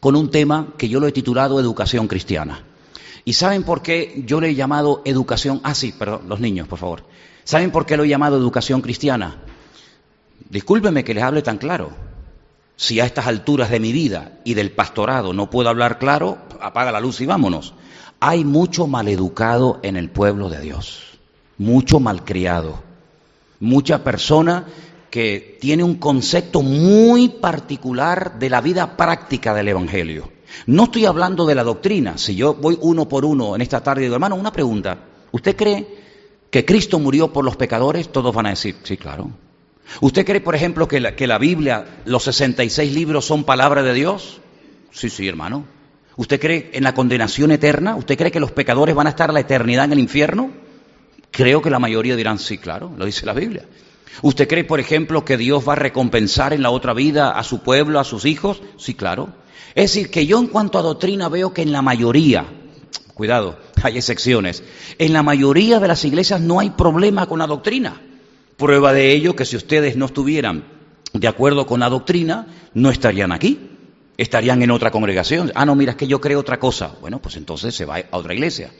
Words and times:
con 0.00 0.16
un 0.16 0.30
tema 0.30 0.68
que 0.78 0.88
yo 0.88 1.00
lo 1.00 1.06
he 1.06 1.12
titulado 1.12 1.60
Educación 1.60 2.08
Cristiana. 2.08 2.64
¿Y 3.26 3.34
saben 3.34 3.62
por 3.62 3.82
qué 3.82 4.22
yo 4.24 4.40
le 4.40 4.48
he 4.48 4.54
llamado 4.54 5.02
educación? 5.04 5.60
Ah, 5.64 5.74
sí, 5.74 5.92
perdón, 5.92 6.22
los 6.28 6.40
niños, 6.40 6.66
por 6.66 6.78
favor. 6.78 7.02
¿Saben 7.44 7.70
por 7.70 7.84
qué 7.84 7.98
lo 7.98 8.04
he 8.04 8.08
llamado 8.08 8.38
educación 8.38 8.80
cristiana? 8.80 9.36
Discúlpenme 10.48 11.04
que 11.04 11.12
les 11.12 11.24
hable 11.24 11.42
tan 11.42 11.58
claro. 11.58 11.90
Si 12.76 12.98
a 12.98 13.04
estas 13.04 13.26
alturas 13.26 13.68
de 13.68 13.80
mi 13.80 13.92
vida 13.92 14.38
y 14.44 14.54
del 14.54 14.70
pastorado 14.70 15.34
no 15.34 15.50
puedo 15.50 15.68
hablar 15.68 15.98
claro, 15.98 16.38
apaga 16.62 16.90
la 16.90 17.00
luz 17.00 17.20
y 17.20 17.26
vámonos. 17.26 17.74
Hay 18.20 18.46
mucho 18.46 18.86
maleducado 18.86 19.78
en 19.82 19.98
el 19.98 20.08
pueblo 20.08 20.48
de 20.48 20.62
Dios, 20.62 21.18
mucho 21.58 22.00
malcriado, 22.00 22.82
mucha 23.60 24.02
persona 24.02 24.64
que 25.10 25.58
tiene 25.60 25.84
un 25.84 25.96
concepto 25.96 26.62
muy 26.62 27.28
particular 27.28 28.38
de 28.38 28.50
la 28.50 28.60
vida 28.60 28.96
práctica 28.96 29.54
del 29.54 29.68
Evangelio. 29.68 30.30
No 30.66 30.84
estoy 30.84 31.06
hablando 31.06 31.46
de 31.46 31.54
la 31.54 31.64
doctrina. 31.64 32.18
Si 32.18 32.34
yo 32.34 32.54
voy 32.54 32.78
uno 32.80 33.08
por 33.08 33.24
uno 33.24 33.54
en 33.54 33.62
esta 33.62 33.82
tarde 33.82 34.02
y 34.02 34.04
digo, 34.04 34.14
hermano, 34.14 34.36
una 34.36 34.52
pregunta. 34.52 34.98
¿Usted 35.32 35.56
cree 35.56 35.86
que 36.50 36.64
Cristo 36.64 36.98
murió 36.98 37.32
por 37.32 37.44
los 37.44 37.56
pecadores? 37.56 38.10
Todos 38.10 38.34
van 38.34 38.46
a 38.46 38.50
decir, 38.50 38.76
sí, 38.82 38.96
claro. 38.96 39.30
¿Usted 40.00 40.24
cree, 40.24 40.40
por 40.40 40.54
ejemplo, 40.54 40.88
que 40.88 41.00
la, 41.00 41.14
que 41.14 41.26
la 41.26 41.38
Biblia, 41.38 42.02
los 42.04 42.24
66 42.24 42.92
libros 42.92 43.24
son 43.24 43.44
palabra 43.44 43.82
de 43.82 43.94
Dios? 43.94 44.40
Sí, 44.90 45.10
sí, 45.10 45.28
hermano. 45.28 45.64
¿Usted 46.16 46.40
cree 46.40 46.70
en 46.72 46.82
la 46.82 46.94
condenación 46.94 47.50
eterna? 47.52 47.94
¿Usted 47.96 48.16
cree 48.16 48.30
que 48.30 48.40
los 48.40 48.52
pecadores 48.52 48.94
van 48.94 49.06
a 49.06 49.10
estar 49.10 49.32
la 49.32 49.40
eternidad 49.40 49.84
en 49.84 49.92
el 49.92 49.98
infierno? 49.98 50.50
Creo 51.30 51.60
que 51.60 51.70
la 51.70 51.78
mayoría 51.78 52.16
dirán 52.16 52.38
sí, 52.38 52.56
claro, 52.56 52.92
lo 52.96 53.04
dice 53.04 53.26
la 53.26 53.34
Biblia. 53.34 53.64
¿Usted 54.22 54.48
cree, 54.48 54.64
por 54.64 54.80
ejemplo, 54.80 55.24
que 55.24 55.36
Dios 55.36 55.66
va 55.68 55.74
a 55.74 55.76
recompensar 55.76 56.52
en 56.52 56.62
la 56.62 56.70
otra 56.70 56.94
vida 56.94 57.30
a 57.30 57.42
su 57.42 57.60
pueblo, 57.60 58.00
a 58.00 58.04
sus 58.04 58.24
hijos? 58.24 58.62
Sí, 58.76 58.94
claro. 58.94 59.28
Es 59.74 59.92
decir, 59.92 60.10
que 60.10 60.26
yo 60.26 60.38
en 60.38 60.46
cuanto 60.46 60.78
a 60.78 60.82
doctrina 60.82 61.28
veo 61.28 61.52
que 61.52 61.62
en 61.62 61.72
la 61.72 61.82
mayoría, 61.82 62.46
cuidado, 63.14 63.58
hay 63.82 63.96
excepciones, 63.96 64.62
en 64.98 65.12
la 65.12 65.22
mayoría 65.22 65.80
de 65.80 65.88
las 65.88 66.04
iglesias 66.04 66.40
no 66.40 66.60
hay 66.60 66.70
problema 66.70 67.26
con 67.26 67.38
la 67.38 67.46
doctrina. 67.46 68.00
Prueba 68.56 68.92
de 68.92 69.12
ello 69.12 69.36
que 69.36 69.44
si 69.44 69.56
ustedes 69.56 69.96
no 69.96 70.06
estuvieran 70.06 70.64
de 71.12 71.28
acuerdo 71.28 71.66
con 71.66 71.80
la 71.80 71.90
doctrina, 71.90 72.46
no 72.74 72.90
estarían 72.90 73.32
aquí 73.32 73.70
estarían 74.16 74.62
en 74.62 74.70
otra 74.70 74.90
congregación. 74.90 75.52
Ah, 75.54 75.66
no, 75.66 75.74
mira, 75.74 75.92
es 75.92 75.96
que 75.96 76.06
yo 76.06 76.20
creo 76.20 76.40
otra 76.40 76.58
cosa. 76.58 76.92
Bueno, 77.00 77.20
pues 77.20 77.36
entonces 77.36 77.74
se 77.74 77.84
va 77.84 77.98
a 77.98 78.16
otra 78.16 78.34
iglesia. 78.34 78.70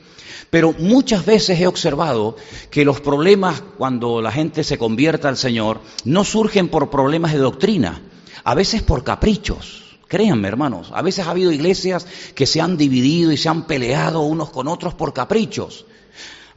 Pero 0.49 0.73
muchas 0.77 1.25
veces 1.25 1.59
he 1.59 1.67
observado 1.67 2.35
que 2.69 2.85
los 2.85 3.01
problemas 3.01 3.61
cuando 3.77 4.21
la 4.21 4.31
gente 4.31 4.63
se 4.63 4.77
convierta 4.77 5.29
al 5.29 5.37
Señor 5.37 5.81
no 6.05 6.23
surgen 6.23 6.69
por 6.69 6.89
problemas 6.89 7.33
de 7.33 7.39
doctrina, 7.39 8.01
a 8.43 8.55
veces 8.55 8.81
por 8.81 9.03
caprichos. 9.03 9.97
Créanme, 10.07 10.47
hermanos, 10.47 10.91
a 10.93 11.01
veces 11.01 11.27
ha 11.27 11.31
habido 11.31 11.51
iglesias 11.51 12.07
que 12.33 12.45
se 12.45 12.61
han 12.61 12.77
dividido 12.77 13.31
y 13.31 13.37
se 13.37 13.49
han 13.49 13.67
peleado 13.67 14.21
unos 14.21 14.49
con 14.49 14.67
otros 14.67 14.93
por 14.93 15.13
caprichos. 15.13 15.85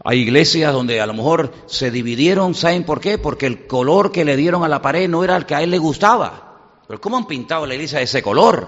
Hay 0.03 0.21
iglesias 0.21 0.73
donde 0.73 1.01
a 1.01 1.07
lo 1.07 1.15
mejor 1.15 1.53
se 1.67 1.91
dividieron, 1.91 2.55
¿saben 2.55 2.85
por 2.85 3.01
qué? 3.01 3.19
Porque 3.19 3.47
el 3.47 3.67
color 3.67 4.13
que 4.13 4.25
le 4.25 4.37
dieron 4.37 4.65
a 4.65 4.69
la 4.69 4.81
pared 4.81 5.09
no 5.09 5.25
era 5.25 5.37
el 5.37 5.47
que 5.47 5.55
a 5.55 5.63
él 5.63 5.71
le 5.71 5.79
gustaba. 5.79 6.81
Pero 6.87 7.01
¿cómo 7.01 7.17
han 7.17 7.27
pintado 7.27 7.67
la 7.67 7.75
iglesia 7.75 7.99
de 7.99 8.05
ese 8.05 8.23
color? 8.23 8.67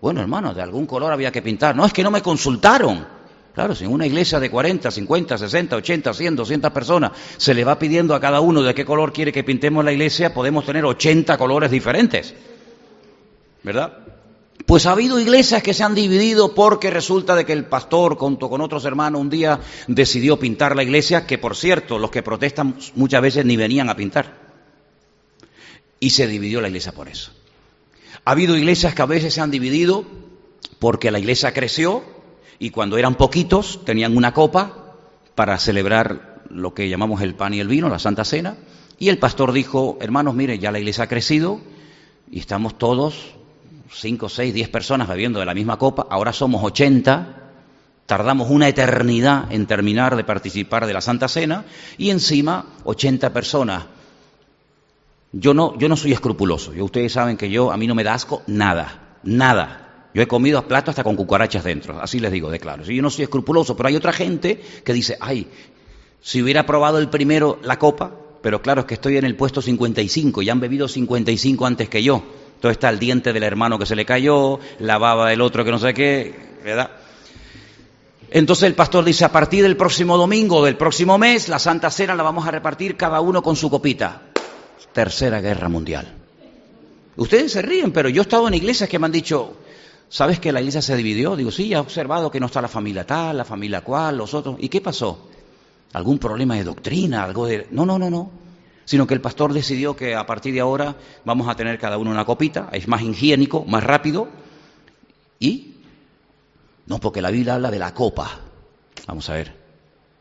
Bueno, 0.00 0.20
hermano, 0.20 0.52
de 0.52 0.62
algún 0.62 0.86
color 0.86 1.12
había 1.12 1.32
que 1.32 1.42
pintar. 1.42 1.76
No, 1.76 1.86
es 1.86 1.92
que 1.92 2.02
no 2.02 2.10
me 2.10 2.22
consultaron. 2.22 3.06
Claro, 3.54 3.74
si 3.74 3.84
en 3.84 3.92
una 3.92 4.06
iglesia 4.06 4.38
de 4.38 4.48
40, 4.48 4.90
50, 4.90 5.38
60, 5.38 5.76
80, 5.76 6.14
100, 6.14 6.36
200 6.36 6.70
personas 6.70 7.12
se 7.36 7.52
le 7.52 7.64
va 7.64 7.78
pidiendo 7.78 8.14
a 8.14 8.20
cada 8.20 8.40
uno 8.40 8.62
de 8.62 8.74
qué 8.74 8.84
color 8.84 9.12
quiere 9.12 9.32
que 9.32 9.42
pintemos 9.42 9.84
la 9.84 9.92
iglesia, 9.92 10.32
podemos 10.32 10.64
tener 10.64 10.84
80 10.84 11.36
colores 11.36 11.70
diferentes. 11.70 12.34
¿Verdad? 13.62 13.98
Pues 14.66 14.86
ha 14.86 14.92
habido 14.92 15.18
iglesias 15.18 15.62
que 15.62 15.74
se 15.74 15.82
han 15.82 15.96
dividido 15.96 16.54
porque 16.54 16.90
resulta 16.90 17.34
de 17.34 17.44
que 17.44 17.52
el 17.52 17.64
pastor, 17.64 18.16
junto 18.16 18.48
con 18.48 18.60
otros 18.60 18.84
hermanos, 18.84 19.20
un 19.20 19.30
día 19.30 19.58
decidió 19.88 20.38
pintar 20.38 20.76
la 20.76 20.84
iglesia, 20.84 21.26
que 21.26 21.38
por 21.38 21.56
cierto, 21.56 21.98
los 21.98 22.10
que 22.10 22.22
protestan 22.22 22.76
muchas 22.94 23.20
veces 23.20 23.44
ni 23.44 23.56
venían 23.56 23.88
a 23.88 23.96
pintar. 23.96 24.38
Y 25.98 26.10
se 26.10 26.28
dividió 26.28 26.60
la 26.60 26.68
iglesia 26.68 26.92
por 26.92 27.08
eso. 27.08 27.32
Ha 28.24 28.30
habido 28.30 28.56
iglesias 28.56 28.94
que 28.94 29.02
a 29.02 29.06
veces 29.06 29.34
se 29.34 29.40
han 29.40 29.50
dividido 29.50 30.04
porque 30.78 31.10
la 31.10 31.18
iglesia 31.18 31.52
creció 31.52 32.19
y 32.60 32.70
cuando 32.70 32.98
eran 32.98 33.16
poquitos 33.16 33.84
tenían 33.84 34.16
una 34.16 34.32
copa 34.32 34.94
para 35.34 35.58
celebrar 35.58 36.42
lo 36.50 36.74
que 36.74 36.88
llamamos 36.88 37.22
el 37.22 37.34
pan 37.34 37.54
y 37.54 37.60
el 37.60 37.66
vino, 37.66 37.88
la 37.88 37.98
Santa 37.98 38.24
Cena, 38.24 38.56
y 38.98 39.08
el 39.08 39.18
pastor 39.18 39.52
dijo, 39.52 39.98
hermanos, 40.00 40.34
mire, 40.34 40.58
ya 40.58 40.70
la 40.70 40.78
iglesia 40.78 41.04
ha 41.04 41.08
crecido 41.08 41.60
y 42.30 42.38
estamos 42.38 42.76
todos, 42.78 43.34
cinco, 43.90 44.28
seis, 44.28 44.52
diez 44.52 44.68
personas 44.68 45.08
bebiendo 45.08 45.40
de 45.40 45.46
la 45.46 45.54
misma 45.54 45.78
copa, 45.78 46.06
ahora 46.10 46.34
somos 46.34 46.62
ochenta, 46.62 47.50
tardamos 48.04 48.50
una 48.50 48.68
eternidad 48.68 49.50
en 49.50 49.66
terminar 49.66 50.14
de 50.14 50.24
participar 50.24 50.86
de 50.86 50.92
la 50.92 51.00
Santa 51.00 51.28
Cena 51.28 51.64
y 51.96 52.10
encima 52.10 52.66
ochenta 52.84 53.32
personas 53.32 53.84
yo 55.32 55.54
no, 55.54 55.78
yo 55.78 55.88
no 55.88 55.96
soy 55.96 56.12
escrupuloso. 56.12 56.72
Ustedes 56.72 57.12
saben 57.12 57.36
que 57.36 57.50
yo, 57.50 57.70
a 57.70 57.76
mí 57.76 57.86
no 57.86 57.94
me 57.94 58.04
da 58.04 58.14
asco 58.14 58.42
nada, 58.46 59.16
nada. 59.22 59.89
Yo 60.12 60.22
he 60.22 60.28
comido 60.28 60.58
a 60.58 60.66
plato 60.66 60.90
hasta 60.90 61.04
con 61.04 61.16
cucarachas 61.16 61.62
dentro, 61.62 62.00
así 62.00 62.18
les 62.18 62.32
digo 62.32 62.50
de 62.50 62.58
claro. 62.58 62.82
Yo 62.82 63.02
no 63.02 63.10
soy 63.10 63.24
escrupuloso, 63.24 63.76
pero 63.76 63.88
hay 63.88 63.96
otra 63.96 64.12
gente 64.12 64.60
que 64.84 64.92
dice, 64.92 65.16
ay, 65.20 65.46
si 66.20 66.42
hubiera 66.42 66.66
probado 66.66 66.98
el 66.98 67.08
primero 67.08 67.58
la 67.62 67.78
copa, 67.78 68.12
pero 68.42 68.62
claro, 68.62 68.80
es 68.80 68.86
que 68.86 68.94
estoy 68.94 69.16
en 69.16 69.24
el 69.24 69.36
puesto 69.36 69.62
55 69.62 70.42
y 70.42 70.50
han 70.50 70.60
bebido 70.60 70.88
55 70.88 71.66
antes 71.66 71.88
que 71.88 72.02
yo. 72.02 72.22
Entonces 72.54 72.76
está 72.76 72.90
el 72.90 72.98
diente 72.98 73.32
del 73.32 73.42
hermano 73.42 73.78
que 73.78 73.86
se 73.86 73.96
le 73.96 74.04
cayó, 74.04 74.58
la 74.80 74.98
baba 74.98 75.30
del 75.30 75.40
otro 75.40 75.64
que 75.64 75.70
no 75.70 75.78
sé 75.78 75.94
qué, 75.94 76.34
¿verdad? 76.64 76.90
Entonces 78.30 78.64
el 78.64 78.74
pastor 78.74 79.04
dice, 79.04 79.24
a 79.24 79.32
partir 79.32 79.62
del 79.62 79.76
próximo 79.76 80.16
domingo, 80.16 80.64
del 80.64 80.76
próximo 80.76 81.18
mes, 81.18 81.48
la 81.48 81.58
Santa 81.58 81.90
Cena 81.90 82.14
la 82.14 82.22
vamos 82.22 82.46
a 82.46 82.50
repartir 82.50 82.96
cada 82.96 83.20
uno 83.20 83.42
con 83.42 83.56
su 83.56 83.70
copita. 83.70 84.22
Tercera 84.92 85.40
Guerra 85.40 85.68
Mundial. 85.68 86.14
Ustedes 87.16 87.52
se 87.52 87.62
ríen, 87.62 87.92
pero 87.92 88.08
yo 88.08 88.22
he 88.22 88.24
estado 88.24 88.46
en 88.46 88.54
iglesias 88.54 88.88
que 88.88 88.98
me 88.98 89.06
han 89.06 89.12
dicho, 89.12 89.56
¿sabes 90.10 90.38
que 90.38 90.52
la 90.52 90.60
iglesia 90.60 90.82
se 90.82 90.94
dividió? 90.94 91.36
Digo, 91.36 91.50
sí, 91.50 91.72
he 91.72 91.78
observado 91.78 92.30
que 92.30 92.38
no 92.38 92.46
está 92.46 92.60
la 92.60 92.68
familia 92.68 93.06
tal, 93.06 93.38
la 93.38 93.46
familia 93.46 93.80
cual, 93.80 94.18
los 94.18 94.34
otros. 94.34 94.56
¿Y 94.58 94.68
qué 94.68 94.82
pasó? 94.82 95.30
¿Algún 95.94 96.18
problema 96.18 96.56
de 96.56 96.64
doctrina? 96.64 97.24
¿Algo 97.24 97.46
de.? 97.46 97.66
No, 97.70 97.86
no, 97.86 97.98
no, 97.98 98.10
no. 98.10 98.30
Sino 98.84 99.06
que 99.06 99.14
el 99.14 99.22
pastor 99.22 99.54
decidió 99.54 99.96
que 99.96 100.14
a 100.14 100.26
partir 100.26 100.52
de 100.52 100.60
ahora 100.60 100.96
vamos 101.24 101.48
a 101.48 101.54
tener 101.54 101.78
cada 101.78 101.96
uno 101.96 102.10
una 102.10 102.26
copita, 102.26 102.68
es 102.72 102.86
más 102.88 103.00
higiénico, 103.00 103.64
más 103.64 103.82
rápido. 103.82 104.28
Y. 105.38 105.76
No, 106.86 106.98
porque 106.98 107.22
la 107.22 107.30
Biblia 107.30 107.54
habla 107.54 107.70
de 107.70 107.78
la 107.78 107.94
copa. 107.94 108.40
Vamos 109.06 109.30
a 109.30 109.34
ver. 109.34 109.56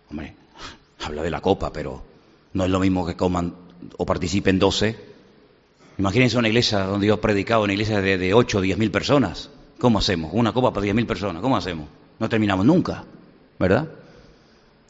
Hombre, 0.10 0.36
habla 1.04 1.24
de 1.24 1.30
la 1.32 1.42
copa, 1.42 1.74
pero 1.74 2.04
no 2.54 2.64
es 2.64 2.70
lo 2.70 2.80
mismo 2.80 3.06
que 3.06 3.16
coman 3.18 3.56
o 3.98 4.06
participen 4.06 4.60
12. 4.60 5.10
Imagínense 5.98 6.38
una 6.38 6.48
iglesia 6.48 6.80
donde 6.80 7.08
yo 7.08 7.16
he 7.16 7.18
predicado, 7.18 7.64
una 7.64 7.74
iglesia 7.74 8.02
de, 8.02 8.34
8 8.34 8.58
o 8.58 8.62
10 8.62 8.78
mil 8.78 8.90
personas. 8.90 9.50
¿Cómo 9.80 10.00
hacemos? 10.00 10.32
Una 10.34 10.52
copa 10.52 10.72
para 10.72 10.84
10 10.84 10.96
mil 10.96 11.08
personas. 11.08 11.42
¿Cómo 11.42 11.56
hacemos? 11.56 11.88
No 12.20 12.28
terminamos 12.28 12.66
nunca, 12.66 13.06
¿verdad? 13.58 13.88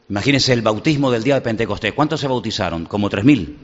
Imagínense 0.10 0.52
el 0.52 0.64
bautismo 0.64 1.12
del 1.12 1.24
día 1.24 1.36
de 1.36 1.42
Pentecostés. 1.42 1.94
¿Cuántos 1.94 2.20
se 2.20 2.28
bautizaron? 2.28 2.86
Como 2.86 3.08
3 3.08 3.24
mil. 3.24 3.58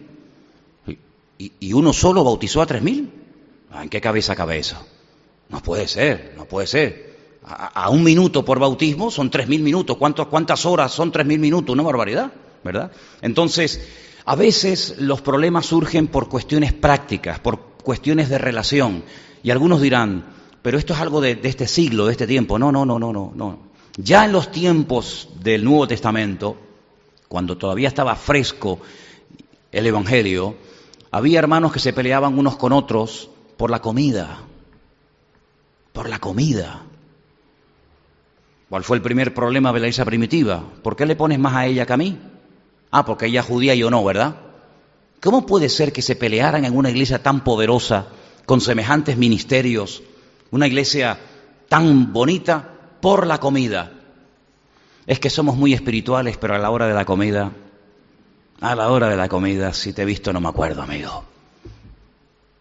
¿Y, 1.37 1.51
¿Y, 1.59 1.73
uno 1.73 1.91
solo 1.91 2.23
bautizó 2.23 2.61
a 2.61 2.65
3 2.67 2.81
mil? 2.81 3.11
Ah, 3.71 3.83
¿En 3.83 3.89
qué 3.89 3.99
cabeza 3.99 4.35
cabe 4.35 4.59
eso? 4.59 4.77
No 5.49 5.61
puede 5.61 5.87
ser, 5.87 6.33
no 6.37 6.45
puede 6.45 6.67
ser. 6.67 7.15
A, 7.43 7.89
un 7.89 8.03
minuto 8.03 8.45
por 8.45 8.59
bautismo 8.59 9.11
son 9.11 9.29
3 9.29 9.47
mil 9.47 9.61
minutos. 9.61 9.97
¿Cuántas 9.97 10.65
horas 10.65 10.91
son 10.91 11.11
3 11.11 11.25
mil 11.25 11.39
minutos? 11.39 11.73
Una 11.73 11.83
barbaridad, 11.83 12.31
¿verdad? 12.63 12.91
Entonces, 13.21 13.87
a 14.25 14.35
veces 14.35 14.95
los 14.99 15.21
problemas 15.21 15.65
surgen 15.65 16.07
por 16.07 16.29
cuestiones 16.29 16.73
prácticas, 16.73 17.39
por 17.39 17.59
cuestiones 17.83 18.29
de 18.29 18.37
relación. 18.37 19.03
Y 19.43 19.51
algunos 19.51 19.81
dirán, 19.81 20.25
pero 20.65 20.79
esto 20.79 20.93
es 20.93 20.99
algo 20.99 21.21
de, 21.21 21.39
este 21.43 21.67
siglo, 21.67 22.07
de 22.07 22.13
este 22.13 22.25
tiempo. 22.25 22.57
No, 22.57 22.71
no, 22.71 22.87
no, 22.87 22.97
no, 22.97 23.13
no, 23.13 23.31
no. 23.35 23.59
Ya 23.97 24.25
en 24.25 24.31
los 24.31 24.51
tiempos 24.51 25.29
del 25.39 25.63
Nuevo 25.63 25.87
Testamento, 25.87 26.57
cuando 27.27 27.55
todavía 27.55 27.87
estaba 27.87 28.15
fresco 28.15 28.79
el 29.71 29.85
Evangelio, 29.85 30.55
había 31.11 31.37
hermanos 31.37 31.71
que 31.71 31.77
se 31.77 31.93
peleaban 31.93 32.39
unos 32.39 32.55
con 32.55 32.73
otros 32.73 33.29
por 33.57 33.69
la 33.69 33.79
comida. 33.79 34.39
Por 35.93 36.09
la 36.09 36.17
comida. 36.17 36.81
¿Cuál 38.67 38.83
fue 38.83 38.97
el 38.97 39.03
primer 39.03 39.35
problema 39.35 39.71
de 39.71 39.81
la 39.81 39.85
iglesia 39.85 40.03
primitiva? 40.03 40.63
¿Por 40.81 40.95
qué 40.95 41.05
le 41.05 41.15
pones 41.15 41.37
más 41.37 41.53
a 41.53 41.67
ella 41.67 41.85
que 41.85 41.93
a 41.93 41.97
mí? 41.97 42.17
Ah, 42.89 43.05
porque 43.05 43.27
ella 43.27 43.41
es 43.41 43.45
judía 43.45 43.75
y 43.75 43.79
yo 43.81 43.91
no, 43.91 44.03
¿verdad? 44.03 44.37
¿Cómo 45.21 45.45
puede 45.45 45.69
ser 45.69 45.93
que 45.93 46.01
se 46.01 46.15
pelearan 46.15 46.65
en 46.65 46.75
una 46.75 46.89
iglesia 46.89 47.21
tan 47.21 47.43
poderosa, 47.43 48.07
con 48.47 48.61
semejantes 48.61 49.15
ministerios, 49.15 50.01
una 50.51 50.67
iglesia 50.67 51.17
tan 51.67 52.13
bonita, 52.13 52.71
por 53.01 53.27
la 53.27 53.39
comida? 53.39 53.91
Es 55.05 55.19
que 55.19 55.29
somos 55.29 55.55
muy 55.55 55.73
espirituales, 55.73 56.37
pero 56.37 56.55
a 56.55 56.59
la 56.59 56.71
hora 56.71 56.87
de 56.87 56.93
la 56.93 57.05
comida, 57.05 57.51
a 58.61 58.75
la 58.75 58.89
hora 58.89 59.09
de 59.09 59.17
la 59.17 59.29
comida, 59.29 59.73
si 59.73 59.93
te 59.93 60.01
he 60.01 60.05
visto 60.05 60.33
no 60.33 60.41
me 60.41 60.49
acuerdo, 60.49 60.81
amigo. 60.81 61.23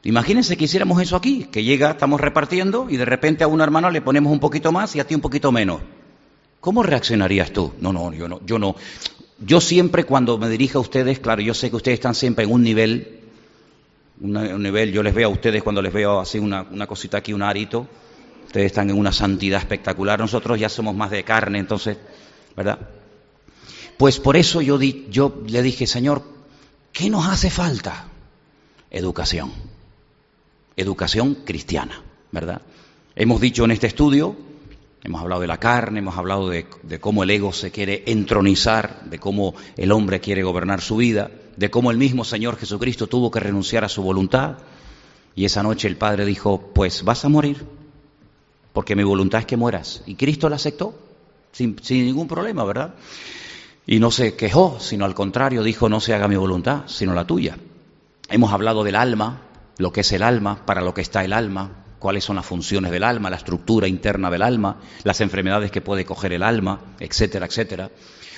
Imagínense 0.02 0.56
que 0.58 0.64
hiciéramos 0.64 1.00
eso 1.00 1.16
aquí, 1.16 1.44
que 1.44 1.64
llega, 1.64 1.92
estamos 1.92 2.20
repartiendo 2.20 2.88
y 2.90 2.98
de 2.98 3.06
repente 3.06 3.42
a 3.42 3.46
un 3.46 3.62
hermano 3.62 3.90
le 3.90 4.02
ponemos 4.02 4.30
un 4.32 4.40
poquito 4.40 4.70
más 4.70 4.94
y 4.94 5.00
a 5.00 5.06
ti 5.06 5.14
un 5.14 5.22
poquito 5.22 5.50
menos. 5.50 5.80
¿Cómo 6.60 6.82
reaccionarías 6.82 7.52
tú? 7.52 7.72
No, 7.80 7.92
no, 7.92 8.12
yo 8.12 8.28
no, 8.28 8.40
yo 8.44 8.58
no. 8.58 8.76
Yo 9.38 9.60
siempre 9.62 10.04
cuando 10.04 10.36
me 10.36 10.50
dirijo 10.50 10.78
a 10.78 10.82
ustedes, 10.82 11.20
claro, 11.20 11.40
yo 11.40 11.54
sé 11.54 11.70
que 11.70 11.76
ustedes 11.76 11.96
están 11.96 12.14
siempre 12.14 12.44
en 12.44 12.52
un 12.52 12.62
nivel, 12.62 13.23
un 14.20 14.62
nivel, 14.62 14.92
yo 14.92 15.02
les 15.02 15.14
veo 15.14 15.28
a 15.28 15.32
ustedes 15.32 15.62
cuando 15.62 15.82
les 15.82 15.92
veo 15.92 16.20
así 16.20 16.38
una, 16.38 16.62
una 16.62 16.86
cosita 16.86 17.18
aquí, 17.18 17.32
un 17.32 17.42
arito, 17.42 17.86
ustedes 18.46 18.66
están 18.66 18.90
en 18.90 18.98
una 18.98 19.12
santidad 19.12 19.60
espectacular, 19.60 20.18
nosotros 20.18 20.58
ya 20.58 20.68
somos 20.68 20.94
más 20.94 21.10
de 21.10 21.24
carne, 21.24 21.58
entonces, 21.58 21.98
¿verdad? 22.56 22.78
Pues 23.96 24.20
por 24.20 24.36
eso 24.36 24.60
yo, 24.60 24.78
di, 24.78 25.06
yo 25.10 25.42
le 25.46 25.62
dije, 25.62 25.86
Señor, 25.86 26.22
¿qué 26.92 27.10
nos 27.10 27.26
hace 27.26 27.50
falta? 27.50 28.06
Educación 28.90 29.50
educación 30.76 31.38
cristiana, 31.44 32.02
¿verdad? 32.32 32.62
Hemos 33.16 33.40
dicho 33.40 33.64
en 33.64 33.70
este 33.70 33.86
estudio, 33.86 34.36
hemos 35.02 35.20
hablado 35.20 35.40
de 35.40 35.46
la 35.46 35.58
carne, 35.58 36.00
hemos 36.00 36.16
hablado 36.16 36.48
de, 36.48 36.66
cómo 37.00 37.22
el 37.22 37.30
ego 37.30 37.52
se 37.52 37.70
quiere 37.70 38.02
entronizar, 38.06 39.04
de 39.04 39.18
cómo 39.18 39.54
el 39.76 39.92
hombre 39.92 40.20
quiere 40.20 40.42
gobernar 40.42 40.80
su 40.80 40.96
vida, 40.96 41.30
de 41.56 41.70
cómo 41.70 41.90
el 41.90 41.96
mismo 41.96 42.24
Señor 42.24 42.56
Jesucristo 42.56 43.06
tuvo 43.06 43.30
que 43.30 43.40
renunciar 43.40 43.84
a 43.84 43.88
su 43.88 44.02
voluntad. 44.02 44.58
Y 45.34 45.44
esa 45.44 45.62
noche 45.62 45.88
el 45.88 45.96
Padre 45.96 46.24
dijo, 46.24 46.70
pues 46.74 47.02
vas 47.02 47.24
a 47.24 47.28
morir, 47.28 47.64
porque 48.72 48.96
mi 48.96 49.02
voluntad 49.02 49.40
es 49.40 49.46
que 49.46 49.56
mueras. 49.56 50.02
Y 50.06 50.14
Cristo 50.14 50.48
la 50.48 50.56
aceptó, 50.56 50.98
sin, 51.52 51.76
sin 51.82 52.04
ningún 52.04 52.28
problema, 52.28 52.64
¿verdad? 52.64 52.94
Y 53.86 53.98
no 53.98 54.10
se 54.10 54.34
quejó, 54.34 54.78
sino 54.80 55.04
al 55.04 55.14
contrario, 55.14 55.62
dijo, 55.62 55.88
no 55.88 56.00
se 56.00 56.14
haga 56.14 56.28
mi 56.28 56.36
voluntad, 56.36 56.82
sino 56.86 57.14
la 57.14 57.26
tuya. 57.26 57.58
Hemos 58.30 58.52
hablado 58.52 58.84
del 58.84 58.96
alma, 58.96 59.42
lo 59.78 59.92
que 59.92 60.00
es 60.00 60.12
el 60.12 60.22
alma, 60.22 60.64
para 60.64 60.80
lo 60.80 60.94
que 60.94 61.02
está 61.02 61.24
el 61.24 61.32
alma, 61.32 61.84
cuáles 61.98 62.24
son 62.24 62.36
las 62.36 62.44
funciones 62.44 62.90
del 62.90 63.02
alma, 63.02 63.30
la 63.30 63.36
estructura 63.36 63.88
interna 63.88 64.30
del 64.30 64.42
alma, 64.42 64.76
las 65.04 65.20
enfermedades 65.20 65.70
que 65.70 65.80
puede 65.80 66.04
coger 66.04 66.34
el 66.34 66.42
alma, 66.42 66.80
etcétera, 67.00 67.46
etcétera. 67.46 67.90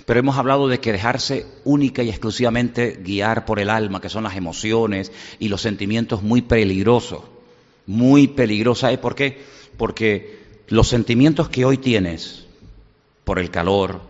Pero 0.07 0.21
hemos 0.21 0.37
hablado 0.37 0.69
de 0.69 0.79
que 0.79 0.93
dejarse 0.93 1.47
única 1.65 2.03
y 2.03 2.09
exclusivamente 2.09 3.01
guiar 3.03 3.45
por 3.45 3.59
el 3.59 3.69
alma, 3.69 4.01
que 4.01 4.09
son 4.09 4.23
las 4.23 4.37
emociones 4.37 5.11
y 5.41 5.49
los 5.49 5.61
sentimientos 5.61 6.23
muy 6.23 6.43
peligrosos, 6.43 7.25
muy 7.87 8.29
peligrosos. 8.29 8.97
¿Por 8.99 9.17
qué? 9.17 9.43
Porque 9.77 10.39
los 10.69 10.89
sentimientos 10.89 11.49
que 11.49 11.65
hoy 11.65 11.79
tienes, 11.79 12.47
por 13.25 13.41
el 13.41 13.51
calor, 13.51 14.01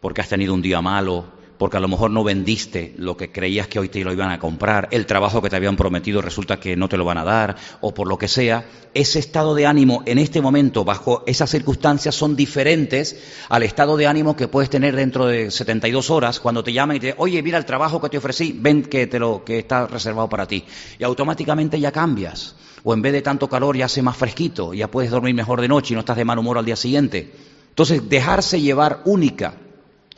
porque 0.00 0.20
has 0.20 0.28
tenido 0.28 0.52
un 0.52 0.60
día 0.60 0.82
malo, 0.82 1.24
porque 1.58 1.76
a 1.76 1.80
lo 1.80 1.88
mejor 1.88 2.10
no 2.10 2.24
vendiste 2.24 2.94
lo 2.96 3.16
que 3.16 3.30
creías 3.30 3.68
que 3.68 3.78
hoy 3.78 3.88
te 3.88 4.02
lo 4.04 4.12
iban 4.12 4.30
a 4.30 4.38
comprar, 4.38 4.88
el 4.90 5.06
trabajo 5.06 5.40
que 5.40 5.50
te 5.50 5.56
habían 5.56 5.76
prometido 5.76 6.20
resulta 6.20 6.58
que 6.58 6.76
no 6.76 6.88
te 6.88 6.96
lo 6.96 7.04
van 7.04 7.18
a 7.18 7.24
dar, 7.24 7.56
o 7.80 7.94
por 7.94 8.08
lo 8.08 8.18
que 8.18 8.28
sea, 8.28 8.64
ese 8.92 9.18
estado 9.18 9.54
de 9.54 9.66
ánimo 9.66 10.02
en 10.06 10.18
este 10.18 10.40
momento, 10.40 10.84
bajo 10.84 11.22
esas 11.26 11.50
circunstancias, 11.50 12.14
son 12.14 12.36
diferentes 12.36 13.16
al 13.48 13.62
estado 13.62 13.96
de 13.96 14.06
ánimo 14.06 14.36
que 14.36 14.48
puedes 14.48 14.70
tener 14.70 14.96
dentro 14.96 15.26
de 15.26 15.50
72 15.50 16.10
horas 16.10 16.40
cuando 16.40 16.62
te 16.62 16.72
llaman 16.72 16.96
y 16.96 17.00
te 17.00 17.06
dicen, 17.06 17.20
oye, 17.20 17.42
mira 17.42 17.58
el 17.58 17.64
trabajo 17.64 18.00
que 18.00 18.08
te 18.08 18.18
ofrecí, 18.18 18.56
ven 18.58 18.82
que, 18.82 19.06
te 19.06 19.18
lo, 19.18 19.44
que 19.44 19.58
está 19.58 19.86
reservado 19.86 20.28
para 20.28 20.46
ti. 20.46 20.64
Y 20.98 21.04
automáticamente 21.04 21.78
ya 21.80 21.92
cambias. 21.92 22.56
O 22.84 22.92
en 22.92 23.00
vez 23.00 23.12
de 23.12 23.22
tanto 23.22 23.48
calor 23.48 23.76
ya 23.76 23.86
hace 23.86 24.02
más 24.02 24.16
fresquito, 24.16 24.74
ya 24.74 24.90
puedes 24.90 25.10
dormir 25.10 25.34
mejor 25.34 25.60
de 25.60 25.68
noche 25.68 25.94
y 25.94 25.94
no 25.94 26.00
estás 26.00 26.18
de 26.18 26.24
mal 26.24 26.38
humor 26.38 26.58
al 26.58 26.66
día 26.66 26.76
siguiente. 26.76 27.32
Entonces, 27.70 28.08
dejarse 28.08 28.60
llevar 28.60 29.00
única 29.06 29.54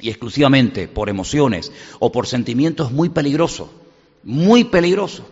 y 0.00 0.10
exclusivamente 0.10 0.88
por 0.88 1.08
emociones 1.08 1.72
o 1.98 2.12
por 2.12 2.26
sentimientos 2.26 2.92
muy 2.92 3.08
peligrosos, 3.08 3.68
muy 4.24 4.64
peligrosos. 4.64 5.24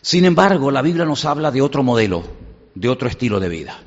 Sin 0.00 0.24
embargo, 0.24 0.70
la 0.70 0.82
Biblia 0.82 1.04
nos 1.04 1.24
habla 1.24 1.50
de 1.50 1.60
otro 1.60 1.82
modelo, 1.82 2.24
de 2.74 2.88
otro 2.88 3.08
estilo 3.08 3.40
de 3.40 3.48
vida. 3.48 3.78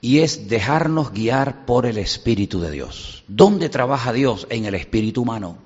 Y 0.00 0.20
es 0.20 0.48
dejarnos 0.48 1.12
guiar 1.12 1.66
por 1.66 1.86
el 1.86 1.98
Espíritu 1.98 2.60
de 2.60 2.70
Dios. 2.70 3.24
¿Dónde 3.26 3.68
trabaja 3.68 4.12
Dios? 4.12 4.46
En 4.50 4.64
el 4.64 4.74
espíritu 4.74 5.22
humano. 5.22 5.58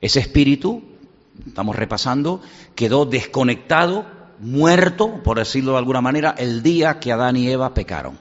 Ese 0.00 0.18
espíritu, 0.18 0.82
estamos 1.46 1.76
repasando, 1.76 2.40
quedó 2.74 3.04
desconectado, 3.04 4.06
muerto, 4.40 5.22
por 5.22 5.38
decirlo 5.38 5.72
de 5.72 5.78
alguna 5.78 6.00
manera, 6.00 6.34
el 6.36 6.62
día 6.62 6.98
que 6.98 7.12
Adán 7.12 7.36
y 7.36 7.48
Eva 7.48 7.74
pecaron. 7.74 8.18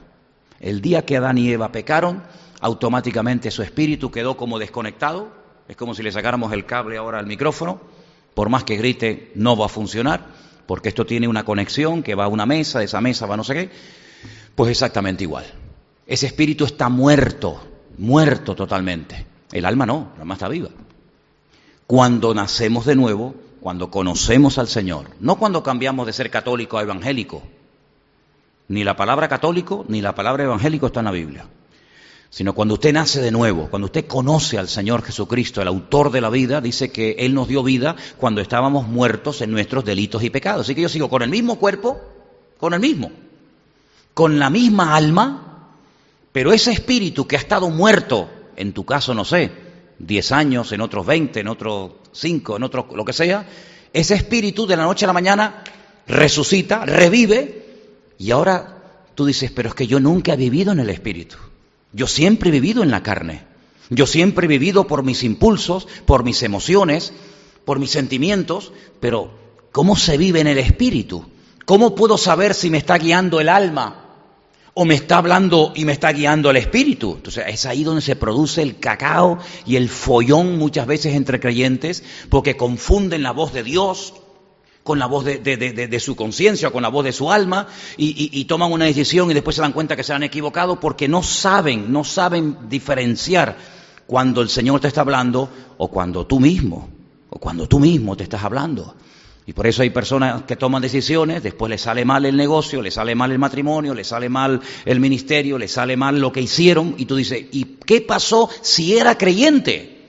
El 0.59 0.81
día 0.81 1.05
que 1.05 1.17
Adán 1.17 1.37
y 1.37 1.49
Eva 1.49 1.71
pecaron, 1.71 2.21
automáticamente 2.59 3.51
su 3.51 3.63
espíritu 3.63 4.11
quedó 4.11 4.37
como 4.37 4.59
desconectado. 4.59 5.29
Es 5.67 5.75
como 5.75 5.93
si 5.93 6.03
le 6.03 6.11
sacáramos 6.11 6.51
el 6.53 6.65
cable 6.65 6.97
ahora 6.97 7.19
al 7.19 7.27
micrófono. 7.27 7.79
Por 8.33 8.49
más 8.49 8.63
que 8.63 8.77
grite, 8.77 9.31
no 9.35 9.57
va 9.57 9.65
a 9.65 9.69
funcionar, 9.69 10.27
porque 10.65 10.89
esto 10.89 11.05
tiene 11.05 11.27
una 11.27 11.45
conexión 11.45 12.03
que 12.03 12.15
va 12.15 12.25
a 12.25 12.29
una 12.29 12.45
mesa, 12.45 12.83
esa 12.83 13.01
mesa 13.01 13.25
va 13.25 13.37
no 13.37 13.43
sé 13.43 13.53
qué. 13.53 13.69
Pues 14.55 14.71
exactamente 14.71 15.23
igual. 15.23 15.45
Ese 16.05 16.27
espíritu 16.27 16.65
está 16.65 16.89
muerto, 16.89 17.61
muerto 17.97 18.55
totalmente. 18.55 19.25
El 19.51 19.65
alma 19.65 19.85
no, 19.85 20.11
el 20.15 20.21
alma 20.21 20.35
está 20.35 20.47
viva. 20.47 20.69
Cuando 21.87 22.33
nacemos 22.33 22.85
de 22.85 22.95
nuevo, 22.95 23.35
cuando 23.61 23.89
conocemos 23.89 24.57
al 24.57 24.67
Señor, 24.67 25.07
no 25.19 25.37
cuando 25.37 25.63
cambiamos 25.63 26.05
de 26.05 26.13
ser 26.13 26.29
católico 26.29 26.77
a 26.77 26.83
evangélico. 26.83 27.43
Ni 28.67 28.83
la 28.83 28.95
palabra 28.95 29.27
católico 29.27 29.85
ni 29.87 30.01
la 30.01 30.13
palabra 30.13 30.43
evangélico 30.43 30.87
está 30.87 30.99
en 30.99 31.05
la 31.05 31.11
Biblia 31.11 31.45
sino 32.29 32.53
cuando 32.53 32.75
usted 32.75 32.93
nace 32.93 33.21
de 33.21 33.31
nuevo, 33.31 33.69
cuando 33.69 33.87
usted 33.87 34.05
conoce 34.05 34.59
al 34.59 34.67
Señor 34.67 35.01
Jesucristo, 35.03 35.61
el 35.61 35.67
autor 35.67 36.11
de 36.11 36.21
la 36.21 36.29
vida, 36.29 36.61
dice 36.61 36.91
que 36.91 37.15
Él 37.19 37.33
nos 37.33 37.47
dio 37.47 37.63
vida 37.63 37.95
cuando 38.17 38.41
estábamos 38.41 38.87
muertos 38.87 39.41
en 39.41 39.51
nuestros 39.51 39.83
delitos 39.83 40.23
y 40.23 40.29
pecados. 40.29 40.65
Así 40.65 40.75
que 40.75 40.81
yo 40.81 40.89
sigo 40.89 41.09
con 41.09 41.23
el 41.23 41.29
mismo 41.29 41.57
cuerpo, 41.57 41.99
con 42.59 42.73
el 42.73 42.79
mismo, 42.79 43.11
con 44.13 44.37
la 44.37 44.49
misma 44.51 44.95
alma, 44.95 45.73
pero 46.31 46.53
ese 46.53 46.71
espíritu 46.71 47.25
que 47.25 47.35
ha 47.35 47.39
estado 47.39 47.69
muerto, 47.71 48.29
en 48.55 48.73
tu 48.73 48.85
caso, 48.85 49.15
no 49.15 49.25
sé, 49.25 49.51
10 49.97 50.31
años, 50.31 50.71
en 50.71 50.81
otros 50.81 51.05
20, 51.05 51.39
en 51.39 51.47
otros 51.47 51.93
5, 52.11 52.57
en 52.57 52.63
otros 52.63 52.85
lo 52.93 53.03
que 53.03 53.13
sea, 53.13 53.47
ese 53.91 54.13
espíritu 54.13 54.67
de 54.67 54.77
la 54.77 54.83
noche 54.83 55.05
a 55.05 55.07
la 55.07 55.13
mañana 55.13 55.63
resucita, 56.07 56.85
revive, 56.85 57.65
y 58.19 58.29
ahora 58.29 58.77
tú 59.15 59.25
dices, 59.25 59.51
pero 59.51 59.69
es 59.69 59.75
que 59.75 59.87
yo 59.87 59.99
nunca 59.99 60.33
he 60.33 60.37
vivido 60.37 60.71
en 60.71 60.79
el 60.79 60.91
espíritu. 60.91 61.37
Yo 61.91 62.07
siempre 62.07 62.49
he 62.49 62.51
vivido 62.51 62.83
en 62.83 62.91
la 62.91 63.03
carne. 63.03 63.43
Yo 63.89 64.05
siempre 64.05 64.45
he 64.45 64.47
vivido 64.47 64.85
por 64.85 65.03
mis 65.03 65.23
impulsos, 65.23 65.87
por 66.05 66.23
mis 66.23 66.43
emociones, 66.43 67.11
por 67.65 67.79
mis 67.79 67.91
sentimientos, 67.91 68.71
pero 68.99 69.31
¿cómo 69.71 69.95
se 69.95 70.17
vive 70.17 70.39
en 70.41 70.47
el 70.47 70.59
espíritu? 70.59 71.25
¿Cómo 71.65 71.95
puedo 71.95 72.17
saber 72.17 72.53
si 72.53 72.69
me 72.69 72.77
está 72.77 72.97
guiando 72.97 73.39
el 73.39 73.49
alma 73.49 74.05
o 74.75 74.85
me 74.85 74.93
está 74.93 75.17
hablando 75.17 75.73
y 75.75 75.85
me 75.85 75.93
está 75.93 76.11
guiando 76.11 76.51
el 76.51 76.57
espíritu? 76.57 77.15
Entonces 77.15 77.45
es 77.47 77.65
ahí 77.65 77.83
donde 77.83 78.01
se 78.01 78.15
produce 78.15 78.61
el 78.61 78.79
cacao 78.79 79.39
y 79.65 79.75
el 79.75 79.89
follón 79.89 80.59
muchas 80.59 80.85
veces 80.85 81.15
entre 81.15 81.39
creyentes 81.39 82.03
porque 82.29 82.57
confunden 82.57 83.23
la 83.23 83.31
voz 83.31 83.53
de 83.53 83.63
Dios 83.63 84.13
con 84.83 84.97
la 84.97 85.05
voz 85.05 85.25
de, 85.25 85.99
su 85.99 86.15
conciencia, 86.15 86.71
con 86.71 86.81
la 86.81 86.89
voz 86.89 87.03
de 87.03 87.11
su 87.11 87.31
alma, 87.31 87.67
y, 87.97 88.45
toman 88.45 88.71
una 88.71 88.85
decisión 88.85 89.29
y 89.29 89.33
después 89.33 89.55
se 89.55 89.61
dan 89.61 89.73
cuenta 89.73 89.95
que 89.95 90.03
se 90.03 90.13
han 90.13 90.23
equivocado 90.23 90.79
porque 90.79 91.07
no 91.07 91.21
saben, 91.21 91.91
no 91.91 92.03
saben 92.03 92.57
diferenciar 92.69 93.57
cuando 94.07 94.41
el 94.41 94.49
Señor 94.49 94.79
te 94.79 94.87
está 94.87 95.01
hablando 95.01 95.49
o 95.77 95.89
cuando 95.89 96.25
tú 96.25 96.39
mismo, 96.39 96.89
o 97.29 97.37
cuando 97.37 97.67
tú 97.67 97.79
mismo 97.79 98.15
te 98.15 98.23
estás 98.23 98.43
hablando. 98.43 98.95
Y 99.45 99.53
por 99.53 99.67
eso 99.67 99.81
hay 99.81 99.89
personas 99.89 100.43
que 100.43 100.55
toman 100.55 100.81
decisiones, 100.81 101.43
después 101.43 101.69
les 101.69 101.81
sale 101.81 102.05
mal 102.05 102.25
el 102.25 102.37
negocio, 102.37 102.81
les 102.81 102.93
sale 102.93 103.15
mal 103.15 103.31
el 103.31 103.39
matrimonio, 103.39 103.93
les 103.93 104.07
sale 104.07 104.29
mal 104.29 104.61
el 104.85 104.99
ministerio, 104.99 105.57
les 105.57 105.71
sale 105.71 105.97
mal 105.97 106.19
lo 106.19 106.31
que 106.31 106.41
hicieron, 106.41 106.95
y 106.97 107.05
tú 107.05 107.15
dices, 107.15 107.45
¿y 107.51 107.63
qué 107.85 108.01
pasó 108.01 108.49
si 108.61 108.97
era 108.97 109.17
creyente? 109.17 110.07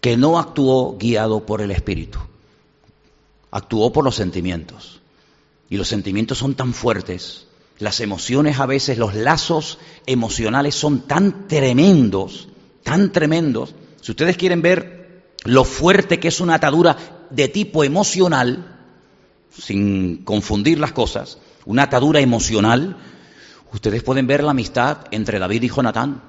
Que 0.00 0.16
no 0.16 0.38
actuó 0.38 0.96
guiado 0.98 1.44
por 1.46 1.60
el 1.60 1.70
Espíritu 1.70 2.18
actuó 3.50 3.92
por 3.92 4.04
los 4.04 4.14
sentimientos. 4.14 5.00
Y 5.70 5.76
los 5.76 5.88
sentimientos 5.88 6.38
son 6.38 6.54
tan 6.54 6.72
fuertes, 6.72 7.48
las 7.78 8.00
emociones 8.00 8.58
a 8.58 8.66
veces, 8.66 8.98
los 8.98 9.14
lazos 9.14 9.78
emocionales 10.06 10.74
son 10.74 11.02
tan 11.02 11.46
tremendos, 11.46 12.48
tan 12.82 13.12
tremendos. 13.12 13.74
Si 14.00 14.10
ustedes 14.10 14.36
quieren 14.36 14.62
ver 14.62 15.22
lo 15.44 15.64
fuerte 15.64 16.18
que 16.18 16.28
es 16.28 16.40
una 16.40 16.54
atadura 16.54 16.96
de 17.30 17.48
tipo 17.48 17.84
emocional, 17.84 18.78
sin 19.56 20.24
confundir 20.24 20.80
las 20.80 20.92
cosas, 20.92 21.38
una 21.66 21.84
atadura 21.84 22.20
emocional, 22.20 22.96
ustedes 23.72 24.02
pueden 24.02 24.26
ver 24.26 24.42
la 24.42 24.50
amistad 24.50 25.06
entre 25.12 25.38
David 25.38 25.62
y 25.62 25.68
Jonatán, 25.68 26.22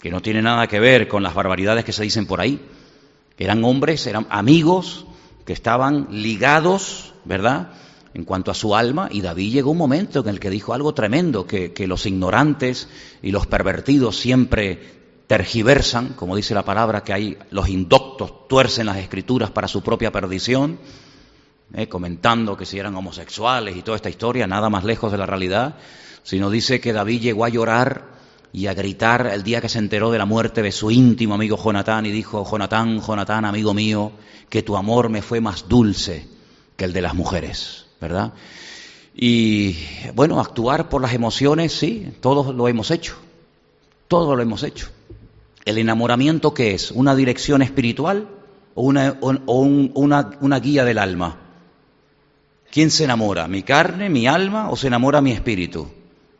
que 0.00 0.10
no 0.10 0.22
tiene 0.22 0.40
nada 0.40 0.66
que 0.66 0.80
ver 0.80 1.08
con 1.08 1.22
las 1.22 1.34
barbaridades 1.34 1.84
que 1.84 1.92
se 1.92 2.04
dicen 2.04 2.26
por 2.26 2.40
ahí. 2.40 2.64
Eran 3.38 3.64
hombres, 3.64 4.06
eran 4.06 4.26
amigos, 4.30 5.05
que 5.46 5.52
estaban 5.52 6.08
ligados, 6.10 7.14
¿verdad? 7.24 7.70
En 8.12 8.24
cuanto 8.24 8.50
a 8.50 8.54
su 8.54 8.74
alma, 8.74 9.08
y 9.10 9.20
David 9.20 9.52
llegó 9.52 9.70
un 9.70 9.78
momento 9.78 10.20
en 10.20 10.28
el 10.28 10.40
que 10.40 10.50
dijo 10.50 10.74
algo 10.74 10.92
tremendo, 10.92 11.46
que, 11.46 11.72
los 11.86 12.04
ignorantes 12.04 12.88
y 13.22 13.30
los 13.30 13.46
pervertidos 13.46 14.16
siempre 14.16 14.96
tergiversan, 15.26 16.14
como 16.14 16.36
dice 16.36 16.52
la 16.52 16.64
palabra, 16.64 17.04
que 17.04 17.12
hay 17.12 17.38
los 17.50 17.68
indoctos 17.68 18.48
tuercen 18.48 18.86
las 18.86 18.98
escrituras 18.98 19.50
para 19.50 19.68
su 19.68 19.82
propia 19.82 20.12
perdición. 20.12 20.78
eh, 21.74 21.88
comentando 21.88 22.56
que 22.56 22.64
si 22.64 22.78
eran 22.78 22.94
homosexuales 22.94 23.76
y 23.76 23.82
toda 23.82 23.96
esta 23.96 24.08
historia, 24.08 24.46
nada 24.46 24.70
más 24.70 24.84
lejos 24.84 25.10
de 25.10 25.18
la 25.18 25.26
realidad, 25.26 25.74
sino 26.22 26.48
dice 26.48 26.80
que 26.80 26.92
David 26.92 27.20
llegó 27.20 27.44
a 27.44 27.48
llorar 27.48 28.15
y 28.52 28.66
a 28.66 28.74
gritar 28.74 29.26
el 29.26 29.42
día 29.42 29.60
que 29.60 29.68
se 29.68 29.78
enteró 29.78 30.10
de 30.10 30.18
la 30.18 30.26
muerte 30.26 30.62
de 30.62 30.72
su 30.72 30.90
íntimo 30.90 31.34
amigo 31.34 31.56
Jonatán 31.62 32.06
y 32.06 32.10
dijo, 32.10 32.48
Jonatán, 32.48 33.00
Jonatán, 33.00 33.44
amigo 33.44 33.74
mío, 33.74 34.12
que 34.48 34.62
tu 34.62 34.76
amor 34.76 35.08
me 35.08 35.22
fue 35.22 35.40
más 35.40 35.68
dulce 35.68 36.26
que 36.76 36.84
el 36.84 36.92
de 36.92 37.02
las 37.02 37.14
mujeres, 37.14 37.86
¿verdad? 38.00 38.32
Y 39.14 39.76
bueno, 40.14 40.40
actuar 40.40 40.88
por 40.88 41.00
las 41.00 41.14
emociones, 41.14 41.72
sí, 41.72 42.12
todos 42.20 42.54
lo 42.54 42.68
hemos 42.68 42.90
hecho, 42.90 43.16
todos 44.08 44.36
lo 44.36 44.42
hemos 44.42 44.62
hecho. 44.62 44.88
¿El 45.64 45.78
enamoramiento 45.78 46.54
qué 46.54 46.74
es? 46.74 46.90
¿Una 46.92 47.16
dirección 47.16 47.62
espiritual 47.62 48.28
o 48.74 48.82
una, 48.82 49.18
una, 49.20 50.30
una 50.40 50.60
guía 50.60 50.84
del 50.84 50.98
alma? 50.98 51.38
¿Quién 52.70 52.90
se 52.90 53.04
enamora? 53.04 53.48
¿Mi 53.48 53.62
carne, 53.62 54.10
mi 54.10 54.26
alma 54.26 54.70
o 54.70 54.76
se 54.76 54.88
enamora 54.88 55.20
mi 55.20 55.32
espíritu? 55.32 55.88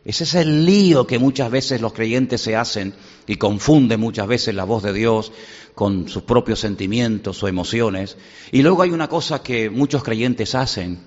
Ese 0.06 0.25
es 0.25 0.34
el 0.34 0.64
lío 0.64 1.06
que 1.06 1.18
muchas 1.18 1.50
veces 1.50 1.80
los 1.80 1.92
creyentes 1.92 2.40
se 2.40 2.56
hacen 2.56 2.94
y 3.26 3.36
confunden 3.36 4.00
muchas 4.00 4.26
veces 4.26 4.54
la 4.54 4.64
voz 4.64 4.82
de 4.82 4.94
Dios 4.94 5.32
con 5.75 6.08
sus 6.08 6.22
propios 6.22 6.60
sentimientos 6.60 7.42
o 7.42 7.48
emociones. 7.48 8.16
Y 8.52 8.62
luego 8.62 8.82
hay 8.82 8.90
una 8.90 9.08
cosa 9.08 9.42
que 9.42 9.68
muchos 9.68 10.02
creyentes 10.02 10.54
hacen, 10.54 11.00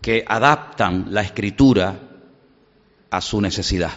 que 0.00 0.24
adaptan 0.28 1.06
la 1.10 1.22
escritura 1.22 1.98
a 3.10 3.20
su 3.20 3.40
necesidad. 3.40 3.92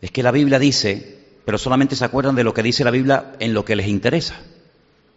Es 0.00 0.10
que 0.10 0.22
la 0.22 0.32
Biblia 0.32 0.58
dice 0.58 1.14
pero 1.44 1.58
solamente 1.58 1.96
se 1.96 2.04
acuerdan 2.04 2.34
de 2.34 2.44
lo 2.44 2.54
que 2.54 2.62
dice 2.62 2.84
la 2.84 2.90
Biblia 2.90 3.32
en 3.38 3.52
lo 3.54 3.64
que 3.64 3.76
les 3.76 3.88
interesa, 3.88 4.36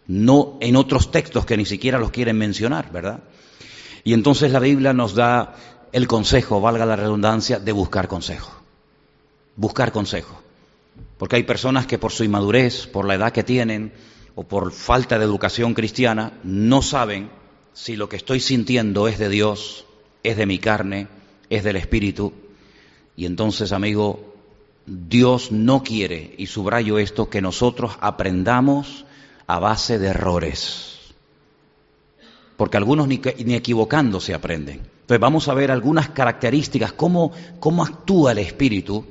no 0.06 0.58
en 0.60 0.76
otros 0.76 1.10
textos 1.10 1.46
que 1.46 1.56
ni 1.56 1.64
siquiera 1.64 1.98
los 1.98 2.10
quieren 2.10 2.36
mencionar, 2.36 2.92
¿verdad? 2.92 3.20
Y 4.04 4.12
entonces 4.12 4.52
la 4.52 4.60
Biblia 4.60 4.92
nos 4.92 5.14
da 5.14 5.54
el 5.92 6.06
consejo, 6.06 6.60
valga 6.60 6.86
la 6.86 6.96
redundancia, 6.96 7.58
de 7.58 7.72
buscar 7.72 8.08
consejo. 8.08 8.52
Buscar 9.56 9.92
consejo. 9.92 10.42
Porque 11.16 11.36
hay 11.36 11.42
personas 11.42 11.86
que 11.86 11.98
por 11.98 12.12
su 12.12 12.24
inmadurez, 12.24 12.86
por 12.86 13.04
la 13.06 13.14
edad 13.14 13.32
que 13.32 13.44
tienen 13.44 13.92
o 14.34 14.44
por 14.44 14.72
falta 14.72 15.18
de 15.18 15.24
educación 15.24 15.74
cristiana, 15.74 16.38
no 16.44 16.82
saben 16.82 17.30
si 17.72 17.96
lo 17.96 18.08
que 18.08 18.16
estoy 18.16 18.40
sintiendo 18.40 19.08
es 19.08 19.18
de 19.18 19.28
Dios, 19.28 19.84
es 20.22 20.36
de 20.36 20.46
mi 20.46 20.58
carne, 20.58 21.08
es 21.50 21.64
del 21.64 21.76
Espíritu. 21.76 22.32
Y 23.16 23.26
entonces, 23.26 23.72
amigo, 23.72 24.34
Dios 24.86 25.50
no 25.50 25.82
quiere, 25.82 26.34
y 26.38 26.46
subrayo 26.46 26.98
esto, 26.98 27.28
que 27.28 27.42
nosotros 27.42 27.92
aprendamos 28.00 29.04
a 29.46 29.58
base 29.58 29.98
de 29.98 30.08
errores. 30.08 30.98
Porque 32.56 32.76
algunos 32.76 33.08
ni, 33.08 33.20
ni 33.44 33.54
equivocando 33.54 34.20
se 34.20 34.34
aprenden. 34.34 34.97
Entonces 35.08 35.22
vamos 35.22 35.48
a 35.48 35.54
ver 35.54 35.70
algunas 35.70 36.10
características, 36.10 36.92
cómo, 36.92 37.32
cómo 37.60 37.82
actúa 37.82 38.32
el 38.32 38.40
Espíritu, 38.40 39.06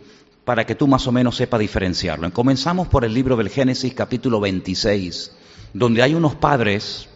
para 0.45 0.63
que 0.63 0.75
tú 0.75 0.85
más 0.85 1.07
o 1.07 1.11
menos 1.11 1.35
sepas 1.35 1.59
diferenciarlo. 1.59 2.31
Comenzamos 2.31 2.87
por 2.87 3.03
el 3.03 3.15
libro 3.15 3.35
del 3.35 3.49
Génesis 3.49 3.95
capítulo 3.95 4.39
26, 4.39 5.31
donde 5.73 6.03
hay 6.03 6.13
unos 6.13 6.35
padres, 6.35 7.09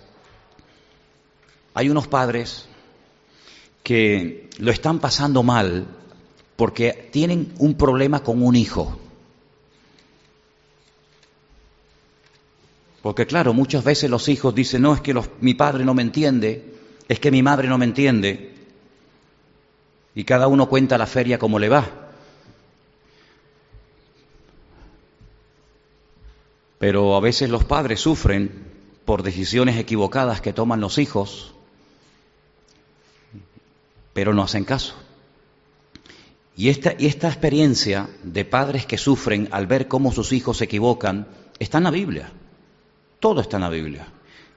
hay 1.76 1.92
unos 1.92 2.08
padres 2.08 2.66
que 3.84 4.50
lo 4.58 4.72
están 4.72 4.98
pasando 4.98 5.44
mal 5.44 5.86
porque 6.56 7.08
tienen 7.12 7.54
un 7.60 7.76
problema 7.76 8.24
con 8.24 8.42
un 8.42 8.56
hijo. 8.56 9.00
Porque 13.04 13.28
claro, 13.28 13.54
muchas 13.54 13.84
veces 13.84 14.10
los 14.10 14.28
hijos 14.28 14.56
dicen, 14.56 14.82
no, 14.82 14.96
es 14.96 15.02
que 15.02 15.14
mi 15.40 15.54
padre 15.54 15.86
no 15.86 15.94
me 15.94 16.02
entiende, 16.02 16.74
es 17.08 17.20
que 17.20 17.30
mi 17.30 17.44
madre 17.44 17.68
no 17.68 17.78
me 17.78 17.86
entiende. 17.86 18.52
Y 20.13 20.24
cada 20.24 20.48
uno 20.48 20.68
cuenta 20.68 20.98
la 20.98 21.08
feria 21.08 21.39
como 21.39 21.60
le 21.60 21.70
va. 21.70 21.89
Pero 26.80 27.15
a 27.15 27.20
veces 27.20 27.50
los 27.50 27.63
padres 27.63 28.00
sufren 28.00 28.72
por 29.06 29.24
decisiones 29.24 29.77
equivocadas 29.77 30.41
que 30.41 30.53
toman 30.53 30.82
los 30.82 30.98
hijos, 30.98 31.53
pero 34.13 34.34
no 34.34 34.44
hacen 34.44 34.65
caso. 34.65 34.96
Y 36.56 36.70
esta, 36.70 36.91
esta 36.91 37.27
experiencia 37.27 38.10
de 38.24 38.46
padres 38.46 38.86
que 38.86 38.98
sufren 38.98 39.48
al 39.51 39.68
ver 39.68 39.88
cómo 39.88 40.12
sus 40.12 40.34
hijos 40.34 40.58
se 40.58 40.65
equivocan 40.65 41.27
está 41.60 41.77
en 41.77 41.86
la 41.86 41.91
Biblia. 41.91 42.32
Todo 43.20 43.41
está 43.41 43.58
en 43.58 43.63
la 43.63 43.70
Biblia. 43.70 44.08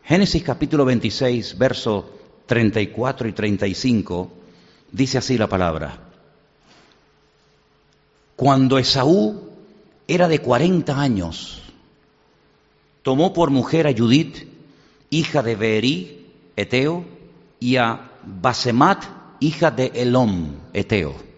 Génesis 0.02 0.42
capítulo 0.42 0.84
26, 0.84 1.56
versos 1.56 2.04
34 2.46 3.28
y 3.28 3.32
35, 3.32 4.32
dice 4.94 5.18
así 5.18 5.36
la 5.36 5.48
palabra. 5.48 5.98
Cuando 8.36 8.78
Esaú 8.78 9.50
era 10.08 10.28
de 10.28 10.40
40 10.40 10.98
años, 10.98 11.62
tomó 13.02 13.32
por 13.32 13.50
mujer 13.50 13.86
a 13.86 13.92
Judith, 13.92 14.48
hija 15.10 15.42
de 15.42 15.56
Beerí, 15.56 16.26
Eteo, 16.56 17.04
y 17.60 17.76
a 17.76 18.10
Basemat, 18.24 19.04
hija 19.40 19.70
de 19.70 19.92
Elom, 19.94 20.56
Eteo 20.72 21.34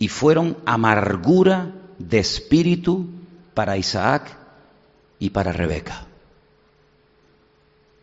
y 0.00 0.08
fueron 0.08 0.56
amargura 0.64 1.72
de 1.98 2.18
espíritu 2.18 3.06
para 3.52 3.76
Isaac 3.76 4.34
y 5.18 5.28
para 5.28 5.52
Rebeca. 5.52 6.06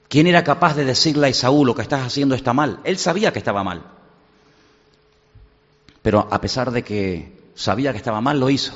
¿Quién 0.08 0.28
era 0.28 0.44
capaz 0.44 0.76
de 0.76 0.86
decirle 0.86 1.26
a 1.26 1.30
Esaú 1.30 1.66
lo 1.66 1.74
que 1.74 1.82
estás 1.82 2.06
haciendo 2.06 2.36
está 2.36 2.54
mal? 2.54 2.80
Él 2.84 3.00
sabía 3.00 3.34
que 3.34 3.40
estaba 3.40 3.64
mal. 3.64 3.97
Pero 6.08 6.26
a 6.32 6.40
pesar 6.40 6.72
de 6.72 6.86
que 6.86 7.34
sabía 7.54 7.92
que 7.92 7.98
estaba 7.98 8.22
mal, 8.22 8.40
lo 8.40 8.50
hizo. 8.50 8.72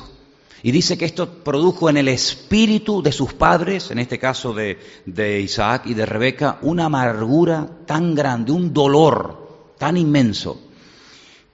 Y 0.63 0.71
dice 0.71 0.97
que 0.97 1.05
esto 1.05 1.45
produjo 1.45 1.89
en 1.89 1.95
el 1.95 2.09
espíritu 2.09 3.01
de 3.01 3.13
sus 3.13 3.31
padres, 3.31 3.89
en 3.89 3.99
este 3.99 4.19
caso 4.19 4.53
de, 4.53 4.77
de 5.05 5.39
Isaac 5.39 5.83
y 5.85 5.93
de 5.93 6.05
Rebeca, 6.05 6.59
una 6.61 6.87
amargura 6.87 7.69
tan 7.85 8.15
grande, 8.15 8.51
un 8.51 8.73
dolor 8.73 9.75
tan 9.77 9.95
inmenso, 9.95 10.59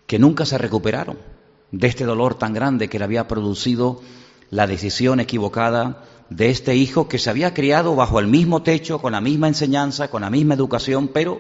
que 0.08 0.18
nunca 0.18 0.48
se 0.48 0.58
recuperaron 0.58 1.20
de 1.72 1.88
este 1.88 2.06
dolor 2.06 2.34
tan 2.34 2.56
grande 2.56 2.90
que 2.90 2.98
le 2.98 3.06
había 3.06 3.28
producido 3.28 4.02
la 4.50 4.66
decisión 4.66 5.20
equivocada 5.20 6.06
de 6.32 6.50
este 6.50 6.76
hijo 6.76 7.08
que 7.08 7.20
se 7.20 7.30
había 7.30 7.54
criado 7.54 7.96
bajo 7.96 8.20
el 8.20 8.26
mismo 8.26 8.64
techo, 8.64 9.00
con 9.00 9.12
la 9.12 9.22
misma 9.22 9.48
enseñanza, 9.48 10.10
con 10.10 10.24
la 10.24 10.32
misma 10.32 10.56
educación, 10.56 11.08
pero 11.08 11.40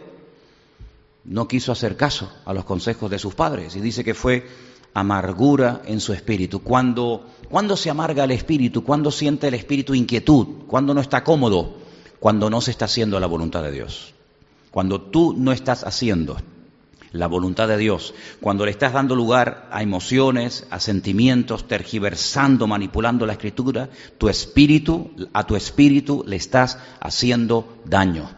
no 1.27 1.47
quiso 1.47 1.71
hacer 1.71 1.97
caso 1.97 2.31
a 2.45 2.53
los 2.53 2.65
consejos 2.65 3.11
de 3.11 3.19
sus 3.19 3.35
padres 3.35 3.75
y 3.75 3.81
dice 3.81 4.03
que 4.03 4.13
fue 4.13 4.47
amargura 4.93 5.81
en 5.85 5.99
su 5.99 6.13
espíritu. 6.13 6.63
Cuando, 6.63 7.27
cuando 7.49 7.77
se 7.77 7.89
amarga 7.89 8.23
el 8.23 8.31
espíritu, 8.31 8.83
cuando 8.83 9.11
siente 9.11 9.47
el 9.49 9.53
espíritu 9.53 9.93
inquietud, 9.93 10.65
cuando 10.67 10.93
no 10.93 11.01
está 11.01 11.23
cómodo, 11.23 11.75
cuando 12.19 12.49
no 12.49 12.61
se 12.61 12.71
está 12.71 12.85
haciendo 12.85 13.19
la 13.19 13.27
voluntad 13.27 13.61
de 13.61 13.71
Dios. 13.71 14.13
Cuando 14.71 15.01
tú 15.01 15.35
no 15.37 15.51
estás 15.51 15.83
haciendo 15.83 16.37
la 17.11 17.27
voluntad 17.27 17.67
de 17.67 17.77
Dios, 17.77 18.13
cuando 18.41 18.65
le 18.65 18.71
estás 18.71 18.93
dando 18.93 19.15
lugar 19.15 19.67
a 19.71 19.83
emociones, 19.83 20.65
a 20.69 20.79
sentimientos, 20.79 21.67
tergiversando, 21.67 22.67
manipulando 22.67 23.25
la 23.25 23.33
escritura, 23.33 23.89
tu 24.17 24.29
espíritu, 24.29 25.11
a 25.33 25.45
tu 25.45 25.55
espíritu 25.55 26.23
le 26.25 26.37
estás 26.37 26.79
haciendo 26.99 27.77
daño. 27.85 28.29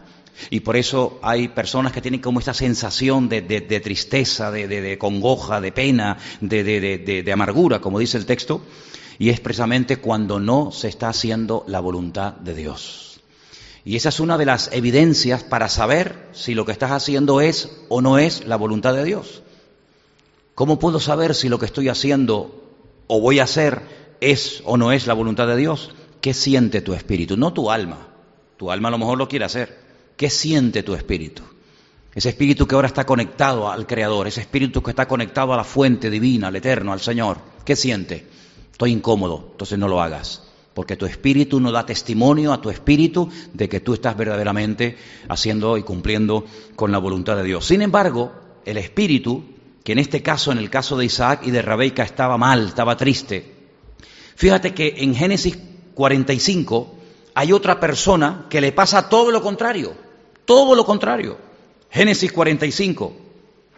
Y 0.48 0.60
por 0.60 0.76
eso 0.76 1.18
hay 1.22 1.48
personas 1.48 1.92
que 1.92 2.00
tienen 2.00 2.20
como 2.20 2.38
esta 2.38 2.54
sensación 2.54 3.28
de, 3.28 3.42
tristeza, 3.82 4.50
de, 4.50 4.96
congoja, 4.98 5.60
de 5.60 5.72
pena, 5.72 6.16
de 6.40 7.30
amargura, 7.32 7.80
como 7.80 7.98
dice 7.98 8.16
el 8.16 8.26
texto, 8.26 8.62
y 9.18 9.28
es 9.28 9.40
precisamente 9.40 9.98
cuando 9.98 10.40
no 10.40 10.72
se 10.72 10.88
está 10.88 11.10
haciendo 11.10 11.64
la 11.66 11.80
voluntad 11.80 12.32
de 12.32 12.54
Dios. 12.54 13.10
Y 13.84 13.96
esa 13.96 14.10
es 14.10 14.20
una 14.20 14.36
de 14.36 14.46
las 14.46 14.70
evidencias 14.72 15.42
para 15.42 15.68
saber 15.68 16.28
si 16.32 16.54
lo 16.54 16.66
que 16.66 16.72
estás 16.72 16.90
haciendo 16.90 17.40
es 17.40 17.70
o 17.88 18.00
no 18.00 18.18
es 18.18 18.46
la 18.46 18.56
voluntad 18.56 18.94
de 18.94 19.04
Dios. 19.04 19.42
¿Cómo 20.54 20.78
puedo 20.78 21.00
saber 21.00 21.34
si 21.34 21.48
lo 21.48 21.58
que 21.58 21.66
estoy 21.66 21.88
haciendo 21.88 22.62
o 23.06 23.20
voy 23.20 23.38
a 23.38 23.44
hacer 23.44 23.82
es 24.20 24.62
o 24.64 24.76
no 24.76 24.92
es 24.92 25.06
la 25.06 25.14
voluntad 25.14 25.46
de 25.46 25.56
Dios? 25.56 25.90
¿Qué 26.20 26.34
siente 26.34 26.82
tu 26.82 26.92
espíritu? 26.92 27.38
No 27.38 27.54
tu 27.54 27.70
alma. 27.70 28.08
Tu 28.58 28.70
alma 28.70 28.88
a 28.88 28.90
lo 28.90 28.98
mejor 28.98 29.16
lo 29.16 29.28
quiere 29.28 29.46
hacer. 29.46 29.79
¿Qué 30.20 30.28
siente 30.28 30.82
tu 30.82 30.92
espíritu? 30.92 31.42
Ese 32.14 32.28
espíritu 32.28 32.66
que 32.66 32.74
ahora 32.74 32.88
está 32.88 33.06
conectado 33.06 33.70
al 33.70 33.86
Creador, 33.86 34.28
ese 34.28 34.42
espíritu 34.42 34.82
que 34.82 34.90
está 34.90 35.08
conectado 35.08 35.54
a 35.54 35.56
la 35.56 35.64
fuente 35.64 36.10
divina, 36.10 36.48
al 36.48 36.56
Eterno, 36.56 36.92
al 36.92 37.00
Señor. 37.00 37.38
¿Qué 37.64 37.74
siente? 37.74 38.26
Estoy 38.70 38.92
incómodo, 38.92 39.48
entonces 39.52 39.78
no 39.78 39.88
lo 39.88 40.02
hagas 40.02 40.42
porque 40.74 40.98
tu 40.98 41.06
espíritu 41.06 41.58
no 41.58 41.72
da 41.72 41.86
testimonio 41.86 42.52
a 42.52 42.60
tu 42.60 42.68
espíritu 42.68 43.30
de 43.54 43.66
que 43.66 43.80
tú 43.80 43.94
estás 43.94 44.14
verdaderamente 44.14 44.98
haciendo 45.26 45.78
y 45.78 45.84
cumpliendo 45.84 46.44
con 46.76 46.92
la 46.92 46.98
voluntad 46.98 47.36
de 47.36 47.44
Dios. 47.44 47.64
Sin 47.64 47.80
embargo, 47.80 48.32
el 48.66 48.76
espíritu, 48.76 49.42
que 49.82 49.92
en 49.92 50.00
este 50.00 50.20
caso, 50.20 50.52
en 50.52 50.58
el 50.58 50.68
caso 50.68 50.98
de 50.98 51.06
Isaac 51.06 51.46
y 51.46 51.50
de 51.50 51.62
Rebeca, 51.62 52.02
estaba 52.02 52.36
mal, 52.36 52.66
estaba 52.68 52.94
triste. 52.98 53.54
Fíjate 54.36 54.74
que 54.74 54.96
en 54.98 55.14
Génesis 55.14 55.58
45 55.94 56.94
hay 57.32 57.52
otra 57.52 57.80
persona 57.80 58.44
que 58.50 58.60
le 58.60 58.72
pasa 58.72 59.08
todo 59.08 59.30
lo 59.30 59.40
contrario. 59.40 60.09
Todo 60.50 60.74
lo 60.74 60.84
contrario. 60.84 61.38
Génesis 61.92 62.32
45, 62.32 63.12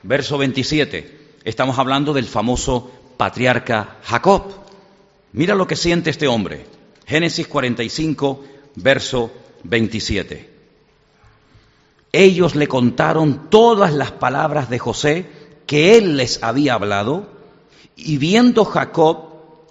verso 0.05 0.39
27. 0.39 1.35
Estamos 1.45 1.79
hablando 1.79 2.15
del 2.15 2.25
famoso 2.25 2.91
patriarca 3.19 3.99
Jacob. 4.05 4.45
Mira 5.33 5.55
lo 5.55 5.67
que 5.67 5.77
siente 5.77 6.09
este 6.09 6.29
hombre. 6.29 6.65
Génesis 7.05 7.47
45, 7.47 8.45
verso 8.77 9.31
27. 9.65 10.49
Ellos 12.11 12.55
le 12.55 12.67
contaron 12.69 13.51
todas 13.51 13.93
las 13.93 14.13
palabras 14.13 14.71
de 14.71 14.79
José 14.79 15.27
que 15.67 15.99
él 15.99 16.17
les 16.17 16.43
había 16.43 16.73
hablado, 16.73 17.29
y 17.97 18.17
viendo 18.17 18.65
Jacob 18.65 19.27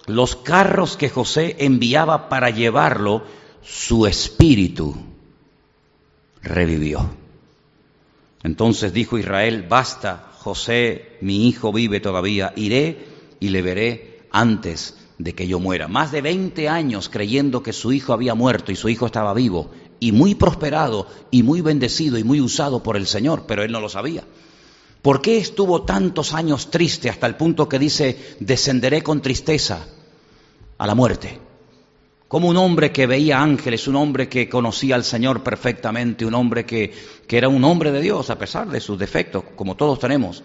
los 0.06 0.36
carros 0.36 0.96
que 0.96 1.08
José 1.08 1.56
enviaba 1.58 2.28
para 2.28 2.50
llevarlo, 2.50 3.24
su 3.60 4.06
espíritu 4.06 4.94
revivió. 6.42 7.10
Entonces 8.42 8.92
dijo 8.92 9.18
Israel, 9.18 9.66
basta, 9.68 10.30
José, 10.38 11.16
mi 11.20 11.48
hijo 11.48 11.72
vive 11.72 12.00
todavía, 12.00 12.52
iré 12.56 13.06
y 13.38 13.48
le 13.48 13.62
veré 13.62 14.26
antes 14.30 14.96
de 15.18 15.34
que 15.34 15.46
yo 15.46 15.60
muera. 15.60 15.86
Más 15.86 16.10
de 16.10 16.22
20 16.22 16.68
años 16.68 17.08
creyendo 17.08 17.62
que 17.62 17.72
su 17.72 17.92
hijo 17.92 18.12
había 18.12 18.34
muerto 18.34 18.72
y 18.72 18.76
su 18.76 18.88
hijo 18.88 19.06
estaba 19.06 19.34
vivo 19.34 19.70
y 20.00 20.10
muy 20.10 20.34
prosperado 20.34 21.06
y 21.30 21.44
muy 21.44 21.60
bendecido 21.60 22.18
y 22.18 22.24
muy 22.24 22.40
usado 22.40 22.82
por 22.82 22.96
el 22.96 23.06
Señor, 23.06 23.44
pero 23.46 23.62
él 23.62 23.70
no 23.70 23.80
lo 23.80 23.88
sabía. 23.88 24.24
¿Por 25.00 25.22
qué 25.22 25.38
estuvo 25.38 25.82
tantos 25.82 26.32
años 26.34 26.70
triste 26.70 27.08
hasta 27.08 27.26
el 27.26 27.36
punto 27.36 27.68
que 27.68 27.78
dice, 27.78 28.36
descenderé 28.40 29.02
con 29.02 29.22
tristeza 29.22 29.86
a 30.78 30.86
la 30.86 30.94
muerte? 30.94 31.51
Como 32.32 32.48
un 32.48 32.56
hombre 32.56 32.92
que 32.92 33.06
veía 33.06 33.42
ángeles, 33.42 33.86
un 33.88 33.96
hombre 33.96 34.26
que 34.26 34.48
conocía 34.48 34.94
al 34.94 35.04
Señor 35.04 35.42
perfectamente, 35.42 36.24
un 36.24 36.32
hombre 36.32 36.64
que, 36.64 36.90
que 37.26 37.36
era 37.36 37.50
un 37.50 37.62
hombre 37.62 37.92
de 37.92 38.00
Dios 38.00 38.30
a 38.30 38.38
pesar 38.38 38.70
de 38.70 38.80
sus 38.80 38.98
defectos, 38.98 39.44
como 39.54 39.76
todos 39.76 39.98
tenemos. 39.98 40.42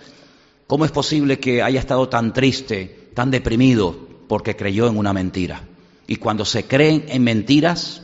¿Cómo 0.67 0.83
es 0.83 0.91
posible 0.91 1.39
que 1.39 1.61
haya 1.61 1.79
estado 1.79 2.09
tan 2.09 2.33
triste, 2.33 3.11
tan 3.13 3.31
deprimido, 3.31 3.97
porque 4.27 4.57
creyó 4.57 4.89
en 4.89 4.97
una 4.97 5.13
mentira? 5.13 5.63
Y 6.07 6.17
cuando 6.17 6.43
se 6.43 6.65
creen 6.65 7.05
en 7.07 7.23
mentiras, 7.23 8.01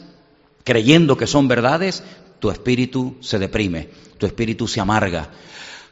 creyendo 0.63 1.17
que 1.17 1.27
son 1.27 1.49
verdades, 1.49 2.05
tu 2.39 2.51
espíritu 2.51 3.17
se 3.19 3.37
deprime, 3.37 3.89
tu 4.17 4.25
espíritu 4.25 4.65
se 4.65 4.79
amarga, 4.79 5.29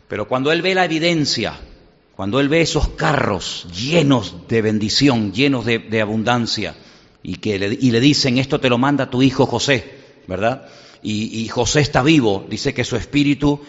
pero 0.08 0.30
cuando 0.30 0.54
él 0.54 0.62
ve 0.62 0.76
la 0.76 0.86
evidencia, 0.86 1.60
cuando 2.16 2.40
él 2.40 2.48
ve 2.48 2.62
esos 2.62 2.88
carros 2.88 3.68
llenos 3.76 4.48
de 4.48 4.62
bendición, 4.62 5.34
llenos 5.34 5.66
de, 5.66 6.02
abundancia, 6.02 6.74
y, 7.24 7.36
que 7.36 7.60
le, 7.60 7.78
y 7.80 7.92
le 7.92 8.00
dicen, 8.00 8.38
esto 8.38 8.60
te 8.60 8.70
lo 8.70 8.78
manda 8.78 9.10
tu 9.10 9.22
hijo 9.22 9.46
José, 9.46 9.84
¿verdad? 10.28 10.68
Y, 11.04 11.42
y 11.42 11.48
José 11.48 11.82
está 11.82 12.04
vivo, 12.04 12.46
dice 12.50 12.74
que 12.74 12.84
su 12.84 12.96
espíritu, 12.96 13.62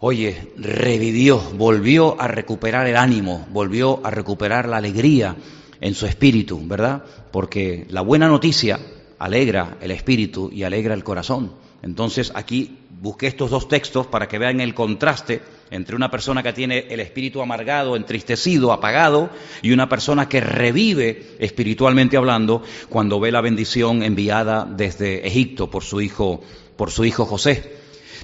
oye, 0.00 0.52
revivió, 0.56 1.40
volvió 1.56 2.20
a 2.20 2.28
recuperar 2.28 2.86
el 2.86 2.96
ánimo, 2.96 3.46
volvió 3.50 4.04
a 4.04 4.10
recuperar 4.10 4.68
la 4.68 4.78
alegría 4.78 5.36
en 5.80 5.94
su 5.94 6.06
espíritu, 6.06 6.60
¿verdad? 6.66 7.04
Porque 7.30 7.86
la 7.90 8.00
buena 8.02 8.28
noticia 8.28 8.80
alegra 9.18 9.78
el 9.80 9.90
espíritu 9.90 10.50
y 10.52 10.62
alegra 10.62 10.94
el 10.94 11.04
corazón. 11.04 11.52
Entonces 11.82 12.32
aquí 12.34 12.78
busqué 13.00 13.26
estos 13.26 13.50
dos 13.50 13.66
textos 13.66 14.06
para 14.06 14.28
que 14.28 14.38
vean 14.38 14.60
el 14.60 14.74
contraste 14.74 15.42
entre 15.70 15.96
una 15.96 16.10
persona 16.10 16.42
que 16.42 16.52
tiene 16.52 16.86
el 16.90 17.00
espíritu 17.00 17.42
amargado, 17.42 17.96
entristecido, 17.96 18.72
apagado, 18.72 19.30
y 19.62 19.72
una 19.72 19.88
persona 19.88 20.28
que 20.28 20.40
revive 20.40 21.34
espiritualmente 21.38 22.16
hablando 22.16 22.62
cuando 22.88 23.18
ve 23.18 23.32
la 23.32 23.40
bendición 23.40 24.02
enviada 24.02 24.64
desde 24.64 25.26
Egipto 25.26 25.70
por 25.70 25.82
su 25.82 26.00
hijo, 26.00 26.42
por 26.76 26.90
su 26.90 27.04
hijo 27.04 27.24
José. 27.24 27.74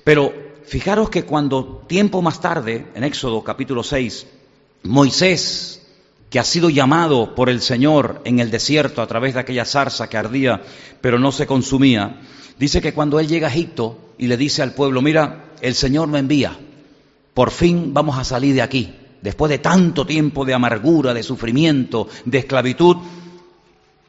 Pero 0.05 0.33
fijaros 0.65 1.11
que 1.11 1.25
cuando 1.25 1.85
tiempo 1.89 2.23
más 2.23 2.41
tarde, 2.41 2.87
en 2.95 3.03
Éxodo 3.03 3.43
capítulo 3.43 3.83
6, 3.83 4.27
Moisés, 4.85 5.87
que 6.31 6.39
ha 6.39 6.45
sido 6.45 6.71
llamado 6.71 7.35
por 7.35 7.49
el 7.49 7.61
Señor 7.61 8.21
en 8.25 8.39
el 8.39 8.51
desierto 8.51 9.03
a 9.03 9.07
través 9.07 9.35
de 9.35 9.41
aquella 9.41 9.65
zarza 9.65 10.09
que 10.09 10.19
ardía, 10.19 10.63
pero 11.01 11.19
no 11.19 11.33
se 11.33 11.47
consumía, 11.47 12.21
dice 12.59 12.81
que 12.81 12.93
cuando 12.93 13.21
él 13.21 13.29
llega 13.29 13.49
a 13.49 13.51
Egipto 13.51 14.15
y 14.19 14.27
le 14.27 14.37
dice 14.37 14.63
al 14.63 14.73
pueblo, 14.73 15.03
mira, 15.03 15.53
el 15.61 15.75
Señor 15.75 16.09
me 16.09 16.19
envía, 16.19 16.59
por 17.35 17.51
fin 17.51 17.95
vamos 17.95 18.19
a 18.19 18.25
salir 18.25 18.55
de 18.55 18.63
aquí. 18.63 18.93
Después 19.21 19.51
de 19.51 19.59
tanto 19.59 20.07
tiempo 20.07 20.45
de 20.45 20.55
amargura, 20.55 21.13
de 21.13 21.23
sufrimiento, 21.23 22.09
de 22.25 22.39
esclavitud, 22.39 22.97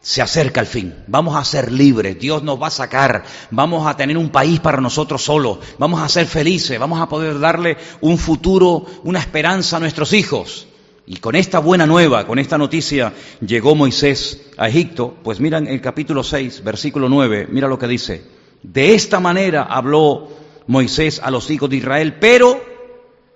se 0.02 0.22
acerca 0.22 0.62
el 0.62 0.68
fin. 0.68 0.96
Vamos 1.08 1.36
a 1.36 1.44
ser 1.44 1.72
libres. 1.72 2.18
Dios 2.20 2.44
nos 2.44 2.62
va 2.62 2.68
a 2.68 2.72
sacar. 2.72 3.24
Vamos 3.52 3.86
a 3.88 3.98
tener 3.98 4.18
un 4.18 4.30
país 4.30 4.60
para 4.60 4.80
nosotros 4.80 5.24
solos. 5.24 5.60
Vamos 5.78 6.02
a 6.02 6.10
ser 6.10 6.26
felices. 6.26 6.80
Vamos 6.80 7.02
a 7.02 7.10
poder 7.10 7.40
darle 7.40 7.78
un 8.02 8.18
futuro, 8.18 8.86
una 9.04 9.20
esperanza 9.20 9.78
a 9.78 9.80
nuestros 9.80 10.14
hijos. 10.14 10.68
Y 11.06 11.18
con 11.18 11.36
esta 11.36 11.60
buena 11.60 11.86
nueva, 11.86 12.28
con 12.28 12.40
esta 12.40 12.58
noticia, 12.58 13.14
llegó 13.42 13.76
Moisés 13.76 14.42
a 14.58 14.70
Egipto. 14.70 15.18
Pues 15.24 15.40
miran 15.40 15.68
el 15.68 15.82
capítulo 15.82 16.24
6, 16.24 16.64
versículo 16.64 17.10
9. 17.10 17.48
Mira 17.52 17.68
lo 17.68 17.80
que 17.80 17.88
dice. 17.88 18.39
De 18.64 18.94
esta 18.94 19.20
manera 19.20 19.64
habló 19.64 20.30
Moisés 20.68 21.20
a 21.24 21.32
los 21.32 21.50
hijos 21.50 21.70
de 21.70 21.78
Israel, 21.78 22.18
pero 22.20 22.70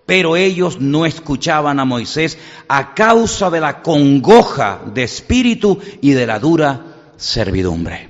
pero 0.06 0.36
ellos 0.36 0.80
no 0.80 1.06
escuchaban 1.06 1.80
a 1.80 1.86
Moisés 1.86 2.38
a 2.68 2.94
causa 2.94 3.50
de 3.50 3.62
la 3.62 3.82
congoja 3.82 4.82
de 4.94 5.04
espíritu 5.04 5.80
y 6.02 6.12
de 6.12 6.28
la 6.28 6.40
dura 6.40 7.14
servidumbre. 7.16 8.10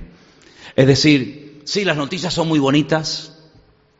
Es 0.74 0.86
decir, 0.86 1.62
sí, 1.64 1.84
las 1.84 1.96
noticias 1.96 2.34
son 2.34 2.48
muy 2.48 2.58
bonitas, 2.58 3.38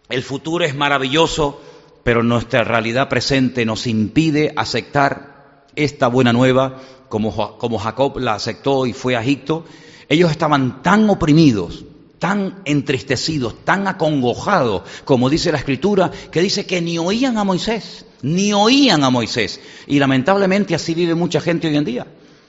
el 0.09 0.23
futuro 0.23 0.65
es 0.65 0.75
maravilloso, 0.75 1.61
pero 2.03 2.23
nuestra 2.23 2.65
realidad 2.65 3.09
presente 3.09 3.65
nos 3.65 3.87
impide 3.87 4.53
aceptar 4.57 5.65
esta 5.77 6.09
buena 6.09 6.33
nueva 6.33 6.81
como, 7.09 7.57
como 7.59 7.79
Jacob 7.79 8.19
la 8.19 8.35
aceptó 8.35 8.87
y 8.87 8.93
fue 8.93 9.17
a 9.17 9.23
Egipto. 9.23 9.65
Ellos 10.09 10.31
estaban 10.31 10.83
tan 10.83 11.09
oprimidos, 11.09 11.85
tan 12.19 12.63
entristecidos, 12.65 13.65
tan 13.65 13.87
acongojados, 13.87 14.83
como 15.05 15.29
dice 15.29 15.53
la 15.53 15.59
escritura, 15.59 16.11
que 16.31 16.41
dice 16.41 16.67
que 16.67 16.81
ni 16.81 16.99
oían 16.99 17.39
a 17.39 17.45
Moisés, 17.45 18.07
ni 18.23 18.53
oían 18.53 19.05
a 19.05 19.11
Moisés. 19.11 19.61
Y 19.87 19.99
lamentablemente 19.99 20.75
así 20.75 20.95
vive 20.95 21.15
mucha 21.15 21.41
gente 21.41 21.69
hoy 21.69 21.77
en 21.77 21.85
día. 21.85 22.07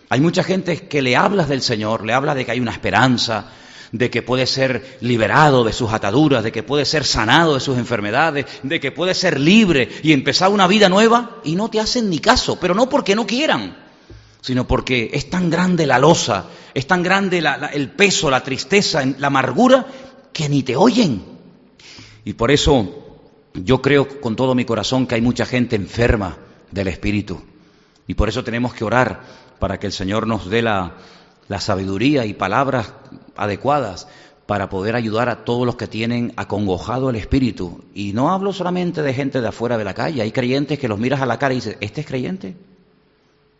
Hay 0.09 0.21
mucha 0.21 0.43
gente 0.43 0.87
que 0.87 1.01
le 1.01 1.15
hablas 1.15 1.49
del 1.49 1.61
Señor, 1.61 2.05
le 2.05 2.13
habla 2.13 2.35
de 2.35 2.45
que 2.45 2.51
hay 2.51 2.59
una 2.59 2.71
esperanza, 2.71 3.51
de 3.91 4.09
que 4.09 4.21
puede 4.21 4.45
ser 4.45 4.97
liberado 5.01 5.63
de 5.63 5.73
sus 5.73 5.91
ataduras, 5.91 6.43
de 6.43 6.51
que 6.51 6.63
puede 6.63 6.85
ser 6.85 7.05
sanado 7.05 7.53
de 7.53 7.59
sus 7.59 7.77
enfermedades, 7.77 8.45
de 8.63 8.79
que 8.79 8.91
puede 8.91 9.13
ser 9.13 9.39
libre 9.39 9.89
y 10.03 10.13
empezar 10.13 10.51
una 10.51 10.67
vida 10.67 10.89
nueva 10.89 11.37
y 11.43 11.55
no 11.55 11.69
te 11.69 11.79
hacen 11.79 12.09
ni 12.09 12.19
caso, 12.19 12.59
pero 12.59 12.75
no 12.75 12.89
porque 12.89 13.15
no 13.15 13.25
quieran, 13.25 13.84
sino 14.45 14.67
porque 14.67 15.09
es 15.11 15.27
tan 15.27 15.49
grande 15.49 15.87
la 15.87 15.97
losa, 15.97 16.45
es 16.75 16.85
tan 16.85 17.01
grande 17.01 17.43
el 17.73 17.89
peso, 17.89 18.29
la 18.29 18.43
tristeza, 18.43 19.03
la 19.17 19.25
amargura, 19.25 19.87
que 20.31 20.47
ni 20.47 20.61
te 20.61 20.75
oyen. 20.75 21.23
Y 22.23 22.33
por 22.33 22.51
eso 22.51 23.23
yo 23.55 23.81
creo 23.81 24.21
con 24.21 24.35
todo 24.35 24.53
mi 24.53 24.63
corazón 24.63 25.07
que 25.07 25.15
hay 25.15 25.21
mucha 25.21 25.47
gente 25.47 25.75
enferma 25.75 26.37
del 26.69 26.89
Espíritu. 26.89 27.41
Y 28.05 28.13
por 28.13 28.29
eso 28.29 28.43
tenemos 28.43 28.75
que 28.75 28.83
orar 28.83 29.23
para 29.57 29.79
que 29.79 29.87
el 29.87 29.93
Señor 29.93 30.27
nos 30.27 30.47
dé 30.47 30.61
la, 30.61 30.93
la 31.47 31.59
sabiduría 31.59 32.27
y 32.27 32.35
palabras 32.35 32.93
adecuadas 33.35 34.07
para 34.45 34.69
poder 34.69 34.95
ayudar 34.95 35.27
a 35.27 35.43
todos 35.43 35.65
los 35.65 35.75
que 35.75 35.87
tienen 35.87 36.33
acongojado 36.35 37.09
el 37.09 37.15
espíritu. 37.15 37.83
Y 37.95 38.13
no 38.13 38.31
hablo 38.31 38.53
solamente 38.53 39.01
de 39.01 39.11
gente 39.11 39.41
de 39.41 39.47
afuera 39.47 39.79
de 39.79 39.85
la 39.85 39.95
calle, 39.95 40.21
hay 40.21 40.31
creyentes 40.31 40.77
que 40.77 40.87
los 40.87 40.99
miras 40.99 41.21
a 41.21 41.25
la 41.25 41.39
cara 41.39 41.55
y 41.55 41.57
dices, 41.57 41.77
¿este 41.81 42.01
es 42.01 42.07
creyente? 42.07 42.55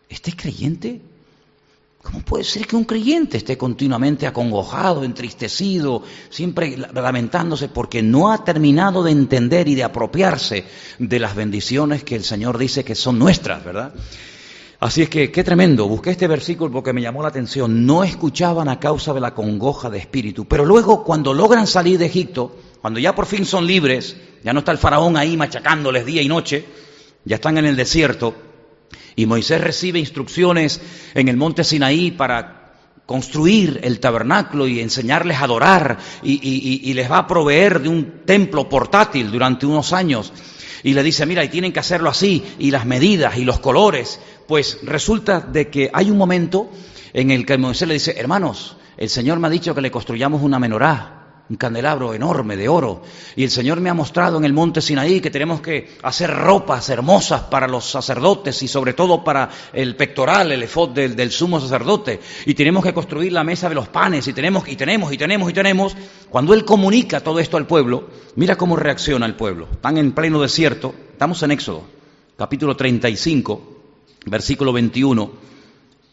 ¿Este 0.08 0.30
es 0.30 0.36
creyente? 0.36 1.00
¿Cómo 2.02 2.20
puede 2.20 2.44
ser 2.44 2.68
que 2.68 2.76
un 2.76 2.84
creyente 2.84 3.36
esté 3.36 3.58
continuamente 3.58 4.28
acongojado, 4.28 5.02
entristecido, 5.02 6.04
siempre 6.30 6.76
lamentándose 6.76 7.68
porque 7.68 8.00
no 8.00 8.30
ha 8.30 8.44
terminado 8.44 9.02
de 9.02 9.10
entender 9.10 9.66
y 9.66 9.74
de 9.74 9.82
apropiarse 9.82 10.64
de 11.00 11.18
las 11.18 11.34
bendiciones 11.34 12.04
que 12.04 12.14
el 12.14 12.22
Señor 12.22 12.58
dice 12.58 12.84
que 12.84 12.94
son 12.94 13.18
nuestras, 13.18 13.64
¿verdad? 13.64 13.92
Así 14.78 15.02
es 15.02 15.08
que, 15.08 15.32
qué 15.32 15.42
tremendo, 15.42 15.88
busqué 15.88 16.10
este 16.10 16.28
versículo 16.28 16.70
porque 16.70 16.92
me 16.92 17.02
llamó 17.02 17.22
la 17.22 17.28
atención. 17.28 17.86
No 17.86 18.04
escuchaban 18.04 18.68
a 18.68 18.78
causa 18.78 19.12
de 19.12 19.20
la 19.20 19.34
congoja 19.34 19.90
de 19.90 19.98
espíritu, 19.98 20.44
pero 20.44 20.64
luego 20.64 21.02
cuando 21.02 21.34
logran 21.34 21.66
salir 21.66 21.98
de 21.98 22.06
Egipto, 22.06 22.56
cuando 22.80 23.00
ya 23.00 23.16
por 23.16 23.26
fin 23.26 23.44
son 23.44 23.66
libres, 23.66 24.16
ya 24.44 24.52
no 24.52 24.60
está 24.60 24.70
el 24.70 24.78
faraón 24.78 25.16
ahí 25.16 25.36
machacándoles 25.36 26.06
día 26.06 26.22
y 26.22 26.28
noche, 26.28 26.64
ya 27.24 27.34
están 27.34 27.58
en 27.58 27.64
el 27.64 27.74
desierto, 27.74 28.45
y 29.16 29.24
Moisés 29.24 29.60
recibe 29.60 29.98
instrucciones 29.98 30.80
en 31.14 31.28
el 31.28 31.38
monte 31.38 31.64
Sinaí 31.64 32.10
para 32.10 32.74
construir 33.06 33.80
el 33.82 33.98
tabernáculo 33.98 34.66
y 34.66 34.80
enseñarles 34.80 35.38
a 35.38 35.44
adorar 35.44 35.98
y, 36.22 36.92
les 36.92 37.10
va 37.10 37.18
a 37.18 37.26
proveer 37.26 37.80
de 37.80 37.88
un 37.88 38.22
templo 38.26 38.68
portátil 38.68 39.30
durante 39.30 39.64
unos 39.64 39.92
años. 39.92 40.32
Y 40.82 40.92
le 40.92 41.02
dice, 41.02 41.24
mira, 41.24 41.42
y 41.42 41.48
tienen 41.48 41.72
que 41.72 41.80
hacerlo 41.80 42.10
así, 42.10 42.44
y 42.58 42.70
las 42.70 42.84
medidas 42.84 43.38
y 43.38 43.44
los 43.44 43.58
colores. 43.58 44.20
Pues 44.46 44.78
resulta 44.82 45.40
de 45.40 45.68
que 45.68 45.90
hay 45.92 46.10
un 46.10 46.18
momento 46.18 46.70
en 47.12 47.30
el 47.30 47.46
que 47.46 47.56
Moisés 47.56 47.88
le 47.88 47.94
dice, 47.94 48.14
hermanos, 48.18 48.76
el 48.96 49.08
Señor 49.08 49.38
me 49.38 49.46
ha 49.46 49.50
dicho 49.50 49.74
que 49.74 49.80
le 49.80 49.90
construyamos 49.90 50.42
una 50.42 50.58
menorá. 50.58 51.15
Un 51.48 51.56
candelabro 51.56 52.12
enorme 52.12 52.56
de 52.56 52.68
oro. 52.68 53.02
Y 53.36 53.44
el 53.44 53.50
Señor 53.50 53.80
me 53.80 53.90
ha 53.90 53.94
mostrado 53.94 54.38
en 54.38 54.44
el 54.44 54.52
monte 54.52 54.80
Sinaí 54.80 55.20
que 55.20 55.30
tenemos 55.30 55.60
que 55.60 55.96
hacer 56.02 56.30
ropas 56.30 56.88
hermosas 56.88 57.42
para 57.42 57.68
los 57.68 57.88
sacerdotes 57.88 58.62
y 58.62 58.68
sobre 58.68 58.94
todo 58.94 59.22
para 59.22 59.48
el 59.72 59.94
pectoral, 59.94 60.50
el 60.50 60.62
efod 60.64 60.90
del, 60.90 61.30
sumo 61.30 61.60
sacerdote. 61.60 62.20
Y 62.46 62.54
tenemos 62.54 62.82
que 62.84 62.94
construir 62.94 63.32
la 63.32 63.44
mesa 63.44 63.68
de 63.68 63.76
los 63.76 63.88
panes 63.88 64.26
y 64.26 64.32
tenemos, 64.32 64.66
y 64.68 64.76
tenemos, 64.76 65.12
y 65.12 65.18
tenemos, 65.18 65.50
y 65.50 65.52
tenemos. 65.52 65.96
Cuando 66.28 66.52
Él 66.52 66.64
comunica 66.64 67.20
todo 67.20 67.38
esto 67.38 67.56
al 67.56 67.66
pueblo, 67.66 68.08
mira 68.34 68.56
cómo 68.56 68.76
reacciona 68.76 69.26
el 69.26 69.34
pueblo. 69.34 69.68
Están 69.70 69.98
en 69.98 70.12
pleno 70.12 70.40
desierto, 70.40 70.94
estamos 71.12 71.42
en 71.42 71.52
Éxodo, 71.52 71.84
capítulo 72.36 72.76
35, 72.76 73.62
versículo 74.26 74.72
21. 74.72 75.46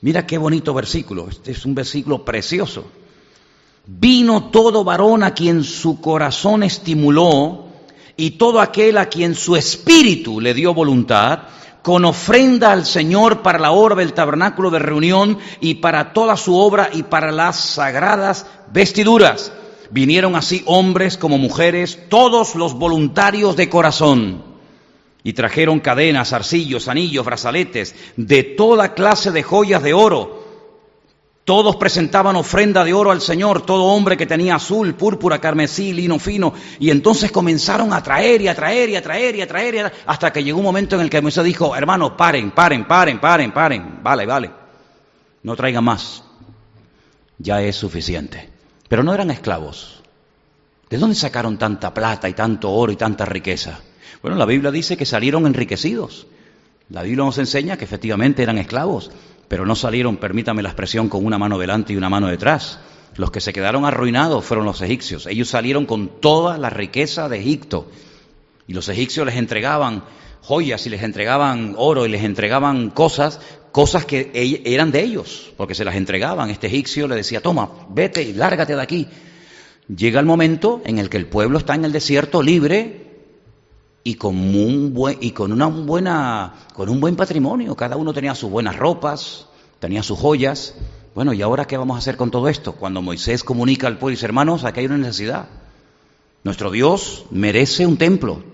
Mira 0.02 0.28
qué 0.28 0.38
bonito 0.38 0.74
versículo, 0.74 1.30
este 1.30 1.52
es 1.52 1.66
un 1.66 1.74
versículo 1.74 2.24
precioso. 2.24 2.86
Vino 3.86 4.46
todo 4.46 4.86
varón 4.86 5.24
a 5.24 5.34
quien 5.34 5.66
su 5.66 6.00
corazón 6.00 6.64
estimuló 6.64 7.66
y 8.16 8.32
todo 8.32 8.62
aquel 8.62 8.98
a 8.98 9.08
quien 9.08 9.36
su 9.36 9.58
espíritu 9.58 10.40
le 10.40 10.54
dio 10.54 10.74
voluntad, 10.74 11.40
con 11.82 12.06
ofrenda 12.06 12.72
al 12.72 12.86
Señor 12.86 13.42
para 13.42 13.60
la 13.60 13.72
obra 13.74 13.96
del 13.96 14.14
tabernáculo 14.14 14.72
de 14.72 14.80
reunión 14.80 15.38
y 15.60 15.76
para 15.76 16.14
toda 16.14 16.38
su 16.38 16.56
obra 16.58 16.92
y 16.94 17.04
para 17.04 17.34
las 17.34 17.60
sagradas 17.60 18.46
vestiduras. 18.72 19.52
Vinieron 19.92 20.38
así 20.38 20.64
hombres 20.66 21.18
como 21.18 21.38
mujeres, 21.38 22.00
todos 22.08 22.56
los 22.56 22.76
voluntarios 22.76 23.58
de 23.58 23.68
corazón, 23.68 24.46
y 25.24 25.34
trajeron 25.34 25.82
cadenas, 25.82 26.32
arcillos, 26.32 26.88
anillos, 26.88 27.26
brazaletes, 27.26 27.96
de 28.16 28.44
toda 28.44 28.94
clase 28.94 29.32
de 29.32 29.44
joyas 29.44 29.84
de 29.84 29.94
oro, 29.94 30.43
todos 31.46 31.76
presentaban 31.76 32.36
ofrenda 32.36 32.84
de 32.84 32.94
oro 32.94 33.12
al 33.12 33.22
Señor, 33.22 33.66
todo 33.66 33.84
hombre 33.86 34.16
que 34.16 34.26
tenía 34.26 34.56
azul, 34.56 34.96
púrpura, 34.96 35.40
carmesí, 35.40 35.92
lino 35.92 36.20
fino, 36.20 36.54
y 36.80 36.90
entonces 36.90 37.32
comenzaron 37.32 37.92
a 37.94 38.02
traer 38.02 38.42
y 38.42 38.48
a 38.48 38.56
traer 38.56 38.90
y 38.90 38.96
a 38.96 39.02
traer 39.02 39.36
y 39.36 39.42
a 39.42 39.48
traer, 39.48 39.92
hasta 40.06 40.32
que 40.32 40.44
llegó 40.44 40.60
un 40.60 40.66
momento 40.66 40.96
en 40.96 41.02
el 41.02 41.10
que 41.10 41.22
Moisés 41.22 41.44
dijo, 41.44 41.76
hermanos, 41.76 42.14
paren, 42.18 42.52
paren, 42.52 42.86
paren, 42.86 43.20
paren, 43.20 43.52
paren, 43.52 44.00
vale, 44.02 44.26
vale, 44.26 44.52
no 45.44 45.56
traigan 45.56 45.84
más, 45.84 46.24
ya 47.38 47.62
es 47.62 47.76
suficiente. 47.76 48.50
Pero 48.88 49.04
no 49.04 49.14
eran 49.14 49.32
esclavos. 49.32 50.04
¿De 50.90 50.98
dónde 50.98 51.16
sacaron 51.16 51.58
tanta 51.58 51.94
plata 51.94 52.30
y 52.30 52.34
tanto 52.34 52.72
oro 52.72 52.92
y 52.92 52.96
tanta 52.96 53.26
riqueza? 53.26 53.80
Bueno, 54.22 54.38
la 54.38 54.46
Biblia 54.46 54.72
dice 54.72 54.96
que 54.96 55.06
salieron 55.06 55.48
enriquecidos. 55.48 56.28
La 56.90 57.02
Biblia 57.02 57.26
nos 57.26 57.38
enseña 57.40 57.76
que 57.76 57.86
efectivamente 57.86 58.44
eran 58.44 58.60
esclavos, 58.60 59.10
pero 59.54 59.68
no 59.68 59.76
salieron, 59.76 60.18
permítame 60.18 60.64
la 60.64 60.70
expresión, 60.70 61.10
con 61.10 61.24
una 61.24 61.38
mano 61.38 61.60
delante 61.60 61.94
y 61.94 61.96
una 61.96 62.10
mano 62.10 62.26
detrás. 62.26 62.80
Los 63.18 63.30
que 63.30 63.40
se 63.40 63.54
quedaron 63.54 63.86
arruinados 63.86 64.44
fueron 64.44 64.66
los 64.66 64.82
egipcios. 64.82 65.28
Ellos 65.28 65.48
salieron 65.48 65.86
con 65.86 66.20
toda 66.20 66.58
la 66.58 66.72
riqueza 66.72 67.30
de 67.30 67.38
Egipto. 67.38 67.88
Y 68.66 68.74
los 68.74 68.90
egipcios 68.90 69.28
les 69.28 69.36
entregaban 69.36 70.06
joyas 70.42 70.88
y 70.88 70.90
les 70.90 71.04
entregaban 71.04 71.76
oro 71.78 72.08
y 72.08 72.10
les 72.10 72.24
entregaban 72.24 72.90
cosas, 72.90 73.42
cosas 73.72 74.06
que 74.08 74.32
eran 74.66 74.90
de 74.90 75.04
ellos, 75.04 75.54
porque 75.56 75.76
se 75.76 75.86
las 75.86 75.98
entregaban. 75.98 76.50
Este 76.50 76.66
egipcio 76.66 77.08
le 77.08 77.14
decía, 77.14 77.40
toma, 77.40 77.70
vete 77.90 78.24
y 78.24 78.34
lárgate 78.34 78.76
de 78.76 78.82
aquí. 78.82 79.08
Llega 79.88 80.20
el 80.20 80.26
momento 80.26 80.82
en 80.84 80.98
el 80.98 81.12
que 81.12 81.18
el 81.18 81.28
pueblo 81.28 81.60
está 81.60 81.76
en 81.76 81.86
el 81.86 81.92
desierto 81.92 82.42
libre 82.42 83.03
y 84.04 84.16
con 84.16 84.36
un 84.36 84.94
buen, 84.94 85.18
y 85.22 85.32
con 85.32 85.52
una 85.52 85.68
buena, 85.68 86.54
con 86.74 86.90
un 86.90 87.00
buen 87.00 87.16
patrimonio. 87.16 87.76
Cada 87.76 87.96
uno 87.96 88.14
tenía 88.14 88.36
sus 88.36 88.50
buenas 88.50 88.76
ropas, 88.76 89.48
tenía 89.80 90.04
sus 90.04 90.20
joyas. 90.20 90.76
Bueno, 91.16 91.34
¿y 91.34 91.42
ahora 91.42 91.66
qué 91.66 91.78
vamos 91.78 91.96
a 91.96 92.00
hacer 92.00 92.18
con 92.18 92.32
todo 92.32 92.50
esto? 92.50 92.74
Cuando 92.74 93.02
Moisés 93.02 93.44
comunica 93.44 93.88
al 93.88 93.98
pueblo 93.98 94.14
y 94.14 94.16
dice, 94.16 94.26
hermanos, 94.26 94.66
aquí 94.66 94.82
hay 94.82 94.88
una 94.88 94.98
necesidad. 94.98 95.48
Nuestro 96.44 96.72
Dios 96.72 97.26
merece 97.32 97.86
un 97.86 97.98
templo. 97.98 98.53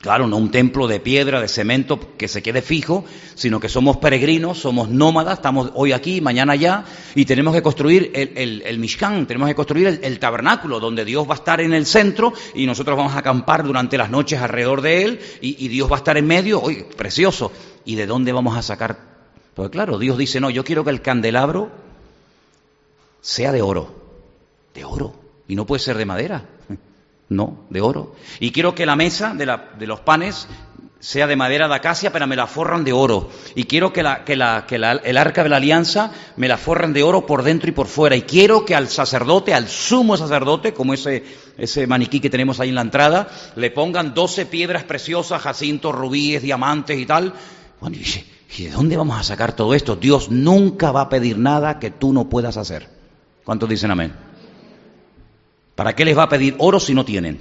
Claro, 0.00 0.28
no 0.28 0.36
un 0.36 0.52
templo 0.52 0.86
de 0.86 1.00
piedra, 1.00 1.40
de 1.40 1.48
cemento 1.48 1.98
que 2.16 2.28
se 2.28 2.40
quede 2.40 2.62
fijo, 2.62 3.04
sino 3.34 3.58
que 3.58 3.68
somos 3.68 3.96
peregrinos, 3.96 4.58
somos 4.58 4.88
nómadas, 4.88 5.38
estamos 5.38 5.72
hoy 5.74 5.90
aquí, 5.90 6.20
mañana 6.20 6.52
allá, 6.52 6.84
y 7.16 7.24
tenemos 7.24 7.52
que 7.52 7.62
construir 7.62 8.12
el, 8.14 8.78
Mishkan, 8.78 9.26
tenemos 9.26 9.48
que 9.48 9.56
construir 9.56 9.98
el, 10.00 10.18
tabernáculo, 10.20 10.78
donde 10.78 11.04
Dios 11.04 11.26
va 11.28 11.32
a 11.32 11.38
estar 11.38 11.60
en 11.60 11.74
el 11.74 11.84
centro 11.84 12.32
y 12.54 12.66
nosotros 12.66 12.96
vamos 12.96 13.14
a 13.14 13.18
acampar 13.18 13.64
durante 13.64 13.98
las 13.98 14.08
noches 14.08 14.40
alrededor 14.40 14.82
de 14.82 15.02
él, 15.02 15.20
y, 15.40 15.64
y 15.64 15.66
Dios 15.66 15.90
va 15.90 15.96
a 15.96 15.98
estar 15.98 16.16
en 16.16 16.28
medio, 16.28 16.62
oye, 16.62 16.86
precioso. 16.96 17.50
¿Y 17.84 17.96
de 17.96 18.06
dónde 18.06 18.32
vamos 18.32 18.56
a 18.56 18.62
sacar? 18.62 18.98
Pues 19.54 19.70
claro, 19.70 19.98
Dios 19.98 20.16
dice, 20.16 20.38
no, 20.38 20.48
yo 20.50 20.62
quiero 20.62 20.84
que 20.84 20.90
el 20.90 21.02
candelabro 21.02 21.70
sea 23.20 23.50
de 23.50 23.62
oro, 23.62 23.92
de 24.74 24.84
oro, 24.84 25.14
y 25.48 25.56
no 25.56 25.66
puede 25.66 25.80
ser 25.80 25.98
de 25.98 26.06
madera. 26.06 26.44
No, 27.28 27.66
de 27.68 27.80
oro. 27.80 28.14
Y 28.40 28.52
quiero 28.52 28.74
que 28.74 28.86
la 28.86 28.96
mesa 28.96 29.34
de, 29.34 29.86
los 29.86 30.00
panes 30.00 30.48
sea 30.98 31.26
de 31.26 31.36
madera 31.36 31.68
de 31.68 31.74
acacia, 31.74 32.10
pero 32.10 32.26
me 32.26 32.36
la 32.36 32.46
forran 32.46 32.84
de 32.84 32.92
oro. 32.92 33.30
Y 33.54 33.64
quiero 33.64 33.92
que, 33.92 34.00
el 34.00 34.02
arca 35.18 35.42
de 35.42 35.48
la 35.48 35.56
alianza 35.56 36.10
me 36.36 36.48
la 36.48 36.56
forran 36.56 36.94
de 36.94 37.02
oro 37.02 37.26
por 37.26 37.42
dentro 37.42 37.68
y 37.68 37.72
por 37.72 37.86
fuera. 37.86 38.16
Y 38.16 38.22
quiero 38.22 38.64
que 38.64 38.74
al 38.74 38.88
sacerdote, 38.88 39.52
al 39.52 39.68
sumo 39.68 40.16
sacerdote, 40.16 40.72
como 40.72 40.94
ese, 40.94 41.22
ese 41.58 41.86
maniquí 41.86 42.18
que 42.18 42.30
tenemos 42.30 42.60
ahí 42.60 42.70
en 42.70 42.76
la 42.76 42.80
entrada, 42.80 43.28
le 43.56 43.70
pongan 43.70 44.14
doce 44.14 44.46
piedras 44.46 44.84
preciosas, 44.84 45.42
jacintos, 45.42 45.94
rubíes, 45.94 46.42
diamantes 46.42 46.98
y 46.98 47.04
tal. 47.04 47.34
Bueno, 47.78 47.96
¿y 48.56 48.62
de 48.64 48.70
dónde 48.70 48.96
vamos 48.96 49.20
a 49.20 49.22
sacar 49.22 49.54
todo 49.54 49.74
esto? 49.74 49.96
Dios 49.96 50.30
nunca 50.30 50.92
va 50.92 51.02
a 51.02 51.08
pedir 51.10 51.36
nada 51.36 51.78
que 51.78 51.90
tú 51.90 52.14
no 52.14 52.30
puedas 52.30 52.56
hacer. 52.56 52.88
¿Cuántos 53.44 53.68
dicen 53.68 53.90
amén? 53.90 54.27
¿Para 55.78 55.94
qué 55.94 56.04
les 56.04 56.18
va 56.18 56.24
a 56.24 56.28
pedir 56.28 56.56
oro 56.58 56.80
si 56.80 56.92
no 56.92 57.04
tienen? 57.04 57.40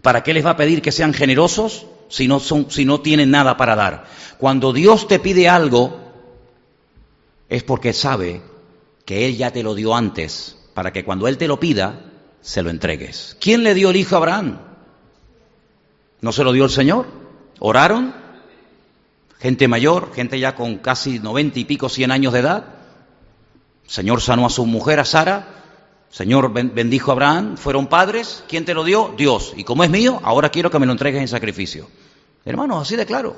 ¿Para 0.00 0.22
qué 0.22 0.32
les 0.32 0.46
va 0.46 0.52
a 0.52 0.56
pedir 0.56 0.80
que 0.80 0.92
sean 0.92 1.12
generosos 1.12 1.84
si 2.08 2.26
no, 2.26 2.40
son, 2.40 2.70
si 2.70 2.86
no 2.86 3.02
tienen 3.02 3.30
nada 3.30 3.58
para 3.58 3.76
dar? 3.76 4.06
Cuando 4.38 4.72
Dios 4.72 5.06
te 5.08 5.18
pide 5.18 5.50
algo, 5.50 6.00
es 7.50 7.62
porque 7.64 7.92
sabe 7.92 8.40
que 9.04 9.26
Él 9.26 9.36
ya 9.36 9.52
te 9.52 9.62
lo 9.62 9.74
dio 9.74 9.94
antes, 9.94 10.56
para 10.72 10.90
que 10.90 11.04
cuando 11.04 11.28
Él 11.28 11.36
te 11.36 11.48
lo 11.48 11.60
pida, 11.60 12.00
se 12.40 12.62
lo 12.62 12.70
entregues. 12.70 13.36
¿Quién 13.42 13.62
le 13.62 13.74
dio 13.74 13.90
el 13.90 13.96
hijo 13.96 14.14
a 14.14 14.18
Abraham? 14.20 14.58
¿No 16.22 16.32
se 16.32 16.44
lo 16.44 16.52
dio 16.52 16.64
el 16.64 16.70
Señor? 16.70 17.04
¿Oraron? 17.58 18.14
Gente 19.38 19.68
mayor, 19.68 20.14
gente 20.14 20.40
ya 20.40 20.54
con 20.54 20.78
casi 20.78 21.18
noventa 21.18 21.58
y 21.58 21.66
pico, 21.66 21.90
cien 21.90 22.10
años 22.10 22.32
de 22.32 22.38
edad. 22.38 22.64
El 23.84 23.90
Señor 23.90 24.22
sanó 24.22 24.46
a 24.46 24.50
su 24.50 24.64
mujer, 24.64 24.98
a 24.98 25.04
Sara, 25.04 25.65
Señor 26.10 26.52
bendijo 26.52 27.10
a 27.10 27.14
Abraham, 27.14 27.56
fueron 27.56 27.88
padres, 27.88 28.44
¿quién 28.48 28.64
te 28.64 28.74
lo 28.74 28.84
dio? 28.84 29.14
Dios. 29.16 29.52
Y 29.56 29.64
como 29.64 29.84
es 29.84 29.90
mío, 29.90 30.20
ahora 30.22 30.48
quiero 30.50 30.70
que 30.70 30.78
me 30.78 30.86
lo 30.86 30.92
entregues 30.92 31.20
en 31.20 31.28
sacrificio. 31.28 31.88
Hermanos, 32.44 32.82
así 32.82 32.96
de 32.96 33.04
claro. 33.04 33.36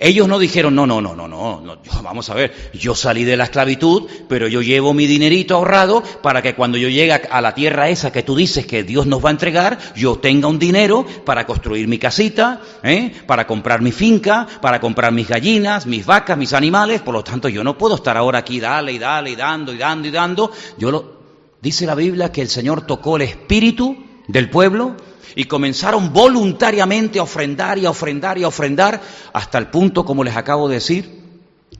Ellos 0.00 0.28
no 0.28 0.38
dijeron, 0.38 0.76
no, 0.76 0.86
no, 0.86 1.00
no, 1.00 1.16
no, 1.16 1.26
no, 1.26 1.60
no, 1.60 1.78
vamos 2.04 2.30
a 2.30 2.34
ver, 2.34 2.70
yo 2.72 2.94
salí 2.94 3.24
de 3.24 3.36
la 3.36 3.44
esclavitud, 3.44 4.08
pero 4.28 4.46
yo 4.46 4.62
llevo 4.62 4.94
mi 4.94 5.06
dinerito 5.06 5.56
ahorrado 5.56 6.02
para 6.22 6.40
que 6.40 6.54
cuando 6.54 6.78
yo 6.78 6.88
llegue 6.88 7.12
a 7.12 7.40
la 7.40 7.52
tierra 7.52 7.88
esa 7.88 8.12
que 8.12 8.22
tú 8.22 8.36
dices 8.36 8.64
que 8.64 8.84
Dios 8.84 9.06
nos 9.06 9.24
va 9.24 9.30
a 9.30 9.32
entregar, 9.32 9.76
yo 9.96 10.16
tenga 10.16 10.46
un 10.46 10.60
dinero 10.60 11.04
para 11.24 11.46
construir 11.46 11.88
mi 11.88 11.98
casita, 11.98 12.60
¿eh? 12.84 13.12
para 13.26 13.48
comprar 13.48 13.82
mi 13.82 13.90
finca, 13.90 14.46
para 14.60 14.78
comprar 14.78 15.10
mis 15.10 15.26
gallinas, 15.26 15.84
mis 15.84 16.06
vacas, 16.06 16.38
mis 16.38 16.52
animales, 16.52 17.00
por 17.00 17.14
lo 17.14 17.24
tanto 17.24 17.48
yo 17.48 17.64
no 17.64 17.76
puedo 17.76 17.96
estar 17.96 18.16
ahora 18.16 18.38
aquí, 18.38 18.60
dale 18.60 18.92
y 18.92 18.98
dale 19.00 19.30
y 19.30 19.36
dando 19.36 19.72
y 19.72 19.78
dando 19.78 20.06
y 20.06 20.10
dando, 20.12 20.52
yo 20.78 20.92
lo, 20.92 21.17
Dice 21.60 21.86
la 21.86 21.94
Biblia 21.94 22.30
que 22.30 22.42
el 22.42 22.48
Señor 22.48 22.86
tocó 22.86 23.16
el 23.16 23.22
espíritu 23.22 23.96
del 24.28 24.48
pueblo 24.48 24.96
y 25.34 25.44
comenzaron 25.44 26.12
voluntariamente 26.12 27.18
a 27.18 27.22
ofrendar 27.22 27.78
y 27.78 27.86
a 27.86 27.90
ofrendar 27.90 28.38
y 28.38 28.44
a 28.44 28.48
ofrendar 28.48 29.00
hasta 29.32 29.58
el 29.58 29.68
punto, 29.68 30.04
como 30.04 30.24
les 30.24 30.36
acabo 30.36 30.68
de 30.68 30.74
decir, 30.74 31.22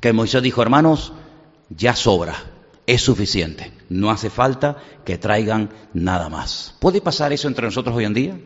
que 0.01 0.12
Moisés 0.12 0.43
dijo, 0.43 0.62
hermanos, 0.62 1.12
ya 1.69 1.95
sobra, 1.95 2.35
es 2.87 3.03
suficiente, 3.03 3.73
no 3.88 4.11
hace 4.11 4.31
falta 4.31 4.79
que 5.05 5.19
traigan 5.19 5.71
nada 5.93 6.29
más. 6.29 6.75
¿Puede 6.79 7.01
pasar 7.01 7.33
eso 7.33 7.49
entre 7.49 7.67
nosotros 7.67 7.95
hoy 7.97 8.05
en 8.05 8.14
día? 8.14 8.38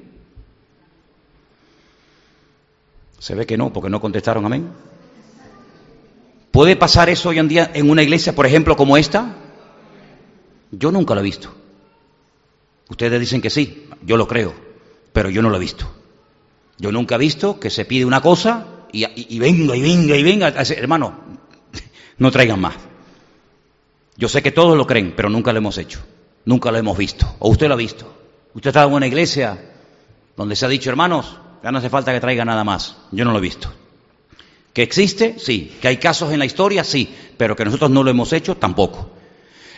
Se 3.18 3.34
ve 3.34 3.46
que 3.46 3.56
no, 3.56 3.72
porque 3.72 3.88
no 3.88 4.00
contestaron 4.00 4.44
amén. 4.44 4.70
¿Puede 6.50 6.76
pasar 6.76 7.08
eso 7.08 7.30
hoy 7.30 7.38
en 7.38 7.48
día 7.48 7.70
en 7.72 7.88
una 7.88 8.02
iglesia, 8.02 8.34
por 8.34 8.46
ejemplo, 8.46 8.76
como 8.76 8.96
esta? 8.96 9.36
Yo 10.72 10.90
nunca 10.90 11.14
lo 11.14 11.20
he 11.20 11.24
visto. 11.24 11.52
Ustedes 12.88 13.20
dicen 13.20 13.40
que 13.40 13.50
sí, 13.50 13.88
yo 14.02 14.16
lo 14.16 14.26
creo, 14.26 14.54
pero 15.12 15.30
yo 15.30 15.42
no 15.42 15.50
lo 15.50 15.56
he 15.56 15.60
visto. 15.60 15.86
Yo 16.78 16.90
nunca 16.90 17.14
he 17.14 17.18
visto 17.18 17.60
que 17.60 17.70
se 17.70 17.84
pide 17.84 18.04
una 18.04 18.20
cosa 18.20 18.66
y, 18.90 19.38
venga 19.38 19.76
y 19.76 19.82
venga 19.82 20.16
y 20.16 20.22
venga. 20.22 20.48
Hermano, 20.48 21.20
no 22.18 22.30
traigan 22.30 22.60
más. 22.60 22.74
Yo 24.16 24.28
sé 24.28 24.42
que 24.42 24.50
todos 24.50 24.76
lo 24.76 24.86
creen, 24.86 25.14
pero 25.14 25.28
nunca 25.28 25.52
lo 25.52 25.58
hemos 25.58 25.78
hecho. 25.78 26.00
Nunca 26.44 26.70
lo 26.70 26.78
hemos 26.78 26.98
visto. 26.98 27.36
¿O 27.38 27.50
usted 27.50 27.68
lo 27.68 27.74
ha 27.74 27.76
visto? 27.76 28.12
¿Usted 28.54 28.68
está 28.68 28.84
en 28.84 28.92
una 28.92 29.06
iglesia 29.06 29.58
donde 30.36 30.56
se 30.56 30.66
ha 30.66 30.68
dicho, 30.68 30.90
hermanos, 30.90 31.38
ya 31.62 31.70
no 31.70 31.78
hace 31.78 31.88
falta 31.90 32.12
que 32.12 32.20
traiga 32.20 32.44
nada 32.44 32.64
más? 32.64 32.96
Yo 33.12 33.24
no 33.24 33.32
lo 33.32 33.38
he 33.38 33.42
visto. 33.42 33.72
¿Que 34.72 34.82
existe? 34.82 35.38
Sí. 35.38 35.76
¿Que 35.80 35.88
hay 35.88 35.98
casos 35.98 36.32
en 36.32 36.38
la 36.38 36.46
historia? 36.46 36.82
Sí. 36.82 37.14
Pero 37.36 37.54
que 37.54 37.64
nosotros 37.64 37.90
no 37.90 38.02
lo 38.02 38.10
hemos 38.10 38.32
hecho? 38.32 38.56
Tampoco. 38.56 39.21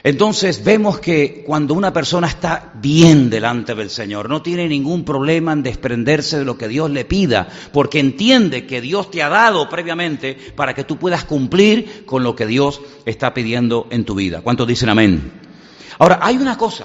Entonces 0.07 0.63
vemos 0.63 1.01
que 1.01 1.43
cuando 1.47 1.73
una 1.73 1.91
persona 1.91 2.27
está 2.27 2.73
bien 2.75 3.31
delante 3.31 3.75
del 3.75 3.89
Señor, 3.89 4.29
no 4.29 4.43
tiene 4.43 4.69
ningún 4.69 5.03
problema 5.03 5.55
en 5.55 5.63
desprenderse 5.63 6.39
de 6.39 6.45
lo 6.45 6.59
que 6.59 6.69
Dios 6.69 6.91
le 6.91 7.07
pida, 7.07 7.49
porque 7.73 8.01
entiende 8.01 8.67
que 8.67 8.83
Dios 8.83 9.11
te 9.11 9.23
ha 9.23 9.31
dado 9.31 9.67
previamente 9.71 10.37
para 10.55 10.75
que 10.75 10.85
tú 10.85 10.99
puedas 10.99 11.25
cumplir 11.25 12.05
con 12.05 12.23
lo 12.23 12.37
que 12.37 12.45
Dios 12.45 12.83
está 13.07 13.33
pidiendo 13.33 13.87
en 13.89 14.05
tu 14.05 14.15
vida. 14.15 14.43
¿Cuántos 14.43 14.69
dicen 14.69 14.91
amén? 14.91 15.33
Ahora, 15.99 16.19
hay 16.21 16.37
una 16.37 16.59
cosa, 16.59 16.85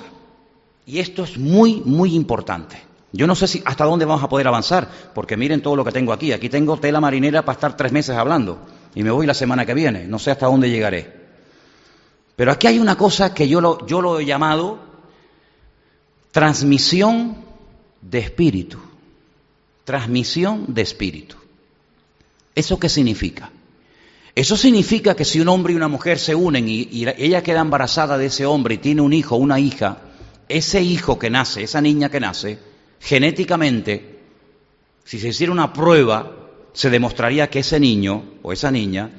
y 0.85 0.99
esto 0.99 1.25
es 1.25 1.37
muy, 1.37 1.81
muy 1.83 2.15
importante. 2.15 2.77
Yo 3.11 3.27
no 3.27 3.35
sé 3.35 3.47
si 3.47 3.61
hasta 3.65 3.83
dónde 3.83 4.05
vamos 4.05 4.23
a 4.23 4.29
poder 4.29 4.47
avanzar, 4.47 4.87
porque 5.13 5.35
miren 5.35 5.61
todo 5.61 5.75
lo 5.75 5.83
que 5.83 5.91
tengo 5.91 6.13
aquí. 6.13 6.31
Aquí 6.31 6.47
tengo 6.47 6.77
tela 6.77 7.01
marinera 7.01 7.43
para 7.43 7.57
estar 7.57 7.75
tres 7.75 7.91
meses 7.91 8.15
hablando, 8.15 8.59
y 8.95 9.03
me 9.03 9.11
voy 9.11 9.27
la 9.27 9.33
semana 9.33 9.65
que 9.65 9.73
viene. 9.73 10.07
No 10.07 10.19
sé 10.19 10.31
hasta 10.31 10.45
dónde 10.45 10.69
llegaré. 10.69 11.18
Pero 12.39 12.53
aquí 12.53 12.67
hay 12.67 12.79
una 12.79 12.95
cosa 12.95 13.33
que 13.33 13.49
yo 13.49 13.59
lo, 13.59 14.17
he 14.17 14.25
llamado 14.25 14.79
transmisión 16.31 17.35
de 18.01 18.19
espíritu. 18.19 18.79
Transmisión 19.83 20.63
de 20.69 20.81
espíritu. 20.81 21.35
¿Eso 22.55 22.79
qué 22.79 22.87
significa? 22.87 23.51
Eso 24.33 24.55
significa 24.55 25.17
que 25.17 25.25
si 25.25 25.41
un 25.41 25.49
hombre 25.49 25.73
y 25.73 25.75
una 25.75 25.89
mujer 25.89 26.17
se 26.17 26.33
unen 26.33 26.69
y, 26.69 26.87
y, 26.89 27.05
ella 27.17 27.43
queda 27.43 27.59
embarazada 27.59 28.17
de 28.17 28.27
ese 28.27 28.45
hombre 28.45 28.75
y 28.75 28.77
tiene 28.77 29.01
un 29.01 29.11
hijo 29.11 29.35
una 29.35 29.59
hija, 29.59 29.97
ese 30.47 30.81
hijo 30.81 31.19
que 31.19 31.29
nace, 31.29 31.63
esa 31.63 31.81
niña 31.81 32.07
que 32.07 32.21
nace, 32.21 32.57
genéticamente, 33.01 34.21
si 35.03 35.19
se 35.19 35.27
hiciera 35.27 35.51
una 35.51 35.73
prueba, 35.73 36.37
se 36.71 36.89
demostraría 36.89 37.49
que 37.49 37.59
ese 37.59 37.81
niño 37.81 38.23
o 38.43 38.53
esa 38.53 38.71
niña 38.71 39.09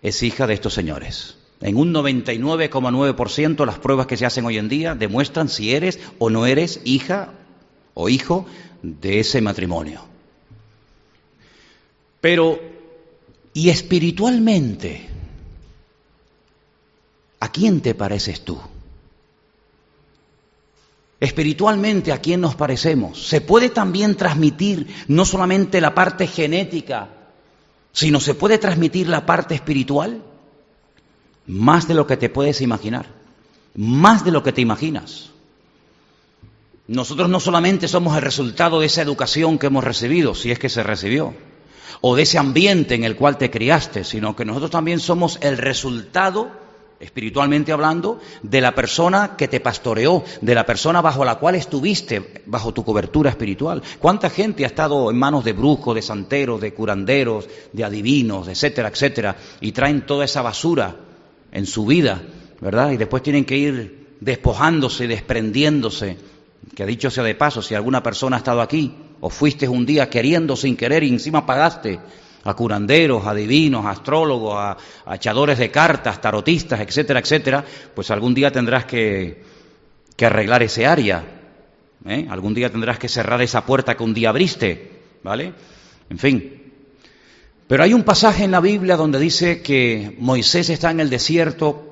es 0.00 0.22
hija 0.22 0.46
de 0.46 0.54
estos 0.54 0.72
señores. 0.72 1.37
En 1.60 1.76
un 1.76 1.92
99,9% 1.92 3.66
las 3.66 3.78
pruebas 3.78 4.06
que 4.06 4.16
se 4.16 4.26
hacen 4.26 4.44
hoy 4.44 4.58
en 4.58 4.68
día 4.68 4.94
demuestran 4.94 5.48
si 5.48 5.72
eres 5.72 5.98
o 6.18 6.30
no 6.30 6.46
eres 6.46 6.80
hija 6.84 7.32
o 7.94 8.08
hijo 8.08 8.46
de 8.82 9.20
ese 9.20 9.40
matrimonio. 9.40 10.02
Pero, 12.20 12.60
¿y 13.52 13.70
espiritualmente? 13.70 15.08
¿A 17.40 17.50
quién 17.50 17.80
te 17.80 17.94
pareces 17.94 18.44
tú? 18.44 18.58
Espiritualmente, 21.20 22.12
¿a 22.12 22.20
quién 22.20 22.40
nos 22.40 22.54
parecemos? 22.54 23.26
Se 23.26 23.40
puede 23.40 23.70
también 23.70 24.16
transmitir 24.16 24.86
no 25.08 25.24
solamente 25.24 25.80
la 25.80 25.92
parte 25.92 26.28
genética, 26.28 27.08
sino 27.90 28.20
se 28.20 28.34
puede 28.34 28.58
transmitir 28.58 29.08
la 29.08 29.26
parte 29.26 29.56
espiritual 29.56 30.22
más 31.48 31.88
de 31.88 31.94
lo 31.94 32.06
que 32.06 32.16
te 32.16 32.28
puedes 32.28 32.60
imaginar, 32.60 33.06
más 33.74 34.24
de 34.24 34.30
lo 34.30 34.42
que 34.42 34.52
te 34.52 34.60
imaginas. 34.60 35.30
Nosotros 36.86 37.28
no 37.28 37.40
solamente 37.40 37.88
somos 37.88 38.16
el 38.16 38.22
resultado 38.22 38.80
de 38.80 38.86
esa 38.86 39.02
educación 39.02 39.58
que 39.58 39.66
hemos 39.66 39.84
recibido, 39.84 40.34
si 40.34 40.50
es 40.50 40.58
que 40.58 40.68
se 40.68 40.82
recibió, 40.82 41.34
o 42.00 42.14
de 42.14 42.22
ese 42.22 42.38
ambiente 42.38 42.94
en 42.94 43.04
el 43.04 43.16
cual 43.16 43.38
te 43.38 43.50
criaste, 43.50 44.04
sino 44.04 44.36
que 44.36 44.44
nosotros 44.44 44.70
también 44.70 45.00
somos 45.00 45.38
el 45.40 45.56
resultado, 45.56 46.50
espiritualmente 47.00 47.72
hablando, 47.72 48.20
de 48.42 48.60
la 48.60 48.74
persona 48.74 49.36
que 49.36 49.48
te 49.48 49.60
pastoreó, 49.60 50.24
de 50.40 50.54
la 50.54 50.66
persona 50.66 51.00
bajo 51.00 51.24
la 51.24 51.36
cual 51.36 51.54
estuviste, 51.54 52.42
bajo 52.46 52.72
tu 52.72 52.84
cobertura 52.84 53.30
espiritual. 53.30 53.82
¿Cuánta 53.98 54.28
gente 54.28 54.64
ha 54.64 54.68
estado 54.68 55.10
en 55.10 55.18
manos 55.18 55.44
de 55.44 55.54
brujos, 55.54 55.94
de 55.94 56.02
santeros, 56.02 56.60
de 56.60 56.74
curanderos, 56.74 57.48
de 57.72 57.84
adivinos, 57.84 58.48
etcétera, 58.48 58.88
etcétera, 58.88 59.36
y 59.60 59.72
traen 59.72 60.06
toda 60.06 60.24
esa 60.24 60.42
basura 60.42 61.07
en 61.52 61.66
su 61.66 61.86
vida, 61.86 62.22
¿verdad? 62.60 62.92
Y 62.92 62.96
después 62.96 63.22
tienen 63.22 63.44
que 63.44 63.56
ir 63.56 64.08
despojándose, 64.20 65.06
desprendiéndose. 65.06 66.16
Que 66.74 66.86
dicho 66.86 67.10
sea 67.10 67.24
de 67.24 67.34
paso, 67.34 67.62
si 67.62 67.74
alguna 67.74 68.02
persona 68.02 68.36
ha 68.36 68.38
estado 68.38 68.60
aquí 68.60 68.94
o 69.20 69.30
fuiste 69.30 69.68
un 69.68 69.86
día 69.86 70.10
queriendo 70.10 70.56
sin 70.56 70.76
querer 70.76 71.02
y 71.02 71.08
encima 71.08 71.46
pagaste 71.46 71.98
a 72.44 72.54
curanderos, 72.54 73.26
a 73.26 73.34
divinos, 73.34 73.84
a 73.84 73.90
astrólogos, 73.90 74.54
a, 74.56 74.76
echadores 75.14 75.58
de 75.58 75.70
cartas, 75.70 76.20
tarotistas, 76.20 76.80
etcétera, 76.80 77.20
etcétera, 77.20 77.64
pues 77.94 78.10
algún 78.10 78.34
día 78.34 78.50
tendrás 78.52 78.84
que, 78.84 79.42
que 80.16 80.26
arreglar 80.26 80.62
ese 80.62 80.86
área. 80.86 81.24
¿eh? 82.06 82.26
Algún 82.30 82.54
día 82.54 82.70
tendrás 82.70 82.98
que 82.98 83.08
cerrar 83.08 83.42
esa 83.42 83.64
puerta 83.64 83.96
que 83.96 84.02
un 84.02 84.14
día 84.14 84.30
abriste, 84.30 84.90
¿vale? 85.22 85.52
En 86.10 86.18
fin, 86.18 86.67
pero 87.68 87.84
hay 87.84 87.92
un 87.92 88.02
pasaje 88.02 88.44
en 88.44 88.50
la 88.50 88.60
Biblia 88.60 88.96
donde 88.96 89.20
dice 89.20 89.60
que 89.60 90.16
Moisés 90.18 90.70
está 90.70 90.90
en 90.90 91.00
el 91.00 91.10
desierto 91.10 91.84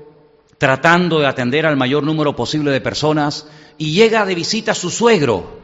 tratando 0.56 1.20
de 1.20 1.26
atender 1.26 1.66
al 1.66 1.76
mayor 1.76 2.02
número 2.02 2.34
posible 2.34 2.70
de 2.70 2.80
personas 2.80 3.46
y 3.76 3.92
llega 3.92 4.24
de 4.24 4.34
visita 4.34 4.72
a 4.72 4.74
su 4.74 4.88
suegro, 4.88 5.60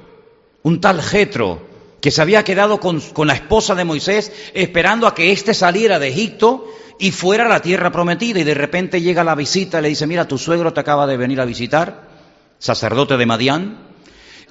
un 0.63 0.83
tal 0.83 1.01
Jetro, 1.01 1.67
que 2.03 2.11
se 2.11 2.21
había 2.21 2.45
quedado 2.45 2.79
con, 2.79 3.01
con, 3.01 3.27
la 3.27 3.33
esposa 3.33 3.75
de 3.75 3.85
Moisés 3.85 4.33
esperando 4.53 5.07
a 5.07 5.15
que 5.15 5.33
éste 5.33 5.55
saliera 5.55 5.99
de 5.99 6.09
Egipto 6.09 6.69
y 6.99 7.11
fuera 7.11 7.47
a 7.47 7.49
la 7.49 7.63
tierra 7.63 7.91
prometida 7.91 8.41
y 8.41 8.45
de 8.45 8.55
repente 8.55 9.01
llega 9.01 9.25
la 9.25 9.35
visita 9.35 9.79
y 9.79 9.83
le 9.83 9.89
dice, 9.89 10.07
mira, 10.07 10.29
tu 10.29 10.37
suegro 10.37 10.75
te 10.75 10.81
acaba 10.81 11.07
de 11.07 11.17
venir 11.17 11.41
a 11.41 11.47
visitar, 11.47 12.11
sacerdote 12.59 13.17
de 13.17 13.25
Madián, 13.25 13.79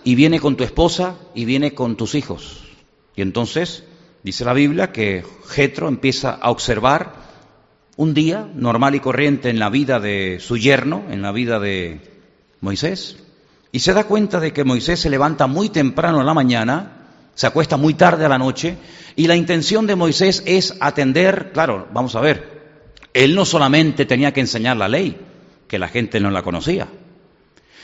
y 0.04 0.16
viene 0.16 0.40
con 0.40 0.56
tu 0.56 0.64
esposa 0.64 1.18
y 1.36 1.46
viene 1.46 1.76
con 1.76 1.98
tus 1.98 2.16
hijos. 2.16 2.64
Y 3.16 3.22
entonces 3.22 3.84
Dice 4.24 4.46
la 4.46 4.54
Biblia 4.54 4.92
que 4.92 5.24
Jetro 5.48 5.88
empieza 5.88 6.32
a 6.32 6.52
observar 6.52 7.14
un 7.98 8.14
día 8.14 8.48
normal 8.54 8.94
y 8.94 9.00
corriente 9.00 9.50
en 9.50 9.58
la 9.58 9.70
vida 9.70 10.00
de 10.00 10.38
su 10.40 10.58
yerno, 10.58 11.04
en 11.10 11.22
la 11.22 11.32
vida 11.32 11.60
de 11.60 12.02
Moisés, 12.62 13.18
y 13.72 13.80
se 13.80 13.94
da 13.94 14.04
cuenta 14.04 14.40
de 14.40 14.54
que 14.54 14.64
Moisés 14.64 15.00
se 15.00 15.10
levanta 15.10 15.48
muy 15.48 15.70
temprano 15.70 16.20
en 16.20 16.26
la 16.28 16.36
mañana, 16.36 17.08
se 17.34 17.48
acuesta 17.48 17.78
muy 17.78 17.96
tarde 17.96 18.26
a 18.26 18.30
la 18.30 18.38
noche, 18.38 18.78
y 19.16 19.26
la 19.26 19.36
intención 19.36 19.88
de 19.88 19.96
Moisés 19.96 20.44
es 20.46 20.76
atender, 20.80 21.52
claro, 21.52 21.88
vamos 21.92 22.16
a 22.16 22.22
ver, 22.22 22.62
él 23.14 23.34
no 23.34 23.46
solamente 23.46 24.06
tenía 24.06 24.34
que 24.34 24.42
enseñar 24.42 24.78
la 24.78 24.88
ley, 24.88 25.18
que 25.68 25.80
la 25.80 25.88
gente 25.88 26.20
no 26.20 26.30
la 26.30 26.44
conocía, 26.44 26.88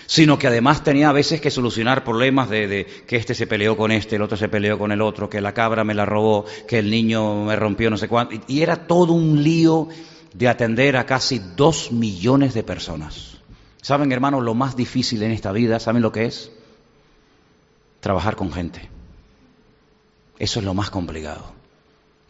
sino 0.08 0.40
que 0.40 0.48
además 0.48 0.84
tenía 0.84 1.10
a 1.10 1.14
veces 1.14 1.42
que 1.42 1.52
solucionar 1.52 2.04
problemas 2.04 2.50
de, 2.50 2.88
que 3.06 3.18
este 3.18 3.36
se 3.36 3.46
peleó 3.46 3.78
con 3.78 3.92
este, 3.92 4.16
el 4.16 4.22
otro 4.22 4.38
se 4.38 4.48
peleó 4.50 4.80
con 4.80 4.92
el 4.92 5.02
otro, 5.02 5.30
que 5.30 5.42
la 5.42 5.54
cabra 5.54 5.84
me 5.84 5.94
la 5.94 6.06
robó, 6.06 6.46
que 6.68 6.80
el 6.80 6.90
niño 6.90 7.44
me 7.44 7.56
rompió 7.58 7.90
no 7.90 7.98
sé 7.98 8.08
cuánto, 8.08 8.36
y 8.48 8.62
era 8.62 8.88
todo 8.88 9.14
un 9.14 9.44
lío 9.44 9.90
de 10.34 10.48
atender 10.48 10.96
a 10.96 11.06
casi 11.06 11.40
dos 11.56 11.92
millones 11.92 12.54
de 12.54 12.64
personas. 12.64 13.38
¿Saben, 13.82 14.12
hermanos, 14.12 14.44
lo 14.44 14.54
más 14.54 14.76
difícil 14.76 15.22
en 15.24 15.32
esta 15.32 15.52
vida, 15.52 15.80
¿saben 15.80 16.02
lo 16.02 16.12
que 16.12 16.26
es? 16.26 16.52
Trabajar 18.00 18.36
con 18.36 18.52
gente. 18.52 18.90
Eso 20.40 20.60
es 20.60 20.66
lo 20.66 20.74
más 20.74 20.90
complicado. 20.90 21.54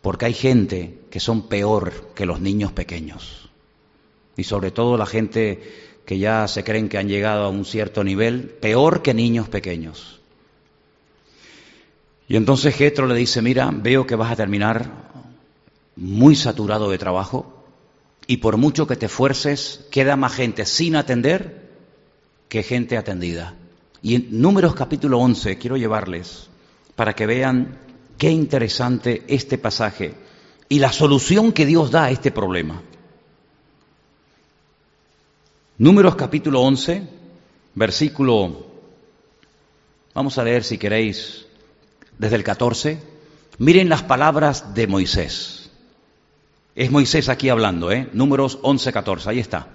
Porque 0.02 0.26
hay 0.26 0.34
gente 0.34 1.02
que 1.12 1.20
son 1.20 1.48
peor 1.48 2.12
que 2.16 2.26
los 2.26 2.40
niños 2.40 2.72
pequeños. 2.72 3.50
Y 4.36 4.44
sobre 4.44 4.72
todo 4.72 4.98
la 4.98 5.06
gente 5.06 5.87
que 6.08 6.18
ya 6.18 6.48
se 6.48 6.64
creen 6.64 6.88
que 6.88 6.98
han 6.98 7.10
llegado 7.10 7.44
a 7.44 7.50
un 7.50 7.66
cierto 7.66 8.02
nivel, 8.02 8.44
peor 8.62 9.02
que 9.02 9.14
niños 9.14 9.50
pequeños. 9.50 10.22
Y 12.30 12.38
entonces 12.38 12.74
Getro 12.76 13.08
le 13.08 13.16
dice, 13.16 13.42
mira, 13.42 13.70
veo 13.74 14.08
que 14.08 14.16
vas 14.16 14.32
a 14.32 14.38
terminar 14.38 14.90
muy 15.98 16.38
saturado 16.38 16.90
de 16.90 16.98
trabajo 16.98 17.66
y 18.26 18.38
por 18.38 18.56
mucho 18.56 18.88
que 18.88 18.96
te 18.96 19.08
esfuerces, 19.08 19.86
queda 19.92 20.16
más 20.16 20.32
gente 20.34 20.66
sin 20.66 20.96
atender 20.96 21.72
que 22.48 22.64
gente 22.64 22.96
atendida. 22.96 23.56
Y 24.02 24.16
en 24.16 24.42
Números 24.42 24.76
capítulo 24.76 25.20
11 25.20 25.58
quiero 25.58 25.76
llevarles 25.76 26.48
para 26.96 27.16
que 27.16 27.26
vean 27.26 27.80
qué 28.18 28.32
interesante 28.32 29.26
este 29.28 29.58
pasaje 29.58 30.14
y 30.70 30.80
la 30.80 30.94
solución 30.94 31.52
que 31.52 31.66
Dios 31.66 31.92
da 31.92 32.06
a 32.06 32.12
este 32.12 32.32
problema. 32.32 32.82
Números 35.80 36.16
capítulo 36.16 36.62
11, 36.62 37.04
versículo, 37.76 38.66
vamos 40.16 40.36
a 40.40 40.44
leer 40.44 40.64
si 40.64 40.80
queréis 40.80 41.46
desde 42.18 42.36
el 42.36 42.44
14. 42.44 43.00
Miren 43.60 43.88
las 43.88 44.02
palabras 44.02 44.74
de 44.74 44.88
Moisés. 44.88 45.70
Es 46.76 46.90
Moisés 46.90 47.30
aquí 47.30 47.50
hablando, 47.50 47.92
¿eh? 47.92 48.10
Números 48.14 48.58
11, 48.64 48.92
14, 48.92 49.30
ahí 49.30 49.40
está. 49.40 49.68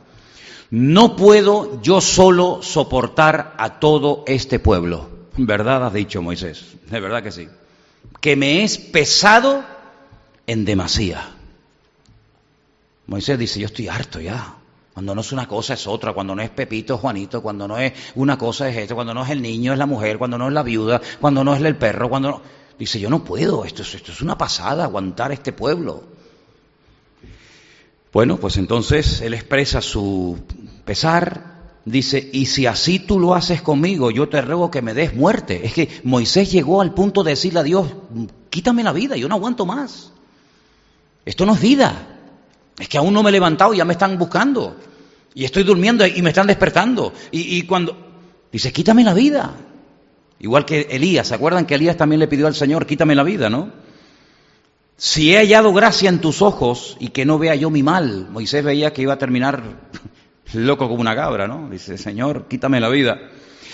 No 0.70 1.14
puedo 1.14 1.80
yo 1.82 2.00
solo 2.00 2.62
soportar 2.62 3.54
a 3.56 3.78
todo 3.78 4.24
este 4.26 4.58
pueblo. 4.58 5.08
¿Verdad 5.36 5.86
has 5.86 5.92
dicho 5.92 6.20
Moisés? 6.20 6.64
De 6.90 6.98
verdad 6.98 7.22
que 7.22 7.30
sí. 7.30 7.48
Que 8.20 8.34
me 8.34 8.64
es 8.64 8.76
pesado 8.76 9.64
en 10.48 10.64
demasía. 10.64 11.30
Moisés 13.06 13.38
dice, 13.38 13.60
yo 13.60 13.66
estoy 13.66 13.86
harto 13.86 14.20
ya. 14.20 14.56
Cuando 14.94 15.14
no 15.14 15.22
es 15.22 15.33
una 15.33 15.48
cosa 15.48 15.74
es 15.74 15.87
otra, 15.87 16.12
cuando 16.12 16.35
no 16.35 16.42
es 16.42 16.50
Pepito, 16.50 16.98
Juanito, 16.98 17.42
cuando 17.42 17.66
no 17.66 17.78
es 17.78 17.92
una 18.14 18.37
cosa 18.37 18.68
es 18.68 18.76
esto, 18.76 18.94
cuando 18.94 19.14
no 19.14 19.24
es 19.24 19.31
el 19.31 19.40
niño 19.40 19.72
es 19.72 19.78
la 19.78 19.87
mujer, 19.87 20.18
cuando 20.18 20.37
no 20.37 20.48
es 20.48 20.52
la 20.52 20.62
viuda, 20.62 21.00
cuando 21.20 21.42
no 21.42 21.55
es 21.55 21.62
el 21.62 21.76
perro, 21.76 22.09
cuando 22.09 22.31
no... 22.31 22.42
Dice, 22.78 22.98
yo 22.98 23.09
no 23.09 23.22
puedo, 23.22 23.64
esto, 23.64 23.83
esto 23.83 24.12
es 24.12 24.20
una 24.22 24.37
pasada, 24.37 24.85
aguantar 24.85 25.31
este 25.33 25.52
pueblo. 25.52 26.05
Bueno, 28.12 28.37
pues 28.38 28.57
entonces 28.57 29.20
él 29.22 29.35
expresa 29.35 29.81
su 29.81 30.38
empezar, 30.59 31.61
dice, 31.85 32.28
y 32.33 32.46
si 32.46 32.66
así 32.66 32.98
tú 32.98 33.18
lo 33.18 33.35
haces 33.35 33.62
conmigo, 33.62 34.11
yo 34.11 34.28
te 34.28 34.42
ruego 34.42 34.70
que 34.70 34.83
me 34.83 34.94
des 34.94 35.14
muerte. 35.14 35.64
Es 35.64 35.72
que 35.72 35.88
Moisés 36.02 36.50
llegó 36.50 36.83
al 36.83 36.92
punto 36.92 37.22
de 37.22 37.31
decirle 37.31 37.61
a 37.61 37.62
Dios, 37.62 37.87
quítame 38.50 38.83
la 38.83 38.92
vida, 38.92 39.16
yo 39.16 39.28
no 39.28 39.37
aguanto 39.37 39.64
más. 39.64 40.12
Esto 41.24 41.46
no 41.46 41.55
es 41.55 41.61
vida. 41.61 42.12
Es 42.78 42.88
que 42.88 42.98
aún 42.98 43.12
no 43.12 43.22
me 43.22 43.30
he 43.30 43.32
levantado 43.32 43.74
y 43.74 43.78
ya 43.78 43.85
me 43.85 43.92
están 43.92 44.18
buscando. 44.18 44.76
Y 45.35 45.44
estoy 45.44 45.62
durmiendo 45.62 46.06
y 46.06 46.22
me 46.22 46.30
están 46.30 46.46
despertando. 46.46 47.12
Y, 47.30 47.62
cuando... 47.62 48.11
Dice, 48.50 48.72
quítame 48.72 49.02
la 49.02 49.14
vida. 49.14 49.54
Igual 50.40 50.66
que 50.66 50.88
Elías, 50.90 51.28
¿se 51.28 51.35
acuerdan 51.35 51.64
que 51.64 51.76
Elías 51.76 51.96
también 51.96 52.20
le 52.20 52.28
pidió 52.28 52.46
al 52.46 52.54
Señor, 52.54 52.85
quítame 52.87 53.14
la 53.14 53.22
vida, 53.22 53.48
¿no? 53.48 53.70
Si 54.96 55.32
he 55.32 55.38
hallado 55.38 55.72
gracia 55.72 56.11
en 56.11 56.20
tus 56.20 56.42
ojos 56.42 56.96
y 57.00 57.08
que 57.08 57.24
no 57.24 57.38
vea 57.38 57.54
yo 57.54 57.70
mi 57.70 57.82
mal. 57.82 58.28
Moisés 58.30 58.62
veía 58.62 58.92
que 58.92 59.02
iba 59.02 59.14
a 59.14 59.18
terminar 59.18 59.62
loco 60.52 60.88
como 60.88 61.00
una 61.00 61.16
cabra, 61.16 61.48
¿no? 61.48 61.70
Dice, 61.70 61.96
Señor, 61.96 62.46
quítame 62.48 62.80
la 62.80 62.88
vida. 62.88 63.30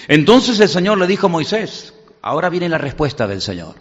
Entonces 0.06 0.60
el 0.60 0.68
Señor 0.68 0.98
le 0.98 1.06
dijo 1.06 1.26
a 1.26 1.30
Moisés, 1.30 1.92
ahora 2.22 2.50
viene 2.50 2.68
la 2.68 2.78
respuesta 2.78 3.26
del 3.26 3.40
Señor. 3.40 3.74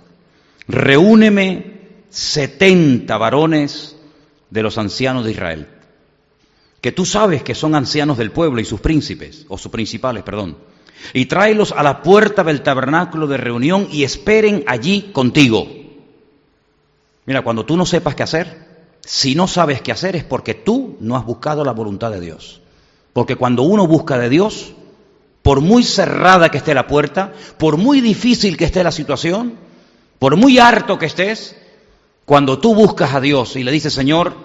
Reúneme 0.68 1.78
setenta 2.10 3.18
varones 3.18 3.97
de 4.50 4.64
los 4.64 4.78
ancianos 4.78 5.26
de 5.26 5.32
Israel, 5.32 5.68
que 6.82 6.92
tú 6.92 7.06
sabes 7.06 7.44
que 7.44 7.56
son 7.56 7.76
ancianos 7.76 8.18
del 8.18 8.32
pueblo 8.32 8.62
y 8.62 8.66
sus 8.66 8.80
príncipes, 8.80 9.46
o 9.50 9.58
sus 9.58 9.72
principales, 9.72 10.24
perdón, 10.24 10.58
y 11.14 11.26
tráelos 11.26 11.72
a 11.72 11.84
la 11.84 12.02
puerta 12.02 12.44
del 12.44 12.62
tabernáculo 12.62 13.28
de 13.28 13.38
reunión 13.38 13.88
y 13.92 14.04
esperen 14.04 14.64
allí 14.68 15.12
contigo. 15.14 15.68
Mira, 17.26 17.42
cuando 17.42 17.66
tú 17.66 17.78
no 17.78 17.86
sepas 17.86 18.16
qué 18.16 18.24
hacer, 18.24 18.68
si 19.02 19.36
no 19.36 19.48
sabes 19.48 19.82
qué 19.82 19.92
hacer 19.92 20.16
es 20.16 20.24
porque 20.24 20.54
tú 20.54 20.98
no 21.00 21.16
has 21.16 21.26
buscado 21.26 21.64
la 21.64 21.72
voluntad 21.72 22.12
de 22.12 22.20
Dios. 22.20 22.62
Porque 23.14 23.36
cuando 23.36 23.64
uno 23.64 23.88
busca 23.88 24.18
de 24.18 24.30
Dios, 24.30 24.74
por 25.42 25.62
muy 25.62 25.84
cerrada 25.84 26.50
que 26.50 26.58
esté 26.58 26.74
la 26.74 26.88
puerta, 26.88 27.34
por 27.58 27.78
muy 27.78 28.02
difícil 28.02 28.58
que 28.58 28.66
esté 28.66 28.84
la 28.84 28.92
situación, 28.92 29.56
por 30.20 30.36
muy 30.36 30.60
harto 30.60 30.98
que 30.98 31.06
estés, 31.06 31.56
cuando 32.28 32.60
tú 32.60 32.76
buscas 32.76 33.14
a 33.14 33.22
Dios 33.22 33.56
y 33.56 33.64
le 33.64 33.72
dices, 33.72 33.94
Señor, 33.94 34.36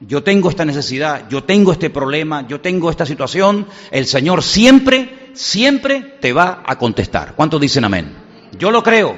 yo 0.00 0.24
tengo 0.24 0.50
esta 0.50 0.64
necesidad, 0.64 1.28
yo 1.28 1.44
tengo 1.44 1.70
este 1.70 1.88
problema, 1.88 2.44
yo 2.48 2.60
tengo 2.60 2.90
esta 2.90 3.06
situación, 3.06 3.68
el 3.92 4.06
Señor 4.06 4.42
siempre, 4.42 5.30
siempre 5.34 6.00
te 6.20 6.32
va 6.32 6.64
a 6.66 6.76
contestar. 6.76 7.36
¿Cuántos 7.36 7.60
dicen 7.60 7.84
amén? 7.84 8.12
Yo 8.58 8.72
lo 8.72 8.82
creo, 8.82 9.16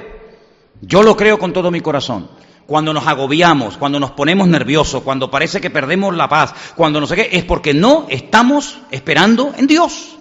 yo 0.81 1.01
lo 1.01 1.17
creo 1.17 1.39
con 1.39 1.51
todo 1.51 1.71
mi 1.71 1.81
corazón. 1.81 2.29
Cuando 2.67 2.93
nos 2.93 3.07
agobiamos, 3.07 3.77
cuando 3.77 3.99
nos 3.99 4.11
ponemos 4.11 4.47
nerviosos, 4.47 5.01
cuando 5.01 5.31
parece 5.31 5.59
que 5.59 5.71
perdemos 5.71 6.15
la 6.15 6.29
paz, 6.29 6.53
cuando 6.75 6.99
no 7.01 7.07
sé 7.07 7.15
qué, 7.15 7.29
es 7.31 7.43
porque 7.43 7.73
no 7.73 8.05
estamos 8.07 8.77
esperando 8.91 9.51
en 9.57 9.65
Dios. 9.65 10.15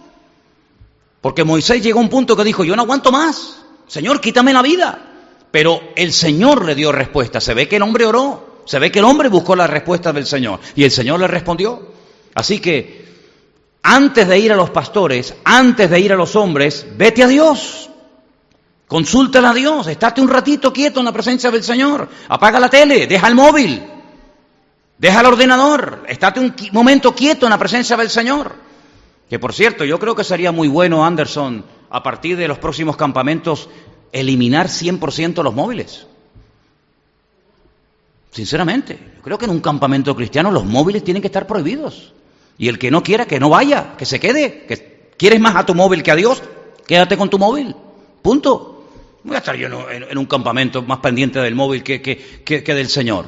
Porque 1.21 1.45
Moisés 1.45 1.83
llegó 1.83 1.99
a 1.99 2.03
un 2.05 2.09
punto 2.09 2.35
que 2.35 2.45
dijo, 2.45 2.65
yo 2.65 2.75
no 2.77 2.83
aguanto 2.83 3.13
más, 3.13 3.61
Señor, 3.87 4.23
quítame 4.23 4.55
la 4.55 4.63
vida. 4.63 5.10
Pero 5.51 5.81
el 5.97 6.13
Señor 6.13 6.65
le 6.65 6.75
dio 6.75 6.93
respuesta. 6.93 7.41
Se 7.41 7.55
ve 7.55 7.69
que 7.69 7.77
el 7.77 7.83
hombre 7.83 8.07
oró, 8.07 8.63
se 8.65 8.79
ve 8.79 8.91
que 8.91 9.01
el 9.01 9.05
hombre 9.05 9.29
buscó 9.29 9.57
la 9.57 9.67
respuesta 9.67 10.13
del 10.13 10.27
Señor 10.27 10.61
y 10.77 10.85
el 10.85 10.91
Señor 10.91 11.19
le 11.21 11.27
respondió. 11.27 11.83
Así 12.35 12.61
que 12.61 13.05
antes 13.83 14.29
de 14.29 14.39
ir 14.39 14.53
a 14.53 14.57
los 14.57 14.71
pastores, 14.71 15.35
antes 15.45 15.91
de 15.91 16.01
ir 16.01 16.13
a 16.13 16.17
los 16.17 16.37
hombres, 16.37 16.87
vete 16.97 17.23
a 17.23 17.29
Dios. 17.29 17.91
Consúltala 18.87 19.51
a 19.51 19.55
Dios, 19.55 19.87
estate 19.87 20.21
un 20.21 20.29
ratito 20.29 20.73
quieto 20.73 20.99
en 21.01 21.07
la 21.07 21.13
presencia 21.13 21.51
del 21.51 21.63
Señor. 21.63 22.09
Apaga 22.29 22.59
la 22.59 22.69
tele, 22.69 23.07
deja 23.07 23.29
el 23.29 23.37
móvil, 23.37 23.83
deja 24.99 25.21
el 25.21 25.27
ordenador, 25.27 26.05
estate 26.09 26.41
un 26.41 26.55
momento 26.73 27.15
quieto 27.15 27.47
en 27.47 27.51
la 27.51 27.59
presencia 27.59 27.97
del 27.97 28.11
Señor. 28.11 28.53
Que 29.29 29.39
por 29.39 29.55
cierto, 29.55 29.85
yo 29.85 29.99
creo 30.01 30.17
que 30.17 30.25
sería 30.25 30.51
muy 30.51 30.67
bueno, 30.67 31.05
Anderson, 31.05 31.65
a 31.89 32.03
partir 32.03 32.37
de 32.37 32.49
los 32.49 32.59
próximos 32.59 32.97
campamentos, 32.97 33.69
eliminar 34.13 34.69
100% 34.69 35.43
los 35.43 35.55
móviles. 35.55 36.07
Sinceramente, 38.31 38.99
yo 39.17 39.23
creo 39.23 39.39
que 39.39 39.45
en 39.47 39.51
un 39.51 39.61
campamento 39.61 40.15
cristiano 40.15 40.51
los 40.51 40.65
móviles 40.65 41.03
tienen 41.03 41.21
que 41.21 41.29
estar 41.29 41.47
prohibidos. 41.47 42.13
Y 42.59 42.69
el 42.69 42.79
que 42.79 42.91
no 42.91 43.03
quiera, 43.03 43.27
que 43.27 43.41
no 43.41 43.49
vaya, 43.49 43.97
que 43.97 44.07
se 44.07 44.21
quede. 44.21 44.67
Que 44.67 45.11
quieres 45.17 45.41
más 45.41 45.57
a 45.57 45.67
tu 45.67 45.75
móvil 45.75 46.03
que 46.03 46.11
a 46.11 46.17
Dios, 46.17 46.43
quédate 46.87 47.17
con 47.17 47.31
tu 47.31 47.39
móvil. 47.39 47.75
Punto. 48.23 48.85
Voy 49.23 49.35
a 49.35 49.39
estar 49.39 49.57
yo 49.57 49.91
en, 49.91 50.17
un 50.17 50.27
campamento 50.27 50.83
más 50.83 50.99
pendiente 50.99 51.41
del 51.41 51.55
móvil 51.55 51.83
que, 51.83 52.65
del 52.67 52.89
Señor. 52.89 53.27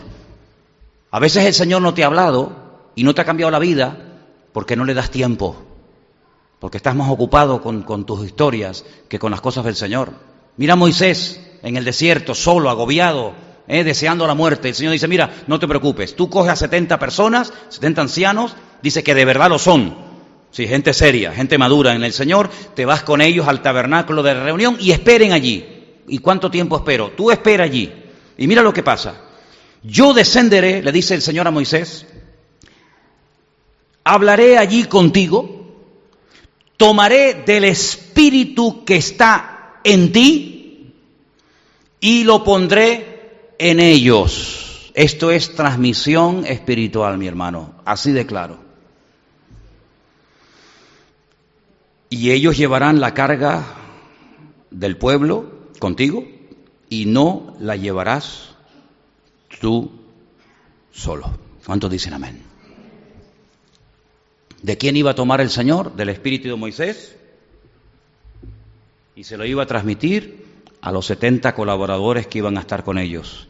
A 1.11 1.19
veces 1.19 1.45
el 1.45 1.53
Señor 1.53 1.83
no 1.83 1.93
te 1.93 2.03
ha 2.03 2.07
hablado 2.07 2.91
y 2.95 3.05
no 3.05 3.15
te 3.15 3.21
ha 3.21 3.27
cambiado 3.27 3.51
la 3.51 3.59
vida 3.59 3.99
porque 4.53 4.77
no 4.77 4.85
le 4.85 4.95
das 4.95 5.11
tiempo. 5.11 5.57
Porque 6.61 6.77
estás 6.79 6.95
más 6.95 7.11
ocupado 7.11 7.61
con 7.61 8.07
tus 8.07 8.25
historias 8.25 8.85
que 9.09 9.19
con 9.19 9.31
las 9.31 9.41
cosas 9.41 9.65
del 9.65 9.75
Señor. 9.75 10.32
Mira 10.57 10.77
Moisés 10.77 11.41
en 11.63 11.77
el 11.77 11.85
desierto, 11.85 12.35
solo, 12.35 12.71
agobiado, 12.71 13.35
eh, 13.69 13.85
deseando 13.85 14.27
la 14.27 14.35
muerte. 14.35 14.69
El 14.69 14.75
Señor 14.75 14.93
dice, 14.93 15.09
mira, 15.09 15.31
no 15.47 15.59
te 15.59 15.69
preocupes, 15.69 16.17
tú 16.17 16.29
coges 16.29 16.53
a 16.53 16.57
70 16.57 16.99
personas, 16.99 17.53
70 17.69 18.03
ancianos, 18.03 18.55
dice 18.83 19.03
que 19.03 19.15
de 19.15 19.25
verdad 19.25 19.49
lo 19.49 19.59
son. 19.59 20.13
Sí, 20.51 20.67
gente 20.67 20.93
seria, 20.93 21.33
gente 21.33 21.57
madura 21.57 21.95
en 21.95 22.05
el 22.05 22.13
Señor, 22.13 22.51
te 22.75 22.85
vas 22.85 23.03
con 23.03 23.23
ellos 23.23 23.49
al 23.49 23.63
tabernáculo 23.63 24.23
de 24.23 24.35
reunión 24.35 24.77
y 24.79 24.91
esperen 24.91 25.33
allí. 25.33 25.65
¿Y 26.09 26.19
cuánto 26.19 26.51
tiempo 26.51 26.77
espero? 26.77 27.13
Tú 27.13 27.31
espera 27.31 27.65
allí. 27.65 27.91
Y 28.37 28.47
mira 28.47 28.61
lo 28.61 28.73
que 28.73 28.83
pasa. 28.83 29.15
Yo 29.83 30.13
descenderé, 30.13 30.83
le 30.83 30.93
dice 30.93 31.15
el 31.15 31.23
Señor 31.23 31.47
a 31.47 31.51
Moisés, 31.51 32.07
hablaré 34.05 34.59
allí 34.59 34.85
contigo, 34.85 35.87
tomaré 36.77 37.43
del 37.47 37.65
espíritu 37.65 38.85
que 38.85 38.97
está 38.97 39.52
en 39.85 40.13
ti 40.13 40.95
y 42.01 42.25
lo 42.25 42.45
pondré 42.45 43.55
en 43.59 43.81
ellos. 43.81 44.91
Esto 44.95 45.31
es 45.31 45.55
transmisión 45.55 46.45
espiritual, 46.45 47.17
mi 47.17 47.27
hermano, 47.27 47.75
así 47.85 48.13
de 48.13 48.27
claro. 48.27 48.59
Y 52.11 52.31
ellos 52.31 52.59
llevarán 52.59 53.01
la 53.01 53.15
carga 53.15 53.65
del 54.71 54.99
pueblo 54.99 55.71
contigo 55.79 56.27
y 56.91 57.07
no 57.07 57.57
la 57.59 57.77
llevarás 57.77 58.51
tú 59.61 59.91
solo. 60.91 61.31
¿Cuántos 61.65 61.91
dicen 61.91 62.13
amén? 62.13 62.43
¿De 64.63 64.77
quién 64.77 64.97
iba 64.97 65.13
a 65.13 65.15
tomar 65.15 65.41
el 65.41 65.51
Señor? 65.51 65.95
¿Del 65.97 66.11
espíritu 66.11 66.49
de 66.49 66.57
Moisés? 66.57 67.17
Y 69.15 69.25
se 69.25 69.37
lo 69.37 69.45
iba 69.45 69.63
a 69.63 69.67
transmitir 69.67 70.45
a 70.81 70.91
los 70.91 71.07
70 71.07 71.55
colaboradores 71.55 72.27
que 72.27 72.39
iban 72.39 72.57
a 72.57 72.61
estar 72.61 72.83
con 72.85 72.99
ellos. 72.99 73.49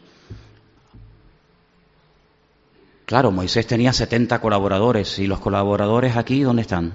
Claro, 3.06 3.30
Moisés 3.30 3.66
tenía 3.66 3.92
70 3.92 4.40
colaboradores 4.40 5.18
y 5.18 5.26
los 5.26 5.40
colaboradores 5.40 6.16
aquí, 6.16 6.42
¿dónde 6.42 6.62
están? 6.62 6.94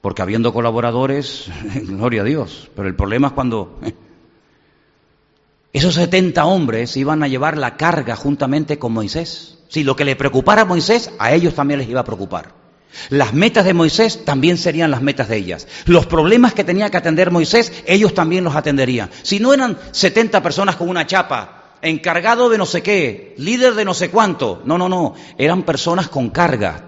Porque 0.00 0.22
habiendo 0.22 0.52
colaboradores, 0.52 1.50
gloria 1.82 2.22
a 2.22 2.24
Dios, 2.24 2.70
pero 2.74 2.88
el 2.88 2.96
problema 2.96 3.28
es 3.28 3.32
cuando 3.34 3.78
esos 5.72 5.94
70 5.94 6.44
hombres 6.44 6.96
iban 6.96 7.22
a 7.22 7.28
llevar 7.28 7.58
la 7.58 7.76
carga 7.76 8.16
juntamente 8.16 8.78
con 8.78 8.92
Moisés. 8.92 9.58
Si 9.68 9.84
lo 9.84 9.94
que 9.94 10.04
le 10.04 10.16
preocupara 10.16 10.62
a 10.62 10.64
Moisés, 10.64 11.12
a 11.18 11.32
ellos 11.32 11.54
también 11.54 11.78
les 11.78 11.88
iba 11.88 12.00
a 12.00 12.04
preocupar. 12.04 12.59
Las 13.08 13.32
metas 13.32 13.64
de 13.64 13.74
Moisés 13.74 14.24
también 14.24 14.58
serían 14.58 14.90
las 14.90 15.02
metas 15.02 15.28
de 15.28 15.36
ellas. 15.36 15.66
Los 15.86 16.06
problemas 16.06 16.54
que 16.54 16.64
tenía 16.64 16.90
que 16.90 16.96
atender 16.96 17.30
Moisés, 17.30 17.72
ellos 17.86 18.14
también 18.14 18.44
los 18.44 18.56
atenderían. 18.56 19.10
Si 19.22 19.40
no 19.40 19.54
eran 19.54 19.78
70 19.92 20.42
personas 20.42 20.76
con 20.76 20.88
una 20.88 21.06
chapa, 21.06 21.76
encargado 21.82 22.48
de 22.48 22.58
no 22.58 22.66
sé 22.66 22.82
qué, 22.82 23.34
líder 23.38 23.74
de 23.74 23.84
no 23.84 23.94
sé 23.94 24.10
cuánto, 24.10 24.62
no, 24.64 24.76
no, 24.76 24.88
no, 24.88 25.14
eran 25.38 25.62
personas 25.62 26.08
con 26.08 26.30
carga, 26.30 26.84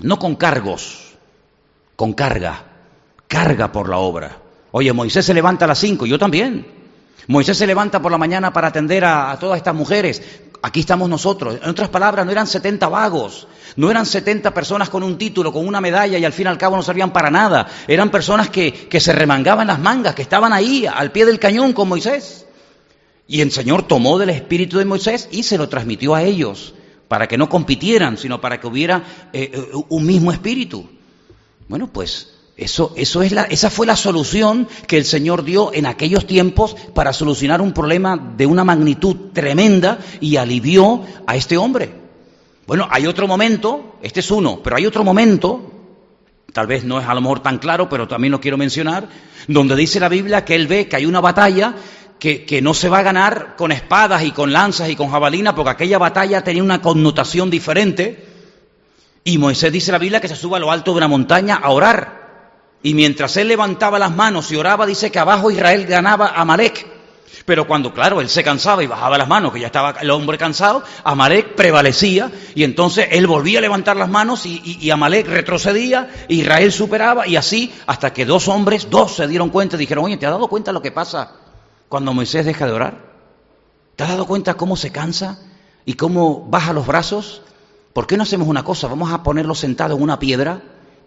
no 0.00 0.18
con 0.18 0.36
cargos, 0.36 1.14
con 1.96 2.12
carga, 2.12 2.64
carga 3.28 3.72
por 3.72 3.88
la 3.88 3.98
obra. 3.98 4.38
Oye, 4.72 4.92
Moisés 4.92 5.24
se 5.24 5.34
levanta 5.34 5.64
a 5.64 5.68
las 5.68 5.78
5, 5.78 6.06
yo 6.06 6.18
también. 6.18 6.66
Moisés 7.26 7.56
se 7.56 7.66
levanta 7.66 8.02
por 8.02 8.12
la 8.12 8.18
mañana 8.18 8.52
para 8.52 8.68
atender 8.68 9.04
a, 9.04 9.30
a 9.30 9.38
todas 9.38 9.56
estas 9.56 9.74
mujeres. 9.74 10.20
Aquí 10.64 10.80
estamos 10.80 11.10
nosotros. 11.10 11.58
En 11.62 11.68
otras 11.68 11.90
palabras, 11.90 12.24
no 12.24 12.32
eran 12.32 12.46
70 12.46 12.88
vagos, 12.88 13.46
no 13.76 13.90
eran 13.90 14.06
70 14.06 14.54
personas 14.54 14.88
con 14.88 15.02
un 15.02 15.18
título, 15.18 15.52
con 15.52 15.68
una 15.68 15.78
medalla 15.78 16.16
y 16.16 16.24
al 16.24 16.32
fin 16.32 16.46
y 16.46 16.48
al 16.48 16.56
cabo 16.56 16.74
no 16.74 16.82
servían 16.82 17.12
para 17.12 17.30
nada. 17.30 17.68
Eran 17.86 18.10
personas 18.10 18.48
que, 18.48 18.72
que 18.72 18.98
se 18.98 19.12
remangaban 19.12 19.66
las 19.66 19.78
mangas, 19.78 20.14
que 20.14 20.22
estaban 20.22 20.54
ahí 20.54 20.86
al 20.86 21.12
pie 21.12 21.26
del 21.26 21.38
cañón 21.38 21.74
con 21.74 21.90
Moisés. 21.90 22.46
Y 23.28 23.42
el 23.42 23.52
Señor 23.52 23.86
tomó 23.86 24.18
del 24.18 24.30
espíritu 24.30 24.78
de 24.78 24.86
Moisés 24.86 25.28
y 25.30 25.42
se 25.42 25.58
lo 25.58 25.68
transmitió 25.68 26.14
a 26.14 26.22
ellos, 26.22 26.72
para 27.08 27.28
que 27.28 27.36
no 27.36 27.50
compitieran, 27.50 28.16
sino 28.16 28.40
para 28.40 28.58
que 28.58 28.66
hubiera 28.66 29.04
eh, 29.34 29.50
eh, 29.52 29.68
un 29.90 30.06
mismo 30.06 30.32
espíritu. 30.32 30.88
Bueno, 31.68 31.92
pues 31.92 32.33
eso, 32.56 32.92
eso 32.96 33.22
es 33.22 33.32
la, 33.32 33.42
esa 33.42 33.68
fue 33.68 33.84
la 33.86 33.96
solución 33.96 34.68
que 34.86 34.96
el 34.96 35.04
Señor 35.04 35.44
dio 35.44 35.72
en 35.74 35.86
aquellos 35.86 36.24
tiempos 36.26 36.76
para 36.94 37.12
solucionar 37.12 37.60
un 37.60 37.72
problema 37.72 38.16
de 38.16 38.46
una 38.46 38.62
magnitud 38.62 39.32
tremenda 39.32 39.98
y 40.20 40.36
alivió 40.36 41.02
a 41.26 41.34
este 41.34 41.56
hombre. 41.56 41.92
Bueno, 42.66 42.86
hay 42.90 43.06
otro 43.06 43.26
momento, 43.26 43.96
este 44.02 44.20
es 44.20 44.30
uno, 44.30 44.60
pero 44.62 44.76
hay 44.76 44.86
otro 44.86 45.02
momento, 45.02 45.70
tal 46.52 46.68
vez 46.68 46.84
no 46.84 47.00
es 47.00 47.06
a 47.06 47.14
lo 47.14 47.20
mejor 47.20 47.40
tan 47.40 47.58
claro, 47.58 47.88
pero 47.88 48.06
también 48.06 48.30
lo 48.30 48.40
quiero 48.40 48.56
mencionar, 48.56 49.08
donde 49.48 49.74
dice 49.74 49.98
la 49.98 50.08
Biblia 50.08 50.44
que 50.44 50.54
él 50.54 50.68
ve 50.68 50.86
que 50.86 50.96
hay 50.96 51.06
una 51.06 51.20
batalla 51.20 51.74
que, 52.20 52.44
que, 52.44 52.62
no 52.62 52.72
se 52.72 52.88
va 52.88 53.00
a 53.00 53.02
ganar 53.02 53.56
con 53.56 53.72
espadas 53.72 54.22
y 54.22 54.30
con 54.30 54.52
lanzas 54.52 54.88
y 54.88 54.96
con 54.96 55.10
jabalina, 55.10 55.56
porque 55.56 55.70
aquella 55.70 55.98
batalla 55.98 56.44
tenía 56.44 56.62
una 56.62 56.80
connotación 56.80 57.50
diferente. 57.50 58.28
Y 59.24 59.38
Moisés 59.38 59.72
dice 59.72 59.90
la 59.90 59.98
Biblia 59.98 60.20
que 60.20 60.28
se 60.28 60.36
suba 60.36 60.58
a 60.58 60.60
lo 60.60 60.70
alto 60.70 60.92
de 60.92 60.98
una 60.98 61.08
montaña 61.08 61.56
a 61.56 61.70
orar. 61.70 62.23
Y 62.84 62.92
mientras 62.92 63.36
él 63.38 63.48
levantaba 63.48 63.98
las 63.98 64.14
manos 64.14 64.52
y 64.52 64.56
oraba, 64.56 64.84
dice 64.84 65.10
que 65.10 65.18
abajo 65.18 65.50
Israel 65.50 65.86
ganaba 65.86 66.34
a 66.36 66.44
Malek. 66.44 66.86
Pero 67.46 67.66
cuando, 67.66 67.94
claro, 67.94 68.20
él 68.20 68.28
se 68.28 68.44
cansaba 68.44 68.84
y 68.84 68.86
bajaba 68.86 69.16
las 69.16 69.26
manos, 69.26 69.54
que 69.54 69.60
ya 69.60 69.68
estaba 69.68 69.92
el 70.02 70.10
hombre 70.10 70.36
cansado, 70.36 70.82
Amalek 71.02 71.54
prevalecía 71.54 72.30
y 72.54 72.62
entonces 72.62 73.08
él 73.10 73.26
volvía 73.26 73.58
a 73.58 73.62
levantar 73.62 73.96
las 73.96 74.10
manos 74.10 74.44
y, 74.44 74.90
Amalek 74.90 75.26
retrocedía, 75.26 76.10
Israel 76.28 76.72
superaba 76.72 77.26
y 77.26 77.36
así 77.36 77.74
hasta 77.86 78.12
que 78.12 78.26
dos 78.26 78.48
hombres, 78.48 78.88
dos 78.90 79.16
se 79.16 79.26
dieron 79.28 79.48
cuenta 79.48 79.76
y 79.76 79.78
dijeron, 79.78 80.04
oye, 80.04 80.18
¿te 80.18 80.26
has 80.26 80.32
dado 80.32 80.48
cuenta 80.48 80.70
lo 80.70 80.82
que 80.82 80.92
pasa 80.92 81.32
cuando 81.88 82.12
Moisés 82.12 82.44
deja 82.44 82.66
de 82.66 82.72
orar? 82.72 83.14
¿Te 83.96 84.04
has 84.04 84.10
dado 84.10 84.26
cuenta 84.26 84.54
cómo 84.54 84.76
se 84.76 84.92
cansa 84.92 85.38
y 85.86 85.94
cómo 85.94 86.46
baja 86.50 86.74
los 86.74 86.86
brazos? 86.86 87.40
¿Por 87.94 88.06
qué 88.06 88.18
no 88.18 88.24
hacemos 88.24 88.46
una 88.46 88.62
cosa? 88.62 88.88
Vamos 88.88 89.10
a 89.10 89.22
ponerlo 89.22 89.54
sentado 89.54 89.96
en 89.96 90.02
una 90.02 90.18
piedra. 90.18 90.60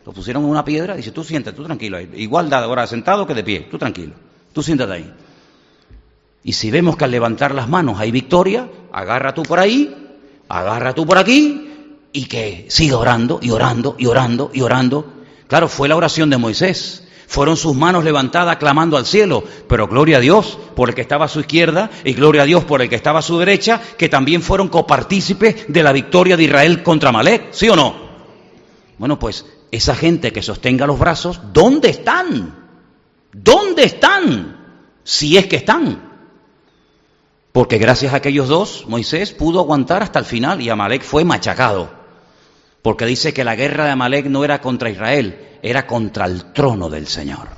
Lo 0.08 0.14
pusieron 0.14 0.46
en 0.46 0.50
una 0.50 0.64
piedra. 0.64 0.96
Dice, 0.96 1.12
tú 1.12 1.22
siéntate, 1.22 1.58
tú 1.58 1.66
tranquilo. 1.66 2.00
Igual 2.00 2.50
da 2.50 2.60
ahora 2.60 2.88
sentado 2.88 3.28
que 3.28 3.34
de 3.34 3.44
pie. 3.44 3.68
Tú 3.70 3.78
tranquilo. 3.78 4.14
Tú 4.54 4.64
siéntate 4.64 4.94
ahí. 4.94 5.14
Y 6.46 6.54
si 6.54 6.72
vemos 6.72 6.96
que 6.96 7.04
al 7.04 7.12
levantar 7.12 7.54
las 7.54 7.68
manos 7.68 8.00
hay 8.00 8.10
victoria, 8.10 8.70
agarra 8.94 9.34
tú 9.34 9.44
por 9.44 9.60
ahí, 9.60 9.94
agarra 10.48 10.96
tú 10.96 11.06
por 11.06 11.18
aquí 11.18 11.98
y 12.14 12.24
que 12.24 12.68
siga 12.70 12.98
orando 12.98 13.40
y 13.42 13.52
orando 13.52 13.98
y 14.00 14.06
orando 14.06 14.50
y 14.54 14.62
orando. 14.62 15.12
Claro, 15.48 15.68
fue 15.68 15.90
la 15.90 15.98
oración 15.98 16.30
de 16.30 16.38
Moisés. 16.38 17.04
Fueron 17.28 17.58
sus 17.58 17.76
manos 17.76 18.06
levantadas 18.06 18.56
clamando 18.56 18.96
al 18.96 19.06
cielo, 19.06 19.44
pero 19.68 19.90
gloria 19.90 20.20
a 20.20 20.22
Dios 20.22 20.58
por 20.74 20.88
el 20.88 20.96
que 20.96 21.02
estaba 21.02 21.26
a 21.26 21.28
su 21.28 21.42
izquierda 21.42 21.92
y 22.06 22.14
gloria 22.14 22.44
a 22.44 22.46
Dios 22.46 22.64
por 22.64 22.82
el 22.82 22.88
que 22.88 22.96
estaba 22.96 23.20
a 23.20 23.24
su 23.24 23.38
derecha, 23.40 23.82
que 23.98 24.08
también 24.08 24.42
fueron 24.42 24.70
copartícipes 24.70 25.66
de 25.68 25.84
la 25.84 25.92
victoria 25.92 26.38
de 26.38 26.46
Israel 26.46 26.82
contra 26.82 27.12
Malek, 27.12 27.52
¿sí 27.52 27.68
o 27.68 27.76
no? 27.76 28.08
Bueno, 28.98 29.20
pues 29.20 29.46
esa 29.72 29.96
gente 29.96 30.32
que 30.32 30.42
sostenga 30.42 30.88
los 30.88 31.00
brazos, 31.00 31.42
¿dónde 31.54 31.90
están? 31.90 32.56
¿Dónde 33.34 33.84
están? 33.84 34.58
Si 35.04 35.38
es 35.38 35.48
que 35.48 35.58
están. 35.58 36.08
Porque 37.52 37.78
gracias 37.78 38.14
a 38.14 38.18
aquellos 38.18 38.48
dos, 38.48 38.86
Moisés 38.88 39.32
pudo 39.32 39.60
aguantar 39.60 40.04
hasta 40.04 40.20
el 40.20 40.26
final 40.26 40.62
y 40.62 40.70
Amalek 40.70 41.04
fue 41.04 41.24
machacado. 41.24 41.92
Porque 42.82 43.06
dice 43.06 43.34
que 43.34 43.44
la 43.44 43.56
guerra 43.56 43.86
de 43.86 43.92
Amalek 43.92 44.28
no 44.28 44.44
era 44.44 44.62
contra 44.62 44.90
Israel, 44.90 45.58
era 45.62 45.88
contra 45.88 46.26
el 46.26 46.54
trono 46.54 46.90
del 46.90 47.08
Señor. 47.08 47.50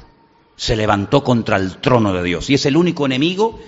Se 0.55 0.75
levantó 0.75 1.23
contra 1.23 1.57
el 1.57 1.77
trono 1.77 2.13
de 2.13 2.23
Dios. 2.23 2.49
Y 2.49 2.55
es 2.55 2.65
el 2.65 2.77
único 2.77 3.05
enemigo 3.05 3.59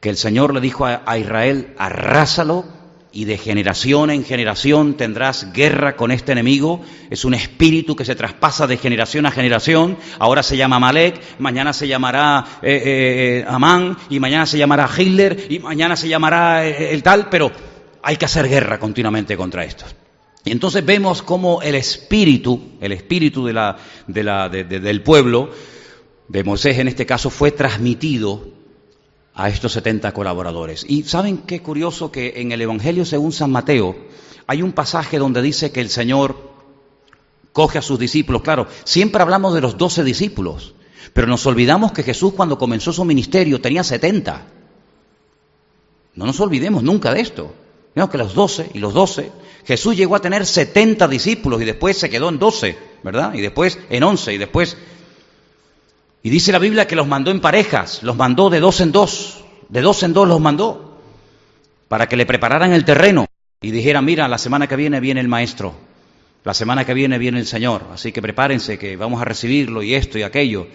que 0.00 0.10
el 0.10 0.16
Señor 0.16 0.54
le 0.54 0.60
dijo 0.60 0.86
a, 0.86 1.18
Israel, 1.18 1.74
arrásalo 1.78 2.64
y 3.12 3.24
de 3.24 3.38
generación 3.38 4.10
en 4.10 4.24
generación 4.24 4.94
tendrás 4.94 5.52
guerra 5.52 5.96
con 5.96 6.10
este 6.10 6.32
enemigo. 6.32 6.80
Es 7.10 7.24
un 7.24 7.34
espíritu 7.34 7.96
que 7.96 8.04
se 8.04 8.14
traspasa 8.14 8.66
de 8.66 8.76
generación 8.76 9.26
a 9.26 9.30
generación. 9.30 9.96
Ahora 10.18 10.42
se 10.42 10.56
llama 10.56 10.78
Malek, 10.78 11.20
mañana 11.38 11.72
se 11.72 11.88
llamará 11.88 12.44
eh, 12.62 13.42
eh, 13.42 13.44
Amán 13.48 13.96
y 14.08 14.20
mañana 14.20 14.46
se 14.46 14.58
llamará 14.58 14.88
Hitler 14.96 15.46
y 15.48 15.58
mañana 15.58 15.96
se 15.96 16.08
llamará 16.08 16.66
eh, 16.66 16.94
el 16.94 17.02
tal, 17.02 17.28
pero 17.28 17.50
hay 18.02 18.16
que 18.16 18.26
hacer 18.26 18.48
guerra 18.48 18.78
continuamente 18.78 19.36
contra 19.36 19.64
estos. 19.64 19.94
Y 20.44 20.52
entonces 20.52 20.84
vemos 20.84 21.22
cómo 21.22 21.60
el 21.62 21.74
espíritu, 21.74 22.72
el 22.80 22.92
espíritu 22.92 23.44
del 23.44 25.02
pueblo, 25.02 25.50
de 26.28 26.44
Moisés 26.44 26.78
en 26.78 26.88
este 26.88 27.04
caso, 27.04 27.28
fue 27.28 27.50
transmitido 27.50 28.59
a 29.34 29.48
estos 29.48 29.72
70 29.72 30.12
colaboradores. 30.12 30.84
Y 30.88 31.04
saben 31.04 31.38
qué 31.38 31.60
curioso 31.62 32.10
que 32.10 32.34
en 32.36 32.52
el 32.52 32.60
Evangelio 32.62 33.04
según 33.04 33.32
San 33.32 33.50
Mateo 33.50 33.96
hay 34.46 34.62
un 34.62 34.72
pasaje 34.72 35.18
donde 35.18 35.42
dice 35.42 35.70
que 35.70 35.80
el 35.80 35.90
Señor 35.90 36.50
coge 37.52 37.78
a 37.78 37.82
sus 37.82 37.98
discípulos. 37.98 38.42
Claro, 38.42 38.66
siempre 38.84 39.22
hablamos 39.22 39.54
de 39.54 39.60
los 39.60 39.78
12 39.78 40.04
discípulos, 40.04 40.74
pero 41.12 41.26
nos 41.26 41.46
olvidamos 41.46 41.92
que 41.92 42.02
Jesús 42.02 42.32
cuando 42.34 42.58
comenzó 42.58 42.92
su 42.92 43.04
ministerio 43.04 43.60
tenía 43.60 43.84
70. 43.84 44.46
No 46.14 46.26
nos 46.26 46.40
olvidemos 46.40 46.82
nunca 46.82 47.12
de 47.12 47.20
esto. 47.20 47.54
Vemos 47.94 48.10
que 48.10 48.18
los 48.18 48.34
12 48.34 48.70
y 48.74 48.78
los 48.78 48.94
12, 48.94 49.32
Jesús 49.64 49.96
llegó 49.96 50.16
a 50.16 50.20
tener 50.20 50.46
70 50.46 51.08
discípulos 51.08 51.60
y 51.60 51.64
después 51.64 51.98
se 51.98 52.08
quedó 52.08 52.28
en 52.28 52.38
12, 52.38 52.78
¿verdad? 53.02 53.34
Y 53.34 53.40
después 53.40 53.78
en 53.88 54.02
11 54.02 54.34
y 54.34 54.38
después 54.38 54.76
y 56.22 56.30
dice 56.30 56.52
la 56.52 56.58
Biblia 56.58 56.86
que 56.86 56.96
los 56.96 57.06
mandó 57.06 57.30
en 57.30 57.40
parejas, 57.40 58.02
los 58.02 58.16
mandó 58.16 58.50
de 58.50 58.60
dos 58.60 58.80
en 58.80 58.92
dos, 58.92 59.44
de 59.68 59.80
dos 59.80 60.02
en 60.02 60.12
dos 60.12 60.28
los 60.28 60.40
mandó, 60.40 61.00
para 61.88 62.08
que 62.08 62.16
le 62.16 62.26
prepararan 62.26 62.72
el 62.72 62.84
terreno 62.84 63.26
y 63.60 63.70
dijeran, 63.70 64.04
mira, 64.04 64.28
la 64.28 64.38
semana 64.38 64.66
que 64.66 64.76
viene 64.76 65.00
viene 65.00 65.20
el 65.20 65.28
maestro, 65.28 65.74
la 66.44 66.54
semana 66.54 66.84
que 66.84 66.94
viene 66.94 67.18
viene 67.18 67.40
el 67.40 67.46
Señor, 67.46 67.86
así 67.92 68.12
que 68.12 68.22
prepárense 68.22 68.78
que 68.78 68.96
vamos 68.96 69.20
a 69.20 69.24
recibirlo 69.24 69.82
y 69.82 69.94
esto 69.94 70.18
y 70.18 70.22
aquello. 70.22 70.66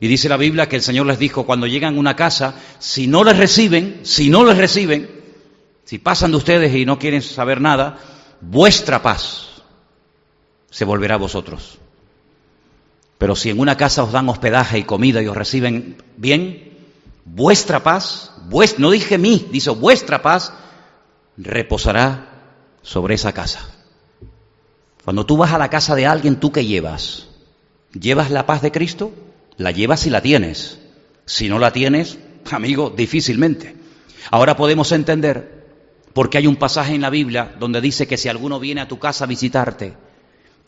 Y 0.00 0.06
dice 0.06 0.28
la 0.28 0.36
Biblia 0.36 0.68
que 0.68 0.76
el 0.76 0.82
Señor 0.82 1.06
les 1.06 1.18
dijo, 1.18 1.44
cuando 1.44 1.66
llegan 1.66 1.96
a 1.96 1.98
una 1.98 2.16
casa, 2.16 2.54
si 2.78 3.06
no 3.06 3.24
les 3.24 3.36
reciben, 3.36 4.00
si 4.02 4.30
no 4.30 4.44
les 4.44 4.56
reciben, 4.56 5.10
si 5.84 5.98
pasan 5.98 6.30
de 6.32 6.36
ustedes 6.36 6.74
y 6.74 6.84
no 6.84 6.98
quieren 6.98 7.22
saber 7.22 7.60
nada, 7.60 7.98
vuestra 8.40 9.02
paz 9.02 9.62
se 10.70 10.84
volverá 10.84 11.14
a 11.14 11.18
vosotros. 11.18 11.78
Pero 13.18 13.34
si 13.34 13.50
en 13.50 13.58
una 13.58 13.76
casa 13.76 14.04
os 14.04 14.12
dan 14.12 14.28
hospedaje 14.28 14.78
y 14.78 14.84
comida 14.84 15.20
y 15.22 15.26
os 15.26 15.36
reciben 15.36 16.02
bien, 16.16 16.78
vuestra 17.24 17.82
paz, 17.82 18.32
no 18.78 18.90
dije 18.90 19.18
mí, 19.18 19.48
dice 19.50 19.70
vuestra 19.70 20.22
paz, 20.22 20.52
reposará 21.36 22.28
sobre 22.82 23.14
esa 23.14 23.32
casa. 23.32 23.60
Cuando 25.04 25.26
tú 25.26 25.36
vas 25.36 25.52
a 25.52 25.58
la 25.58 25.70
casa 25.70 25.94
de 25.94 26.06
alguien, 26.06 26.36
¿tú 26.36 26.52
qué 26.52 26.64
llevas? 26.64 27.28
¿Llevas 27.92 28.30
la 28.30 28.46
paz 28.46 28.62
de 28.62 28.72
Cristo? 28.72 29.12
La 29.56 29.70
llevas 29.70 30.00
si 30.00 30.10
la 30.10 30.22
tienes. 30.22 30.78
Si 31.26 31.48
no 31.48 31.58
la 31.58 31.72
tienes, 31.72 32.18
amigo, 32.50 32.90
difícilmente. 32.90 33.76
Ahora 34.30 34.56
podemos 34.56 34.92
entender 34.92 35.66
porque 36.12 36.38
hay 36.38 36.46
un 36.46 36.56
pasaje 36.56 36.94
en 36.94 37.00
la 37.00 37.10
Biblia 37.10 37.54
donde 37.58 37.80
dice 37.80 38.06
que 38.06 38.16
si 38.16 38.28
alguno 38.28 38.60
viene 38.60 38.80
a 38.80 38.88
tu 38.88 38.98
casa 38.98 39.24
a 39.24 39.28
visitarte, 39.28 39.94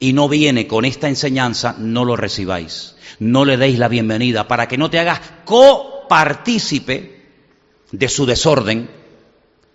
y 0.00 0.14
no 0.14 0.28
viene 0.28 0.66
con 0.66 0.86
esta 0.86 1.08
enseñanza, 1.08 1.76
no 1.78 2.04
lo 2.04 2.16
recibáis. 2.16 2.96
No 3.18 3.44
le 3.44 3.58
deis 3.58 3.78
la 3.78 3.88
bienvenida 3.88 4.48
para 4.48 4.66
que 4.66 4.78
no 4.78 4.88
te 4.88 4.98
hagas 4.98 5.20
copartícipe 5.44 7.20
de 7.92 8.08
su 8.08 8.24
desorden 8.24 8.88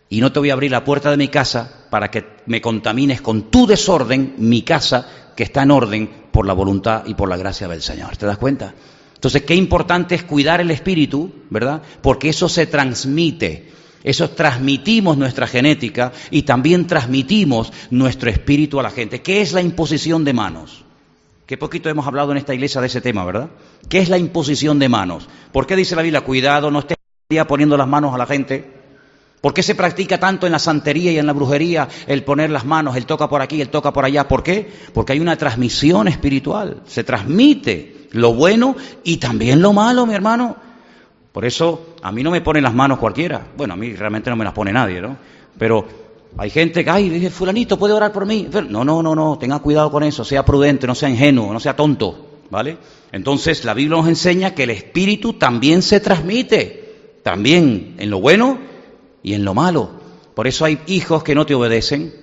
y 0.10 0.20
no 0.22 0.32
te 0.32 0.40
voy 0.40 0.50
a 0.50 0.54
abrir 0.54 0.72
la 0.72 0.84
puerta 0.84 1.12
de 1.12 1.18
mi 1.18 1.28
casa 1.28 1.86
para 1.92 2.10
que 2.10 2.26
me 2.48 2.60
contamines 2.60 3.22
con 3.22 3.52
tu 3.52 3.68
desorden 3.68 4.34
mi 4.40 4.64
casa 4.64 5.32
que 5.36 5.44
está 5.44 5.64
en 5.64 5.72
orden 5.72 6.10
por 6.32 6.48
la 6.48 6.54
voluntad 6.54 7.04
y 7.06 7.14
por 7.14 7.30
la 7.30 7.38
gracia 7.38 7.68
del 7.68 7.82
Señor. 7.82 8.18
¿Te 8.18 8.26
das 8.26 8.38
cuenta? 8.38 8.74
Entonces, 9.14 9.44
qué 9.44 9.56
importante 9.56 10.16
es 10.16 10.24
cuidar 10.24 10.62
el 10.62 10.72
espíritu, 10.72 11.32
¿verdad? 11.50 11.82
Porque 12.02 12.30
eso 12.30 12.50
se 12.50 12.68
transmite. 12.68 13.72
Eso 14.06 14.30
transmitimos 14.30 15.18
nuestra 15.18 15.48
genética 15.48 16.12
y 16.30 16.44
también 16.44 16.86
transmitimos 16.86 17.74
nuestro 17.90 18.30
espíritu 18.30 18.80
a 18.80 18.84
la 18.84 18.92
gente. 18.92 19.24
¿Qué 19.24 19.42
es 19.42 19.52
la 19.52 19.64
imposición 19.64 20.24
de 20.24 20.32
manos? 20.32 20.86
Qué 21.48 21.58
poquito 21.58 21.90
hemos 21.90 22.06
hablado 22.06 22.32
en 22.32 22.38
esta 22.38 22.54
iglesia 22.54 22.82
de 22.82 22.88
ese 22.88 23.02
tema, 23.02 23.26
¿verdad? 23.26 23.50
¿Qué 23.90 23.98
es 23.98 24.10
la 24.10 24.20
imposición 24.20 24.78
de 24.78 24.90
manos? 24.90 25.28
¿Por 25.52 25.66
qué 25.66 25.76
dice 25.76 25.96
la 25.96 26.04
Biblia, 26.04 26.22
cuidado, 26.22 26.70
no 26.70 26.80
estés 26.80 26.98
poniendo 27.48 27.78
las 27.78 27.88
manos 27.88 28.14
a 28.14 28.20
la 28.20 28.28
gente? 28.28 28.72
¿Por 29.42 29.56
qué 29.56 29.64
se 29.64 29.74
practica 29.74 30.20
tanto 30.20 30.46
en 30.46 30.52
la 30.52 30.60
santería 30.60 31.12
y 31.12 31.18
en 31.18 31.26
la 31.26 31.34
brujería 31.34 31.88
el 32.06 32.24
poner 32.24 32.52
las 32.52 32.64
manos, 32.64 32.96
el 32.96 33.08
toca 33.08 33.28
por 33.28 33.42
aquí, 33.42 33.60
el 33.60 33.70
toca 33.70 33.92
por 33.92 34.06
allá? 34.06 34.28
¿Por 34.28 34.44
qué? 34.44 34.72
Porque 34.94 35.14
hay 35.14 35.20
una 35.20 35.36
transmisión 35.36 36.08
espiritual. 36.08 36.84
Se 36.86 37.04
transmite 37.04 38.08
lo 38.12 38.36
bueno 38.36 38.76
y 39.04 39.18
también 39.18 39.64
lo 39.64 39.74
malo, 39.74 40.06
mi 40.06 40.14
hermano. 40.14 40.58
Por 41.36 41.44
eso 41.44 41.96
a 42.02 42.14
mí 42.14 42.24
no 42.24 42.32
me 42.32 42.40
ponen 42.40 42.64
las 42.64 42.74
manos 42.74 42.98
cualquiera. 42.98 43.46
Bueno, 43.58 43.74
a 43.74 43.76
mí 43.76 43.94
realmente 43.94 44.30
no 44.30 44.38
me 44.38 44.46
las 44.46 44.54
pone 44.54 44.72
nadie, 44.72 45.02
¿no? 45.02 45.18
Pero 45.60 45.86
hay 46.38 46.50
gente 46.50 46.82
que, 46.82 46.90
ay, 46.90 47.30
fulanito, 47.30 47.78
¿puede 47.78 47.94
orar 47.94 48.14
por 48.14 48.26
mí? 48.26 48.48
No, 48.70 48.86
no, 48.86 49.04
no, 49.04 49.14
no, 49.14 49.38
tenga 49.38 49.60
cuidado 49.60 49.92
con 49.92 50.04
eso, 50.04 50.24
sea 50.24 50.46
prudente, 50.46 50.88
no 50.88 50.96
sea 50.96 51.10
ingenuo, 51.10 51.52
no 51.52 51.60
sea 51.60 51.76
tonto, 51.76 52.40
¿vale? 52.50 52.78
Entonces 53.12 53.66
la 53.66 53.74
Biblia 53.74 53.98
nos 53.98 54.08
enseña 54.08 54.56
que 54.56 54.64
el 54.64 54.70
espíritu 54.70 55.34
también 55.34 55.82
se 55.82 56.00
transmite, 56.00 57.20
también 57.22 57.96
en 57.98 58.10
lo 58.10 58.22
bueno 58.22 58.58
y 59.22 59.34
en 59.34 59.44
lo 59.44 59.54
malo. 59.54 59.90
Por 60.36 60.48
eso 60.48 60.64
hay 60.64 60.80
hijos 60.88 61.22
que 61.22 61.36
no 61.36 61.46
te 61.46 61.54
obedecen, 61.54 62.14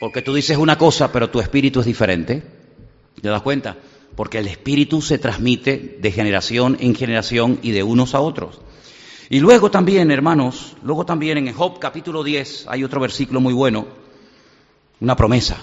porque 0.00 0.20
tú 0.20 0.34
dices 0.34 0.56
una 0.56 0.76
cosa, 0.76 1.12
pero 1.12 1.30
tu 1.30 1.38
espíritu 1.38 1.78
es 1.78 1.86
diferente. 1.86 2.42
¿Te 3.20 3.28
das 3.28 3.42
cuenta? 3.42 3.76
Porque 4.16 4.38
el 4.38 4.46
espíritu 4.46 5.00
se 5.00 5.18
transmite 5.18 5.98
de 6.00 6.12
generación 6.12 6.76
en 6.80 6.94
generación 6.94 7.58
y 7.62 7.70
de 7.70 7.82
unos 7.82 8.14
a 8.14 8.20
otros. 8.20 8.60
Y 9.30 9.40
luego 9.40 9.70
también, 9.70 10.10
hermanos, 10.10 10.76
luego 10.82 11.06
también 11.06 11.38
en 11.38 11.54
Job 11.54 11.78
capítulo 11.78 12.22
10 12.22 12.66
hay 12.68 12.84
otro 12.84 13.00
versículo 13.00 13.40
muy 13.40 13.54
bueno, 13.54 13.86
una 15.00 15.16
promesa. 15.16 15.58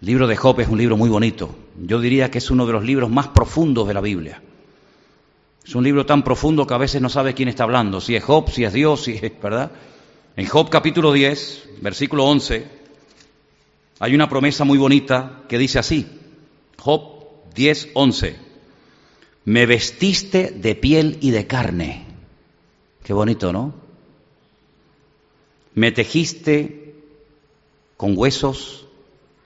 El 0.00 0.06
libro 0.06 0.26
de 0.26 0.36
Job 0.36 0.60
es 0.60 0.68
un 0.68 0.78
libro 0.78 0.96
muy 0.96 1.08
bonito. 1.08 1.48
Yo 1.80 2.00
diría 2.00 2.30
que 2.30 2.38
es 2.38 2.50
uno 2.50 2.66
de 2.66 2.72
los 2.72 2.84
libros 2.84 3.10
más 3.10 3.28
profundos 3.28 3.88
de 3.88 3.94
la 3.94 4.00
Biblia. 4.00 4.42
Es 5.64 5.74
un 5.74 5.84
libro 5.84 6.06
tan 6.06 6.22
profundo 6.22 6.66
que 6.66 6.74
a 6.74 6.78
veces 6.78 7.02
no 7.02 7.08
sabe 7.08 7.34
quién 7.34 7.48
está 7.48 7.64
hablando, 7.64 8.00
si 8.00 8.14
es 8.14 8.24
Job, 8.24 8.50
si 8.50 8.64
es 8.64 8.72
Dios, 8.72 9.02
si 9.04 9.12
es, 9.12 9.42
¿verdad? 9.42 9.70
En 10.36 10.46
Job 10.46 10.70
capítulo 10.70 11.12
10, 11.12 11.70
versículo 11.82 12.24
11, 12.24 12.66
hay 14.00 14.14
una 14.14 14.28
promesa 14.28 14.64
muy 14.64 14.78
bonita 14.78 15.42
que 15.48 15.58
dice 15.58 15.78
así. 15.78 16.06
Job 16.78 17.17
10, 17.58 17.88
11. 17.94 18.36
Me 19.44 19.66
vestiste 19.66 20.52
de 20.52 20.76
piel 20.76 21.18
y 21.20 21.32
de 21.32 21.48
carne. 21.48 22.04
Qué 23.02 23.12
bonito, 23.12 23.52
¿no? 23.52 23.74
Me 25.74 25.90
tejiste 25.90 26.94
con 27.96 28.16
huesos 28.16 28.86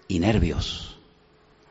y 0.09 0.19
nervios. 0.19 0.99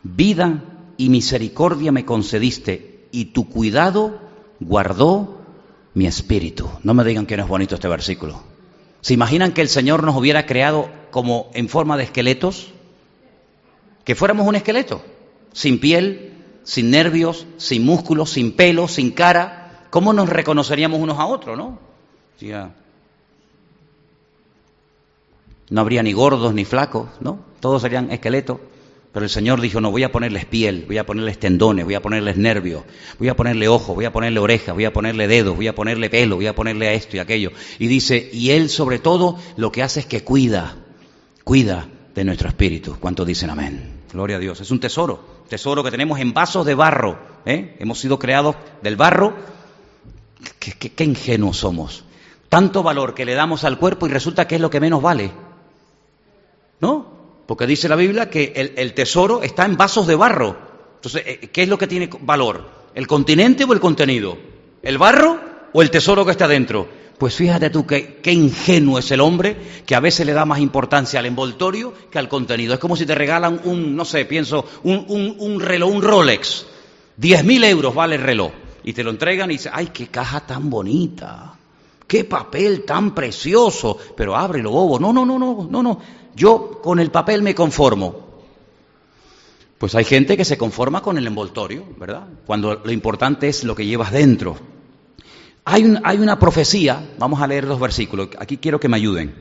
Vida 0.02 0.64
y 0.98 1.10
misericordia 1.10 1.92
me 1.92 2.06
concediste 2.06 3.06
y 3.12 3.26
tu 3.26 3.48
cuidado 3.48 4.20
guardó 4.60 5.42
mi 5.94 6.08
espíritu. 6.08 6.68
No 6.82 6.96
me 6.96 7.04
digan 7.04 7.28
que 7.28 7.38
no 7.38 7.44
es 7.44 7.50
bonito 7.50 7.76
este 7.76 7.88
versículo. 7.88 8.42
¿Se 9.02 9.14
imaginan 9.14 9.52
que 9.52 9.62
el 9.62 9.70
Señor 9.70 10.04
nos 10.04 10.18
hubiera 10.18 10.48
creado 10.48 10.90
como 11.12 11.52
en 11.54 11.70
forma 11.70 11.98
de 11.98 12.06
esqueletos? 12.06 12.72
Que 14.04 14.16
fuéramos 14.16 14.48
un 14.48 14.56
esqueleto, 14.56 15.04
sin 15.54 15.80
piel, 15.80 16.31
sin 16.64 16.92
nervios, 16.92 17.48
sin 17.58 17.86
músculos, 17.86 18.32
sin 18.32 18.54
pelo, 18.54 18.88
sin 18.88 19.12
cara. 19.12 19.88
¿Cómo 19.90 20.14
nos 20.14 20.30
reconoceríamos 20.30 21.00
unos 21.00 21.20
a 21.20 21.26
otros, 21.26 21.58
no? 21.58 21.80
No 25.70 25.82
habría 25.82 26.04
ni 26.04 26.14
gordos 26.14 26.54
ni 26.54 26.66
flacos, 26.66 27.10
¿no? 27.22 27.40
Todos 27.60 27.82
serían 27.82 28.12
esqueletos. 28.12 28.60
Pero 29.14 29.26
el 29.26 29.30
Señor 29.30 29.60
dijo, 29.60 29.82
no, 29.82 29.92
voy 29.92 30.04
a 30.04 30.12
ponerles 30.12 30.46
piel, 30.46 30.86
voy 30.88 30.98
a 30.98 31.06
ponerles 31.06 31.38
tendones, 31.38 31.84
voy 31.84 31.96
a 31.96 32.02
ponerles 32.02 32.38
nervios, 32.38 32.84
voy 33.20 33.28
a 33.28 33.36
ponerle 33.36 33.68
ojos, 33.68 33.94
voy 33.94 34.06
a 34.06 34.14
ponerle 34.14 34.40
orejas, 34.40 34.74
voy 34.74 34.86
a 34.86 34.94
ponerle 34.94 35.28
dedos, 35.28 35.56
voy 35.56 35.68
a 35.68 35.76
ponerle 35.76 36.10
pelo, 36.10 36.38
voy 36.38 36.48
a 36.48 36.56
ponerle 36.56 36.88
a 36.88 36.94
esto 36.94 37.18
y 37.18 37.20
aquello. 37.20 37.52
Y 37.78 37.88
dice, 37.88 38.30
y 38.32 38.52
Él 38.52 38.70
sobre 38.70 39.00
todo 39.00 39.38
lo 39.58 39.72
que 39.72 39.84
hace 39.84 40.00
es 40.00 40.06
que 40.06 40.24
cuida, 40.24 40.78
cuida 41.44 41.90
de 42.16 42.24
nuestro 42.24 42.48
espíritu. 42.48 42.96
¿Cuántos 43.00 43.28
dicen 43.28 43.50
amén? 43.50 44.02
Gloria 44.14 44.38
a 44.38 44.40
Dios. 44.40 44.62
Es 44.62 44.72
un 44.72 44.80
tesoro, 44.80 45.41
tesoro 45.52 45.84
que 45.84 45.92
tenemos 45.92 46.18
en 46.22 46.34
vasos 46.34 46.66
de 46.66 46.76
barro. 46.76 47.20
¿eh? 47.46 47.76
Hemos 47.80 48.00
sido 48.00 48.18
creados 48.18 48.56
del 48.82 48.96
barro. 48.96 49.36
Qué, 50.60 51.04
ingenuos 51.04 51.58
somos. 51.58 52.06
Tanto 52.48 52.84
valor 52.84 53.14
que 53.14 53.26
le 53.26 53.34
damos 53.34 53.66
al 53.66 53.78
cuerpo 53.78 54.08
y 54.08 54.12
resulta 54.12 54.48
que 54.48 54.56
es 54.56 54.62
lo 54.62 54.70
que 54.70 54.80
menos 54.80 55.02
vale. 55.02 55.30
¿No? 56.80 57.06
Porque 57.48 57.68
dice 57.68 57.90
la 57.90 57.98
Biblia 57.98 58.30
que 58.30 58.74
el, 58.78 58.94
tesoro 58.94 59.44
está 59.44 59.66
en 59.66 59.76
vasos 59.76 60.08
de 60.08 60.16
barro. 60.16 60.56
Entonces, 60.96 61.24
eh, 61.26 61.50
¿qué 61.52 61.64
es 61.64 61.68
lo 61.68 61.78
que 61.78 61.88
tiene 61.88 62.10
valor? 62.22 62.70
¿El 62.96 63.06
continente 63.06 63.66
o 63.66 63.74
el 63.74 63.82
contenido? 63.82 64.38
¿El 64.82 64.98
barro 64.98 65.38
o 65.74 65.82
el 65.82 65.92
tesoro 65.92 66.24
que 66.24 66.32
está 66.32 66.48
dentro? 66.48 66.88
Pues 67.22 67.36
fíjate 67.36 67.70
tú 67.70 67.86
qué, 67.86 68.20
ingenuo 68.24 68.98
es 68.98 69.12
el 69.12 69.22
hombre 69.22 69.56
que 69.86 69.94
a 69.94 70.00
veces 70.00 70.26
le 70.26 70.34
da 70.34 70.44
más 70.44 70.58
importancia 70.58 71.20
al 71.20 71.28
envoltorio 71.28 71.94
que 72.10 72.18
al 72.18 72.28
contenido. 72.28 72.74
Es 72.74 72.80
como 72.80 72.96
si 72.96 73.06
te 73.06 73.14
regalan 73.14 73.62
un, 73.64 73.96
no 73.96 74.06
sé, 74.06 74.26
pienso, 74.26 74.66
un, 74.82 75.36
un 75.38 75.60
reloj, 75.60 75.94
un 75.94 76.02
Rolex. 76.02 76.66
Diez 77.16 77.44
mil 77.44 77.64
euros 77.64 77.94
vale 77.94 78.16
el 78.16 78.24
reloj. 78.24 78.52
Y 78.84 78.94
te 78.94 79.04
lo 79.04 79.12
entregan 79.12 79.52
y 79.52 79.54
dices, 79.54 79.72
ay, 79.72 79.90
qué 79.94 80.08
caja 80.08 80.48
tan 80.48 80.72
bonita. 80.72 81.54
Qué 82.08 82.24
papel 82.24 82.86
tan 82.86 83.14
precioso. 83.14 84.00
Pero 84.18 84.36
ábrelo, 84.36 84.72
bobo. 84.72 85.00
No, 85.00 85.14
no, 85.14 85.24
no, 85.24 85.38
no, 85.38 85.68
no, 85.70 85.84
no. 85.84 86.00
Yo 86.36 86.82
con 86.82 87.00
el 87.00 87.12
papel 87.12 87.44
me 87.44 87.54
conformo. 87.54 88.16
Pues 89.78 89.94
hay 89.94 90.06
gente 90.06 90.36
que 90.36 90.44
se 90.44 90.58
conforma 90.58 91.04
con 91.04 91.20
el 91.20 91.28
envoltorio, 91.28 91.86
¿verdad? 92.00 92.26
Cuando 92.48 92.82
lo 92.84 92.92
importante 92.92 93.48
es 93.48 93.64
lo 93.64 93.76
que 93.76 93.86
llevas 93.86 94.12
dentro. 94.12 94.81
Hay, 95.64 95.84
una 95.84 96.40
profecía, 96.40 97.08
vamos 97.20 97.42
a 97.42 97.48
leer 97.48 97.68
dos 97.68 97.80
versículos, 97.80 98.30
aquí 98.40 98.58
quiero 98.58 98.80
que 98.80 98.90
me 98.90 98.98
ayuden. 98.98 99.34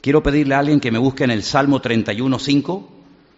Quiero 0.00 0.22
pedirle 0.22 0.54
a 0.54 0.58
alguien 0.58 0.80
que 0.80 0.90
me 0.90 0.98
busque 0.98 1.24
en 1.24 1.30
el 1.30 1.42
Salmo 1.42 1.80
31.5 1.80 2.86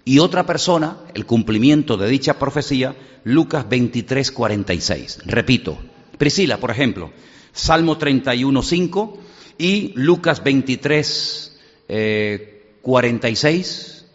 y 0.04 0.18
otra 0.18 0.46
persona, 0.46 0.96
el 1.14 1.26
cumplimiento 1.26 1.96
de 1.96 2.08
dicha 2.08 2.38
profecía, 2.38 2.96
Lucas 3.24 3.66
23.46. 3.68 5.22
Repito, 5.26 5.78
Priscila, 6.18 6.58
por 6.58 6.70
ejemplo, 6.70 7.10
Salmo 7.52 7.98
31.5 7.98 9.16
y 9.58 9.92
Lucas 9.96 10.42
23, 10.42 11.60
46, 12.80 14.06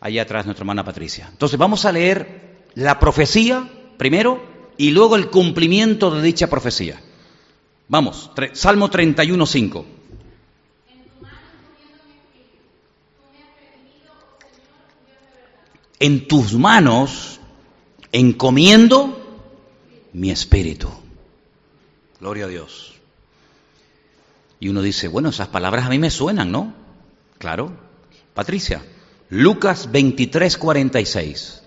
allá 0.00 0.22
atrás 0.22 0.44
nuestra 0.44 0.62
hermana 0.62 0.84
Patricia. 0.84 1.28
Entonces 1.32 1.58
vamos 1.58 1.84
a 1.84 1.92
leer 1.92 2.58
la 2.74 2.98
profecía 2.98 3.68
primero 3.96 4.55
y 4.76 4.90
luego 4.90 5.16
el 5.16 5.28
cumplimiento 5.28 6.10
de 6.10 6.22
dicha 6.22 6.48
profecía. 6.48 7.00
Vamos, 7.88 8.30
Salmo 8.52 8.90
31, 8.90 9.46
5. 9.46 9.86
En 15.98 16.28
tus 16.28 16.52
manos 16.54 17.40
encomiendo 18.12 19.40
mi 20.12 20.30
espíritu. 20.30 20.88
Gloria 22.20 22.46
a 22.46 22.48
Dios. 22.48 22.94
Y 24.58 24.68
uno 24.68 24.82
dice, 24.82 25.08
bueno, 25.08 25.28
esas 25.28 25.48
palabras 25.48 25.86
a 25.86 25.90
mí 25.90 25.98
me 25.98 26.10
suenan, 26.10 26.50
¿no? 26.50 26.74
Claro. 27.38 27.72
Patricia, 28.34 28.82
Lucas 29.28 29.90
23, 29.90 30.56
46. 30.56 31.62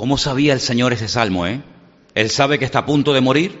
¿Cómo 0.00 0.16
sabía 0.16 0.54
el 0.54 0.60
Señor 0.60 0.94
ese 0.94 1.08
salmo, 1.08 1.46
eh? 1.46 1.60
Él 2.14 2.30
sabe 2.30 2.58
que 2.58 2.64
está 2.64 2.78
a 2.78 2.86
punto 2.86 3.12
de 3.12 3.20
morir, 3.20 3.58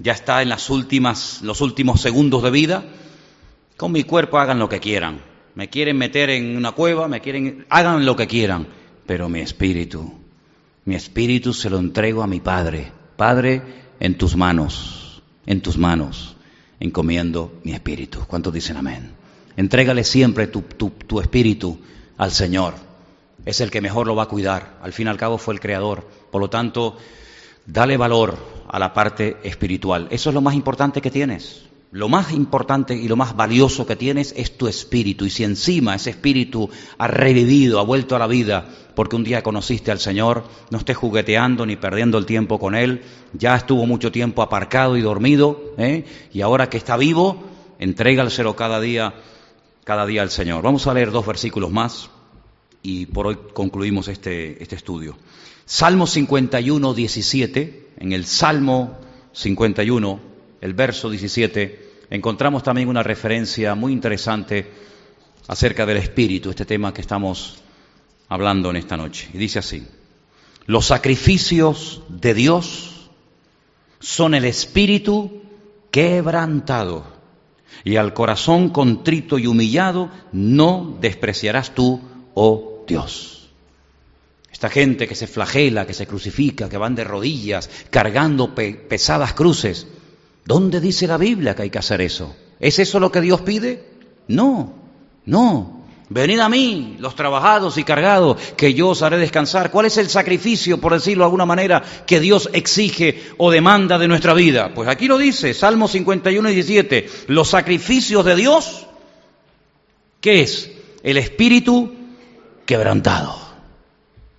ya 0.00 0.10
está 0.10 0.42
en 0.42 0.48
las 0.48 0.68
últimas, 0.68 1.42
los 1.42 1.60
últimos 1.60 2.00
segundos 2.00 2.42
de 2.42 2.50
vida. 2.50 2.84
Con 3.76 3.92
mi 3.92 4.02
cuerpo 4.02 4.38
hagan 4.38 4.58
lo 4.58 4.68
que 4.68 4.80
quieran. 4.80 5.20
Me 5.54 5.70
quieren 5.70 5.96
meter 5.96 6.30
en 6.30 6.56
una 6.56 6.72
cueva, 6.72 7.06
me 7.06 7.20
quieren, 7.20 7.66
hagan 7.68 8.04
lo 8.04 8.16
que 8.16 8.26
quieran, 8.26 8.66
pero 9.06 9.28
mi 9.28 9.38
espíritu, 9.38 10.12
mi 10.86 10.96
espíritu 10.96 11.54
se 11.54 11.70
lo 11.70 11.78
entrego 11.78 12.24
a 12.24 12.26
mi 12.26 12.40
Padre. 12.40 12.90
Padre, 13.16 13.62
en 14.00 14.18
tus 14.18 14.34
manos, 14.34 15.22
en 15.46 15.60
tus 15.60 15.78
manos, 15.78 16.36
encomiendo 16.80 17.60
mi 17.62 17.74
espíritu. 17.74 18.24
¿Cuántos 18.26 18.52
dicen 18.52 18.76
amén? 18.76 19.12
Entrégale 19.56 20.02
siempre 20.02 20.48
tu, 20.48 20.62
tu, 20.62 21.20
espíritu 21.20 21.78
al 22.18 22.32
Señor. 22.32 22.74
Es 23.46 23.60
el 23.60 23.70
que 23.70 23.80
mejor 23.80 24.08
lo 24.08 24.16
va 24.16 24.24
a 24.24 24.28
cuidar. 24.28 24.76
Al 24.82 24.92
fin 24.92 25.06
y 25.06 25.10
al 25.10 25.16
cabo 25.16 25.38
fue 25.38 25.54
el 25.54 25.60
creador. 25.60 26.06
Por 26.32 26.40
lo 26.40 26.50
tanto, 26.50 26.98
dale 27.64 27.96
valor 27.96 28.36
a 28.68 28.78
la 28.80 28.92
parte 28.92 29.36
espiritual. 29.44 30.08
Eso 30.10 30.30
es 30.30 30.34
lo 30.34 30.40
más 30.40 30.54
importante 30.54 31.00
que 31.00 31.12
tienes. 31.12 31.62
Lo 31.92 32.08
más 32.08 32.32
importante 32.32 32.96
y 32.96 33.06
lo 33.06 33.14
más 33.14 33.36
valioso 33.36 33.86
que 33.86 33.94
tienes 33.94 34.34
es 34.36 34.58
tu 34.58 34.66
espíritu. 34.66 35.24
Y 35.24 35.30
si 35.30 35.44
encima 35.44 35.94
ese 35.94 36.10
espíritu 36.10 36.68
ha 36.98 37.06
revivido, 37.06 37.78
ha 37.78 37.84
vuelto 37.84 38.16
a 38.16 38.18
la 38.18 38.26
vida, 38.26 38.66
porque 38.96 39.14
un 39.14 39.22
día 39.22 39.44
conociste 39.44 39.92
al 39.92 40.00
Señor, 40.00 40.42
no 40.70 40.78
estés 40.78 40.96
jugueteando 40.96 41.64
ni 41.64 41.76
perdiendo 41.76 42.18
el 42.18 42.26
tiempo 42.26 42.58
con 42.58 42.74
Él, 42.74 43.02
ya 43.32 43.54
estuvo 43.54 43.86
mucho 43.86 44.10
tiempo 44.10 44.42
aparcado 44.42 44.96
y 44.96 45.02
dormido, 45.02 45.72
¿eh? 45.78 46.04
y 46.32 46.40
ahora 46.40 46.68
que 46.68 46.76
está 46.76 46.96
vivo, 46.96 47.44
entrégalselo 47.78 48.56
cada 48.56 48.80
día, 48.80 49.14
cada 49.84 50.04
día 50.04 50.22
al 50.22 50.30
Señor. 50.30 50.62
Vamos 50.62 50.88
a 50.88 50.94
leer 50.94 51.12
dos 51.12 51.24
versículos 51.24 51.70
más 51.70 52.10
y 52.86 53.06
por 53.06 53.26
hoy 53.26 53.36
concluimos 53.52 54.06
este, 54.06 54.62
este 54.62 54.76
estudio. 54.76 55.16
Salmo 55.64 56.06
51, 56.06 56.94
17, 56.94 57.88
en 57.98 58.12
el 58.12 58.24
Salmo 58.24 58.96
51, 59.32 60.20
el 60.60 60.72
verso 60.72 61.10
17, 61.10 62.04
encontramos 62.10 62.62
también 62.62 62.88
una 62.88 63.02
referencia 63.02 63.74
muy 63.74 63.92
interesante 63.92 64.70
acerca 65.48 65.84
del 65.84 65.96
Espíritu, 65.96 66.50
este 66.50 66.64
tema 66.64 66.94
que 66.94 67.00
estamos 67.00 67.60
hablando 68.28 68.70
en 68.70 68.76
esta 68.76 68.96
noche. 68.96 69.30
Y 69.34 69.38
dice 69.38 69.58
así, 69.58 69.84
los 70.66 70.86
sacrificios 70.86 72.04
de 72.08 72.34
Dios 72.34 73.10
son 73.98 74.32
el 74.36 74.44
Espíritu 74.44 75.42
quebrantado 75.90 77.04
y 77.82 77.96
al 77.96 78.14
corazón 78.14 78.70
contrito 78.70 79.40
y 79.40 79.48
humillado 79.48 80.08
no 80.30 80.96
despreciarás 81.00 81.74
tú, 81.74 82.00
oh 82.34 82.75
Dios. 82.86 83.50
Esta 84.50 84.70
gente 84.70 85.06
que 85.06 85.14
se 85.14 85.26
flagela, 85.26 85.86
que 85.86 85.94
se 85.94 86.06
crucifica, 86.06 86.68
que 86.68 86.78
van 86.78 86.94
de 86.94 87.04
rodillas, 87.04 87.68
cargando 87.90 88.54
pesadas 88.54 89.34
cruces, 89.34 89.86
¿Dónde 90.46 90.80
dice 90.80 91.08
la 91.08 91.18
Biblia 91.18 91.56
que 91.56 91.62
hay 91.62 91.70
que 91.70 91.78
hacer 91.78 92.00
eso? 92.00 92.34
¿Es 92.60 92.78
eso 92.78 93.00
lo 93.00 93.10
que 93.10 93.20
Dios 93.20 93.40
pide? 93.40 93.84
No, 94.28 94.72
no. 95.26 95.84
Venid 96.08 96.38
a 96.38 96.48
mí, 96.48 96.96
los 97.00 97.16
trabajados 97.16 97.76
y 97.78 97.82
cargados, 97.82 98.40
que 98.56 98.72
yo 98.72 98.90
os 98.90 99.02
haré 99.02 99.18
descansar. 99.18 99.72
¿Cuál 99.72 99.86
es 99.86 99.96
el 99.96 100.08
sacrificio, 100.08 100.80
por 100.80 100.92
decirlo 100.92 101.24
de 101.24 101.26
alguna 101.26 101.46
manera, 101.46 101.82
que 102.06 102.20
Dios 102.20 102.48
exige 102.52 103.24
o 103.38 103.50
demanda 103.50 103.98
de 103.98 104.06
nuestra 104.06 104.34
vida? 104.34 104.72
Pues 104.72 104.88
aquí 104.88 105.08
lo 105.08 105.18
dice, 105.18 105.52
Salmo 105.52 105.88
51 105.88 106.48
y 106.48 106.54
17, 106.54 107.10
los 107.26 107.48
sacrificios 107.48 108.24
de 108.24 108.36
Dios, 108.36 108.86
¿qué 110.20 110.42
es? 110.42 110.70
El 111.02 111.16
espíritu 111.16 111.92
quebrantado. 112.66 113.46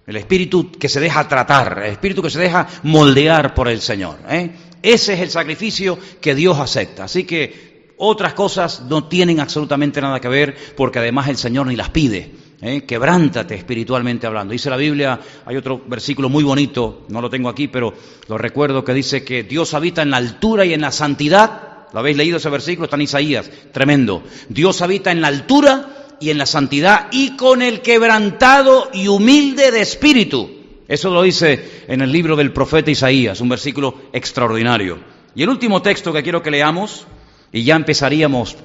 El 0.05 0.17
espíritu 0.17 0.71
que 0.71 0.87
se 0.87 0.99
deja 0.99 1.27
tratar, 1.27 1.81
el 1.83 1.91
espíritu 1.91 2.21
que 2.21 2.29
se 2.29 2.39
deja 2.39 2.67
moldear 2.83 3.53
por 3.53 3.67
el 3.67 3.81
Señor. 3.81 4.19
¿eh? 4.29 4.51
Ese 4.81 5.13
es 5.13 5.19
el 5.19 5.29
sacrificio 5.29 5.97
que 6.21 6.35
Dios 6.35 6.57
acepta. 6.59 7.05
Así 7.05 7.25
que 7.25 7.95
otras 7.97 8.33
cosas 8.33 8.81
no 8.81 9.05
tienen 9.05 9.39
absolutamente 9.39 9.99
nada 9.99 10.19
que 10.19 10.29
ver 10.29 10.55
porque 10.77 10.99
además 10.99 11.27
el 11.27 11.37
Señor 11.37 11.67
ni 11.67 11.75
las 11.75 11.89
pide. 11.89 12.31
¿eh? 12.61 12.83
Quebrántate 12.83 13.55
espiritualmente 13.55 14.27
hablando. 14.27 14.53
Dice 14.53 14.69
la 14.69 14.77
Biblia, 14.77 15.19
hay 15.45 15.57
otro 15.57 15.81
versículo 15.85 16.29
muy 16.29 16.43
bonito, 16.43 17.05
no 17.09 17.19
lo 17.19 17.29
tengo 17.29 17.49
aquí, 17.49 17.67
pero 17.67 17.93
lo 18.27 18.37
recuerdo 18.37 18.85
que 18.85 18.93
dice 18.93 19.23
que 19.23 19.43
Dios 19.43 19.73
habita 19.73 20.03
en 20.03 20.11
la 20.11 20.17
altura 20.17 20.65
y 20.65 20.73
en 20.73 20.81
la 20.81 20.91
santidad. 20.91 21.87
¿Lo 21.91 21.99
habéis 21.99 22.17
leído 22.17 22.37
ese 22.37 22.49
versículo? 22.49 22.85
Está 22.85 22.97
en 22.97 23.01
Isaías. 23.01 23.49
Tremendo. 23.73 24.23
Dios 24.47 24.81
habita 24.81 25.11
en 25.11 25.21
la 25.21 25.27
altura 25.27 25.96
y 26.19 26.29
en 26.29 26.37
la 26.37 26.45
santidad 26.45 27.07
y 27.11 27.35
con 27.35 27.61
el 27.61 27.81
quebrantado 27.81 28.89
y 28.93 29.07
humilde 29.07 29.71
de 29.71 29.81
espíritu. 29.81 30.49
Eso 30.87 31.09
lo 31.09 31.23
dice 31.23 31.83
en 31.87 32.01
el 32.01 32.11
libro 32.11 32.35
del 32.35 32.53
profeta 32.53 32.91
Isaías, 32.91 33.41
un 33.41 33.49
versículo 33.49 34.03
extraordinario. 34.13 34.99
Y 35.35 35.43
el 35.43 35.49
último 35.49 35.81
texto 35.81 36.13
que 36.13 36.23
quiero 36.23 36.41
que 36.41 36.51
leamos 36.51 37.05
y 37.51 37.63
ya 37.63 37.75
empezaríamos 37.75 38.57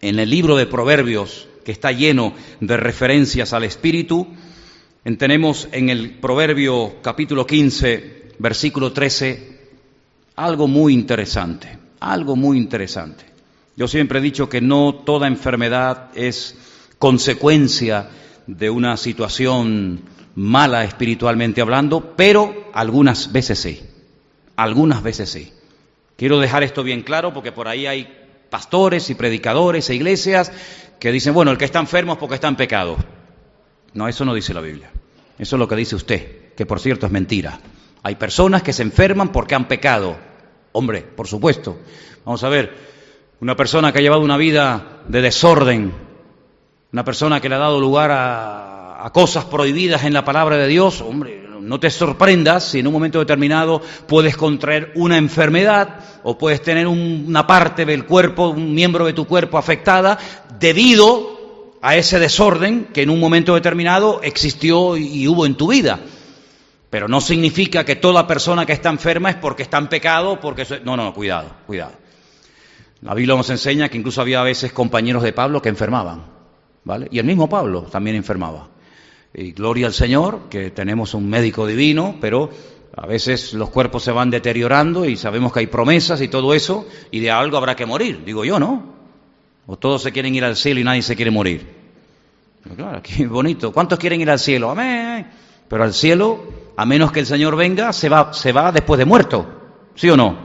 en 0.00 0.18
el 0.18 0.28
libro 0.28 0.56
de 0.56 0.66
Proverbios, 0.66 1.48
que 1.64 1.72
está 1.72 1.92
lleno 1.92 2.34
de 2.60 2.76
referencias 2.76 3.52
al 3.52 3.64
Espíritu. 3.64 4.26
Tenemos 5.18 5.68
en 5.72 5.88
el 5.88 6.18
Proverbio 6.18 6.96
capítulo 7.00 7.46
15, 7.46 8.32
versículo 8.38 8.92
13, 8.92 9.60
algo 10.36 10.66
muy 10.66 10.92
interesante, 10.92 11.78
algo 12.00 12.34
muy 12.34 12.58
interesante. 12.58 13.24
Yo 13.76 13.86
siempre 13.88 14.18
he 14.18 14.22
dicho 14.22 14.48
que 14.48 14.60
no 14.60 14.94
toda 15.06 15.28
enfermedad 15.28 16.10
es 16.14 16.56
consecuencia 17.02 18.10
de 18.46 18.70
una 18.70 18.96
situación 18.96 20.02
mala 20.36 20.84
espiritualmente 20.84 21.60
hablando, 21.60 22.14
pero 22.14 22.70
algunas 22.72 23.32
veces 23.32 23.58
sí, 23.58 23.82
algunas 24.54 25.02
veces 25.02 25.28
sí. 25.28 25.52
Quiero 26.14 26.38
dejar 26.38 26.62
esto 26.62 26.84
bien 26.84 27.02
claro 27.02 27.34
porque 27.34 27.50
por 27.50 27.66
ahí 27.66 27.86
hay 27.86 28.06
pastores 28.50 29.10
y 29.10 29.16
predicadores 29.16 29.90
e 29.90 29.96
iglesias 29.96 30.52
que 31.00 31.10
dicen, 31.10 31.34
bueno, 31.34 31.50
el 31.50 31.58
que 31.58 31.64
está 31.64 31.80
enfermo 31.80 32.12
es 32.12 32.18
porque 32.20 32.36
está 32.36 32.46
en 32.46 32.54
pecado. 32.54 32.96
No, 33.94 34.06
eso 34.06 34.24
no 34.24 34.32
dice 34.32 34.54
la 34.54 34.60
Biblia. 34.60 34.88
Eso 35.40 35.56
es 35.56 35.58
lo 35.58 35.66
que 35.66 35.74
dice 35.74 35.96
usted, 35.96 36.54
que 36.54 36.66
por 36.66 36.78
cierto 36.78 37.06
es 37.06 37.10
mentira. 37.10 37.58
Hay 38.04 38.14
personas 38.14 38.62
que 38.62 38.72
se 38.72 38.84
enferman 38.84 39.32
porque 39.32 39.56
han 39.56 39.66
pecado. 39.66 40.16
Hombre, 40.70 41.02
por 41.02 41.26
supuesto. 41.26 41.80
Vamos 42.24 42.44
a 42.44 42.48
ver, 42.48 42.72
una 43.40 43.56
persona 43.56 43.92
que 43.92 43.98
ha 43.98 44.02
llevado 44.02 44.22
una 44.22 44.36
vida 44.36 45.02
de 45.08 45.20
desorden, 45.20 46.11
una 46.92 47.04
persona 47.04 47.40
que 47.40 47.48
le 47.48 47.54
ha 47.54 47.58
dado 47.58 47.80
lugar 47.80 48.10
a, 48.12 49.10
cosas 49.12 49.44
prohibidas 49.46 50.04
en 50.04 50.12
la 50.12 50.24
palabra 50.24 50.56
de 50.56 50.68
Dios, 50.68 51.00
hombre, 51.00 51.42
no 51.60 51.80
te 51.80 51.90
sorprendas 51.90 52.64
si 52.64 52.78
en 52.78 52.86
un 52.86 52.92
momento 52.92 53.18
determinado 53.18 53.82
puedes 54.06 54.36
contraer 54.36 54.92
una 54.94 55.18
enfermedad 55.18 55.96
o 56.22 56.38
puedes 56.38 56.62
tener 56.62 56.86
una 56.86 57.46
parte 57.46 57.84
del 57.84 58.04
cuerpo, 58.04 58.50
un 58.50 58.74
miembro 58.74 59.04
de 59.04 59.12
tu 59.12 59.26
cuerpo 59.26 59.58
afectada 59.58 60.18
debido 60.60 61.72
a 61.82 61.96
ese 61.96 62.20
desorden 62.20 62.84
que 62.92 63.02
en 63.02 63.10
un 63.10 63.18
momento 63.18 63.54
determinado 63.54 64.20
existió 64.22 64.96
y 64.96 65.26
hubo 65.26 65.46
en 65.46 65.56
tu 65.56 65.72
vida. 65.72 65.98
Pero 66.88 67.08
no 67.08 67.20
significa 67.20 67.84
que 67.84 67.96
toda 67.96 68.26
persona 68.26 68.66
que 68.66 68.72
está 68.72 68.90
enferma 68.90 69.30
es 69.30 69.36
porque 69.36 69.64
está 69.64 69.78
en 69.78 69.88
pecado, 69.88 70.38
porque... 70.40 70.64
No, 70.84 70.96
no, 70.96 71.12
cuidado, 71.12 71.50
cuidado. 71.66 71.92
La 73.00 73.14
Biblia 73.14 73.34
nos 73.34 73.50
enseña 73.50 73.88
que 73.88 73.98
incluso 73.98 74.20
había 74.20 74.40
a 74.40 74.44
veces 74.44 74.72
compañeros 74.72 75.22
de 75.24 75.32
Pablo 75.32 75.60
que 75.60 75.70
enfermaban, 75.70 76.41
¿vale? 76.84 77.08
Y 77.10 77.18
el 77.18 77.24
mismo 77.24 77.48
Pablo 77.48 77.82
también 77.82 78.16
enfermaba. 78.16 78.68
Y 79.34 79.52
gloria 79.52 79.86
al 79.86 79.94
Señor, 79.94 80.48
que 80.50 80.70
tenemos 80.70 81.14
un 81.14 81.28
médico 81.28 81.66
divino, 81.66 82.16
pero 82.20 82.50
a 82.94 83.06
veces 83.06 83.54
los 83.54 83.70
cuerpos 83.70 84.02
se 84.02 84.12
van 84.12 84.30
deteriorando 84.30 85.06
y 85.06 85.16
sabemos 85.16 85.52
que 85.52 85.60
hay 85.60 85.66
promesas 85.66 86.20
y 86.20 86.28
todo 86.28 86.52
eso, 86.52 86.86
y 87.10 87.20
de 87.20 87.30
algo 87.30 87.56
habrá 87.56 87.74
que 87.74 87.86
morir, 87.86 88.22
digo 88.24 88.44
yo, 88.44 88.58
¿no? 88.58 88.92
O 89.66 89.76
todos 89.76 90.02
se 90.02 90.12
quieren 90.12 90.34
ir 90.34 90.44
al 90.44 90.56
cielo 90.56 90.80
y 90.80 90.84
nadie 90.84 91.02
se 91.02 91.16
quiere 91.16 91.30
morir. 91.30 91.66
Pero 92.62 92.76
claro, 92.76 93.00
qué 93.02 93.26
bonito. 93.26 93.72
¿Cuántos 93.72 93.98
quieren 93.98 94.20
ir 94.20 94.30
al 94.30 94.38
cielo? 94.38 94.70
Amén. 94.70 95.26
Pero 95.68 95.84
al 95.84 95.94
cielo, 95.94 96.44
a 96.76 96.84
menos 96.84 97.12
que 97.12 97.20
el 97.20 97.26
Señor 97.26 97.56
venga, 97.56 97.92
se 97.92 98.08
va, 98.08 98.32
se 98.32 98.52
va 98.52 98.72
después 98.72 98.98
de 98.98 99.04
muerto. 99.04 99.46
¿Sí 99.94 100.10
o 100.10 100.16
no? 100.16 100.36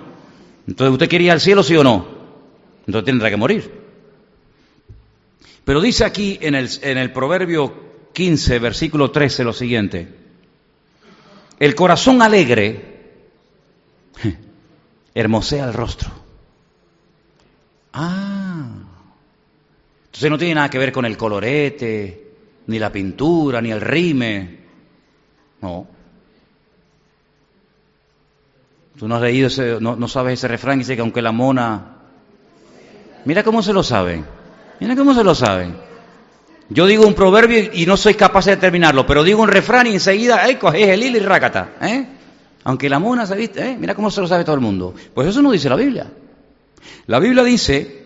Entonces, 0.68 0.94
¿usted 0.94 1.10
quiere 1.10 1.26
ir 1.26 1.32
al 1.32 1.42
cielo, 1.42 1.64
sí 1.64 1.76
o 1.76 1.84
no? 1.84 2.06
Entonces 2.86 3.06
tendrá 3.06 3.30
que 3.30 3.38
morir. 3.38 3.77
Pero 5.68 5.82
dice 5.82 6.06
aquí 6.06 6.40
en 6.42 6.56
el, 6.56 6.70
en 6.82 6.98
el 6.98 7.12
proverbio 7.12 8.08
15, 8.14 8.58
versículo 8.60 9.12
13, 9.12 9.44
lo 9.44 9.52
siguiente. 9.52 10.08
El 11.60 11.76
corazón 11.76 12.22
alegre 12.22 13.20
hermosea 15.14 15.66
el 15.66 15.74
rostro. 15.74 16.10
Ah. 17.92 18.70
Entonces 20.06 20.30
no 20.30 20.38
tiene 20.38 20.56
nada 20.56 20.70
que 20.70 20.78
ver 20.78 20.94
con 20.94 21.04
el 21.04 21.18
colorete, 21.18 22.32
ni 22.68 22.80
la 22.80 22.90
pintura, 22.90 23.60
ni 23.60 23.70
el 23.70 23.82
rime. 23.82 24.60
No. 25.60 25.86
Tú 28.98 29.06
no 29.06 29.16
has 29.18 29.22
leído 29.22 29.48
ese, 29.48 29.82
no, 29.82 29.98
no 29.98 30.08
sabes 30.08 30.40
ese 30.40 30.48
refrán, 30.48 30.80
dice 30.80 30.96
que 30.96 31.02
aunque 31.02 31.22
la 31.22 31.34
mona... 31.34 31.98
Mira 33.26 33.44
cómo 33.44 33.62
se 33.62 33.74
lo 33.74 33.84
saben. 33.84 34.37
Mira 34.80 34.96
cómo 34.96 35.14
se 35.14 35.24
lo 35.24 35.34
saben. 35.34 35.76
Yo 36.70 36.86
digo 36.86 37.08
un 37.08 37.14
proverbio 37.14 37.70
y 37.74 37.86
no 37.86 37.96
soy 37.96 38.16
capaz 38.16 38.46
de 38.46 38.58
terminarlo, 38.58 39.06
pero 39.06 39.24
digo 39.24 39.42
un 39.42 39.48
refrán 39.48 39.88
y 39.88 39.94
enseguida, 39.94 40.48
¡eh, 40.50 40.60
coges 40.60 40.90
el 40.90 41.04
hilo 41.04 41.18
y 41.18 41.22
rácata! 41.22 41.76
¿eh? 41.82 42.06
Aunque 42.66 42.90
la 42.90 43.00
mona 43.00 43.26
se 43.26 43.36
viste, 43.36 43.66
¿eh? 43.66 43.78
Mira 43.80 43.96
cómo 43.96 44.12
se 44.12 44.20
lo 44.20 44.28
sabe 44.28 44.44
todo 44.44 44.56
el 44.56 44.62
mundo. 44.62 44.94
Pues 45.14 45.28
eso 45.28 45.42
no 45.42 45.52
dice 45.52 45.70
la 45.70 45.78
Biblia. 45.78 46.12
La 47.06 47.20
Biblia 47.20 47.44
dice 47.44 48.06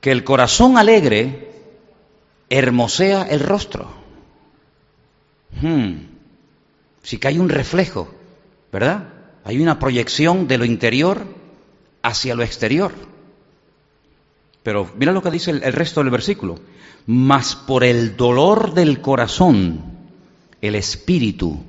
que 0.00 0.10
el 0.10 0.24
corazón 0.24 0.76
alegre 0.76 1.52
hermosea 2.50 3.22
el 3.22 3.40
rostro. 3.40 3.88
Hmm. 5.60 5.94
Sí 7.02 7.18
que 7.18 7.28
hay 7.28 7.38
un 7.38 7.48
reflejo, 7.48 8.08
¿verdad? 8.72 9.08
Hay 9.44 9.60
una 9.60 9.78
proyección 9.78 10.48
de 10.48 10.58
lo 10.58 10.64
interior 10.64 11.24
hacia 12.02 12.34
lo 12.34 12.42
exterior. 12.42 12.92
Pero 14.62 14.90
mira 14.96 15.12
lo 15.12 15.22
que 15.22 15.30
dice 15.30 15.50
el, 15.50 15.72
resto 15.72 16.02
del 16.02 16.10
versículo. 16.10 16.58
Mas 17.06 17.54
por 17.56 17.84
el 17.84 18.16
dolor 18.16 18.74
del 18.74 19.00
corazón, 19.00 19.82
el 20.60 20.74
espíritu 20.74 21.62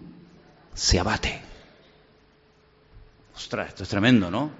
se 0.73 0.99
abate. 0.99 1.41
Ostras, 3.35 3.69
esto 3.69 3.83
es 3.83 3.89
tremendo, 3.89 4.29
¿no? 4.29 4.51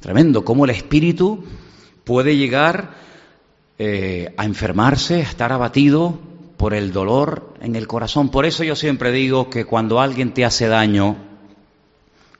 Tremendo, 0.00 0.44
cómo 0.44 0.64
el 0.64 0.70
espíritu 0.70 1.44
puede 2.04 2.36
llegar 2.36 2.94
eh, 3.78 4.34
a 4.36 4.44
enfermarse, 4.44 5.16
a 5.16 5.20
estar 5.20 5.52
abatido 5.52 6.18
por 6.56 6.74
el 6.74 6.92
dolor 6.92 7.54
en 7.60 7.76
el 7.76 7.86
corazón. 7.86 8.30
Por 8.30 8.44
eso 8.44 8.64
yo 8.64 8.74
siempre 8.76 9.12
digo 9.12 9.48
que 9.48 9.64
cuando 9.64 10.00
alguien 10.00 10.34
te 10.34 10.44
hace 10.44 10.66
daño, 10.66 11.16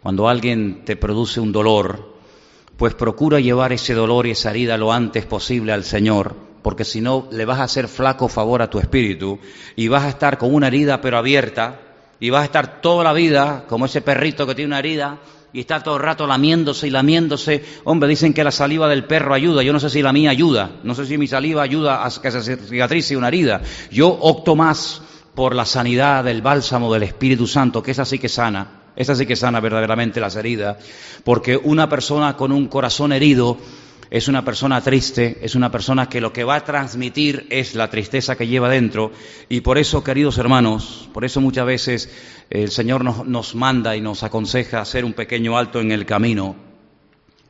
cuando 0.02 0.28
alguien 0.28 0.84
te 0.84 0.96
produce 0.96 1.40
un 1.40 1.52
dolor, 1.52 2.17
pues 2.78 2.94
procura 2.94 3.40
llevar 3.40 3.72
ese 3.72 3.92
dolor 3.92 4.26
y 4.26 4.30
esa 4.30 4.50
herida 4.50 4.78
lo 4.78 4.92
antes 4.92 5.26
posible 5.26 5.72
al 5.72 5.82
Señor, 5.82 6.36
porque 6.62 6.84
si 6.84 7.00
no 7.00 7.28
le 7.32 7.44
vas 7.44 7.58
a 7.58 7.64
hacer 7.64 7.88
flaco 7.88 8.28
favor 8.28 8.62
a 8.62 8.70
tu 8.70 8.78
espíritu 8.78 9.40
y 9.74 9.88
vas 9.88 10.04
a 10.04 10.10
estar 10.10 10.38
con 10.38 10.54
una 10.54 10.68
herida 10.68 11.00
pero 11.00 11.18
abierta 11.18 11.80
y 12.20 12.30
vas 12.30 12.42
a 12.42 12.44
estar 12.44 12.80
toda 12.80 13.02
la 13.02 13.12
vida 13.12 13.64
como 13.68 13.86
ese 13.86 14.00
perrito 14.00 14.46
que 14.46 14.54
tiene 14.54 14.68
una 14.68 14.78
herida 14.78 15.18
y 15.52 15.60
está 15.60 15.82
todo 15.82 15.96
el 15.96 16.02
rato 16.02 16.24
lamiéndose 16.26 16.86
y 16.86 16.90
lamiéndose. 16.90 17.64
Hombre, 17.82 18.08
dicen 18.08 18.32
que 18.32 18.44
la 18.44 18.52
saliva 18.52 18.86
del 18.86 19.04
perro 19.04 19.34
ayuda. 19.34 19.62
Yo 19.62 19.72
no 19.72 19.80
sé 19.80 19.88
si 19.88 20.02
la 20.02 20.12
mía 20.12 20.30
ayuda. 20.30 20.72
No 20.84 20.94
sé 20.94 21.06
si 21.06 21.16
mi 21.16 21.26
saliva 21.26 21.62
ayuda 21.62 22.06
a 22.06 22.10
que 22.10 22.30
se 22.30 22.56
cicatrice 22.58 23.16
una 23.16 23.28
herida. 23.28 23.62
Yo 23.90 24.08
opto 24.08 24.54
más 24.54 25.00
por 25.34 25.54
la 25.54 25.64
sanidad 25.64 26.22
del 26.22 26.42
bálsamo 26.42 26.92
del 26.92 27.04
Espíritu 27.04 27.46
Santo, 27.46 27.82
que 27.82 27.92
es 27.92 27.98
así 27.98 28.18
que 28.18 28.28
sana. 28.28 28.77
Esa 28.98 29.14
sí 29.14 29.26
que 29.26 29.36
sana 29.36 29.60
verdaderamente 29.60 30.18
las 30.18 30.34
heridas, 30.34 30.76
porque 31.22 31.56
una 31.56 31.88
persona 31.88 32.36
con 32.36 32.50
un 32.50 32.66
corazón 32.66 33.12
herido 33.12 33.56
es 34.10 34.26
una 34.26 34.44
persona 34.44 34.80
triste, 34.80 35.38
es 35.40 35.54
una 35.54 35.70
persona 35.70 36.08
que 36.08 36.20
lo 36.20 36.32
que 36.32 36.42
va 36.42 36.56
a 36.56 36.64
transmitir 36.64 37.46
es 37.48 37.76
la 37.76 37.90
tristeza 37.90 38.34
que 38.34 38.48
lleva 38.48 38.68
dentro. 38.68 39.12
Y 39.48 39.60
por 39.60 39.78
eso, 39.78 40.02
queridos 40.02 40.36
hermanos, 40.38 41.08
por 41.14 41.24
eso 41.24 41.40
muchas 41.40 41.64
veces 41.64 42.10
el 42.50 42.72
Señor 42.72 43.04
nos 43.04 43.54
manda 43.54 43.94
y 43.94 44.00
nos 44.00 44.24
aconseja 44.24 44.80
hacer 44.80 45.04
un 45.04 45.12
pequeño 45.12 45.56
alto 45.56 45.80
en 45.80 45.92
el 45.92 46.04
camino 46.04 46.56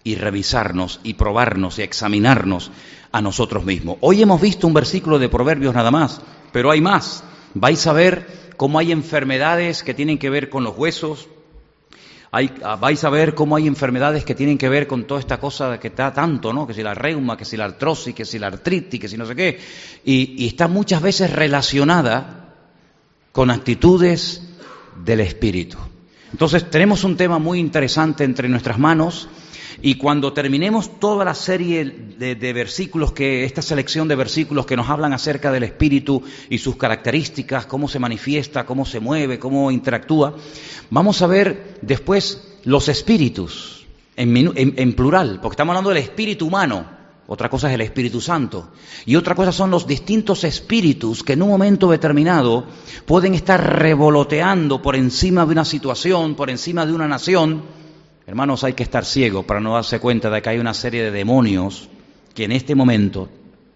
y 0.05 0.17
revisarnos 0.17 1.01
y 1.03 1.15
probarnos 1.15 1.79
y 1.79 1.83
examinarnos 1.83 2.71
a 3.11 3.23
nosotros 3.23 3.65
mismos. 3.65 3.97
Hoy 4.03 4.21
hemos 4.21 4.43
visto 4.43 4.67
un 4.67 4.75
versículo 4.75 5.19
de 5.19 5.31
Proverbios 5.31 5.75
nada 5.75 5.91
más, 5.91 6.21
pero 6.53 6.71
hay 6.71 6.83
más. 6.83 7.25
Vais 7.55 7.87
a 7.87 7.95
ver 7.95 8.27
cómo 8.59 8.79
hay 8.79 8.93
enfermedades 8.93 9.83
que 9.83 9.95
tienen 9.95 10.19
que 10.19 10.29
ver 10.29 10.51
con 10.51 10.63
los 10.63 10.77
huesos, 10.77 11.29
Ah, 12.31 12.77
vais 12.77 13.03
a 13.05 13.11
ver 13.11 13.35
cómo 13.35 13.57
hay 13.57 13.67
enfermedades 13.67 14.25
que 14.25 14.35
tienen 14.35 14.59
que 14.59 14.69
ver 14.69 14.87
con 14.87 15.05
toda 15.05 15.19
esta 15.21 15.39
cosa 15.39 15.81
que 15.81 15.89
está 15.89 16.13
tanto, 16.13 16.53
¿no? 16.53 16.67
Que 16.67 16.75
si 16.75 16.83
la 16.83 16.93
reuma, 16.93 17.37
que 17.37 17.47
si 17.47 17.57
la 17.57 17.65
artrosis, 17.65 18.15
que 18.15 18.27
si 18.27 18.39
la 18.39 18.49
artritis, 18.49 19.01
que 19.01 19.09
si 19.09 19.17
no 19.17 19.25
sé 19.25 19.35
qué. 19.35 19.59
Y, 20.05 20.45
y 20.45 20.47
está 20.47 20.69
muchas 20.69 21.01
veces 21.01 21.33
relacionada 21.33 22.55
con 23.33 23.51
actitudes 23.51 24.43
del 25.05 25.21
espíritu. 25.21 25.79
Entonces 26.31 26.69
tenemos 26.69 27.05
un 27.05 27.17
tema 27.17 27.39
muy 27.39 27.59
interesante 27.59 28.25
entre 28.25 28.49
nuestras 28.49 28.79
manos 28.79 29.29
y 29.81 29.95
cuando 29.95 30.33
terminemos 30.33 30.99
toda 30.99 31.25
la 31.25 31.35
serie 31.35 31.85
de, 31.85 32.53
versículos, 32.53 33.13
que 33.13 33.45
esta 33.45 33.63
selección 33.63 34.09
de 34.09 34.17
versículos 34.17 34.67
que 34.67 34.77
nos 34.77 34.89
hablan 34.89 35.13
acerca 35.13 35.53
del 35.53 35.63
Espíritu 35.63 36.23
y 36.51 36.59
sus 36.59 36.77
características, 36.77 37.67
cómo 37.67 37.87
se 37.87 38.01
manifiesta, 38.01 38.67
cómo 38.67 38.85
se 38.85 38.99
mueve, 38.99 39.39
cómo 39.39 39.71
interactúa, 39.71 40.35
vamos 40.91 41.23
a 41.23 41.29
ver 41.29 41.79
después 41.81 42.57
los 42.65 42.89
espíritus 42.89 43.87
en, 44.17 44.93
plural, 44.95 45.39
porque 45.41 45.55
estamos 45.55 45.73
hablando 45.73 45.91
del 45.91 46.03
espíritu 46.03 46.47
humano, 46.49 46.99
otra 47.29 47.49
cosa 47.49 47.69
es 47.69 47.75
el 47.75 47.83
Espíritu 47.83 48.23
Santo. 48.23 48.71
Y 49.05 49.15
otra 49.15 49.35
cosa 49.35 49.53
son 49.53 49.71
los 49.71 49.87
distintos 49.87 50.45
espíritus 50.45 51.23
que 51.23 51.35
en 51.35 51.43
un 51.43 51.51
momento 51.51 51.91
determinado 51.91 52.65
pueden 53.05 53.35
estar 53.35 53.79
revoloteando 53.79 54.81
por 54.81 54.97
encima 54.97 55.45
de 55.45 55.53
una 55.53 55.67
situación, 55.67 56.35
por 56.35 56.49
encima 56.49 56.87
de 56.87 56.95
una 56.95 57.07
nación, 57.07 57.63
Hermanos, 58.29 58.63
hay 58.63 58.75
que 58.75 58.83
estar 58.83 59.07
ciegos 59.07 59.47
para 59.47 59.59
no 59.59 59.73
darse 59.73 60.01
cuenta 60.01 60.29
de 60.29 60.43
que 60.43 60.51
hay 60.51 60.59
una 60.59 60.75
serie 60.75 61.03
de 61.03 61.11
demonios 61.11 61.89
que 62.35 62.45
en 62.45 62.53
este 62.53 62.75
momento 62.75 63.31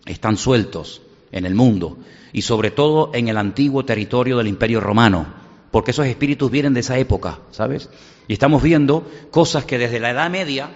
están 0.04 0.36
sueltos 0.36 1.00
en 1.30 1.46
el 1.46 1.54
mundo 1.54 1.96
y 2.34 2.42
sobre 2.42 2.70
todo 2.70 3.12
en 3.14 3.28
el 3.28 3.38
antiguo 3.38 3.86
territorio 3.86 4.36
del 4.36 4.48
Imperio 4.48 4.78
Romano, 4.78 5.26
porque 5.70 5.92
esos 5.92 6.04
espíritus 6.04 6.50
vienen 6.50 6.74
de 6.74 6.80
esa 6.80 6.98
época, 6.98 7.38
¿sabes? 7.50 7.88
Y 8.28 8.34
estamos 8.34 8.62
viendo 8.62 9.10
cosas 9.30 9.64
que 9.64 9.78
desde 9.78 10.00
la 10.00 10.10
Edad 10.10 10.28
Media 10.28 10.68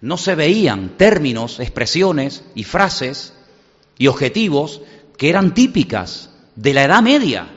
no 0.00 0.16
se 0.16 0.34
veían, 0.34 0.96
términos, 0.96 1.60
expresiones 1.60 2.42
y 2.54 2.64
frases 2.64 3.34
y 3.98 4.06
objetivos 4.06 4.80
que 5.18 5.28
eran 5.28 5.52
típicas 5.52 6.30
de 6.56 6.72
la 6.72 6.84
Edad 6.84 7.02
Media, 7.02 7.48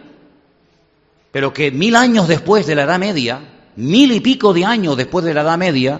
pero 1.31 1.53
que 1.53 1.71
mil 1.71 1.95
años 1.95 2.27
después 2.27 2.67
de 2.67 2.75
la 2.75 2.83
Edad 2.83 2.99
Media 2.99 3.47
mil 3.81 4.11
y 4.11 4.19
pico 4.19 4.53
de 4.53 4.63
años 4.63 4.95
después 4.95 5.25
de 5.25 5.33
la 5.33 5.41
Edad 5.41 5.57
Media, 5.57 5.99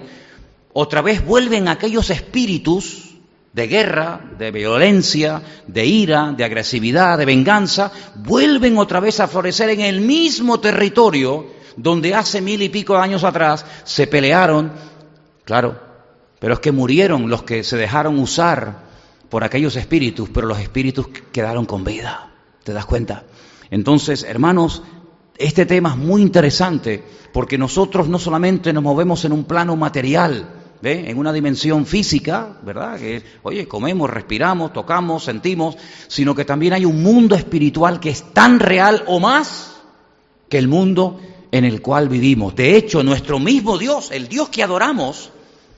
otra 0.73 1.01
vez 1.01 1.25
vuelven 1.25 1.67
aquellos 1.67 2.09
espíritus 2.09 3.15
de 3.53 3.67
guerra, 3.67 4.21
de 4.37 4.51
violencia, 4.51 5.41
de 5.67 5.85
ira, 5.85 6.31
de 6.31 6.43
agresividad, 6.43 7.17
de 7.17 7.25
venganza, 7.25 7.91
vuelven 8.15 8.77
otra 8.77 8.99
vez 8.99 9.19
a 9.19 9.27
florecer 9.27 9.71
en 9.71 9.81
el 9.81 9.99
mismo 10.01 10.59
territorio 10.59 11.47
donde 11.75 12.13
hace 12.13 12.41
mil 12.41 12.61
y 12.61 12.69
pico 12.69 12.93
de 12.93 13.01
años 13.01 13.23
atrás 13.23 13.65
se 13.83 14.07
pelearon, 14.07 14.71
claro, 15.43 15.79
pero 16.39 16.53
es 16.53 16.59
que 16.59 16.71
murieron 16.71 17.29
los 17.29 17.43
que 17.43 17.63
se 17.63 17.77
dejaron 17.77 18.19
usar 18.19 18.91
por 19.29 19.43
aquellos 19.43 19.75
espíritus, 19.75 20.29
pero 20.29 20.47
los 20.47 20.59
espíritus 20.59 21.07
quedaron 21.31 21.65
con 21.65 21.83
vida, 21.83 22.31
¿te 22.63 22.73
das 22.73 22.85
cuenta? 22.85 23.23
Entonces, 23.69 24.23
hermanos, 24.23 24.83
este 25.43 25.65
tema 25.65 25.89
es 25.89 25.97
muy 25.97 26.21
interesante 26.21 27.03
porque 27.33 27.57
nosotros 27.57 28.07
no 28.07 28.19
solamente 28.19 28.73
nos 28.73 28.83
movemos 28.83 29.25
en 29.25 29.31
un 29.31 29.45
plano 29.45 29.75
material, 29.75 30.61
en 30.83 31.17
una 31.17 31.31
dimensión 31.31 31.85
física, 31.85 32.57
¿verdad? 32.63 32.97
Que 32.97 33.21
oye, 33.43 33.67
comemos, 33.67 34.09
respiramos, 34.09 34.73
tocamos, 34.73 35.23
sentimos, 35.23 35.77
sino 36.07 36.33
que 36.33 36.45
también 36.45 36.73
hay 36.73 36.85
un 36.85 37.03
mundo 37.03 37.35
espiritual 37.35 37.99
que 37.99 38.09
es 38.09 38.33
tan 38.33 38.59
real 38.59 39.03
o 39.07 39.19
más 39.19 39.75
que 40.49 40.57
el 40.57 40.67
mundo 40.67 41.19
en 41.51 41.65
el 41.65 41.81
cual 41.81 42.09
vivimos. 42.09 42.55
De 42.55 42.75
hecho, 42.75 43.03
nuestro 43.03 43.39
mismo 43.39 43.77
Dios, 43.77 44.09
el 44.11 44.27
Dios 44.27 44.49
que 44.49 44.63
adoramos, 44.63 45.29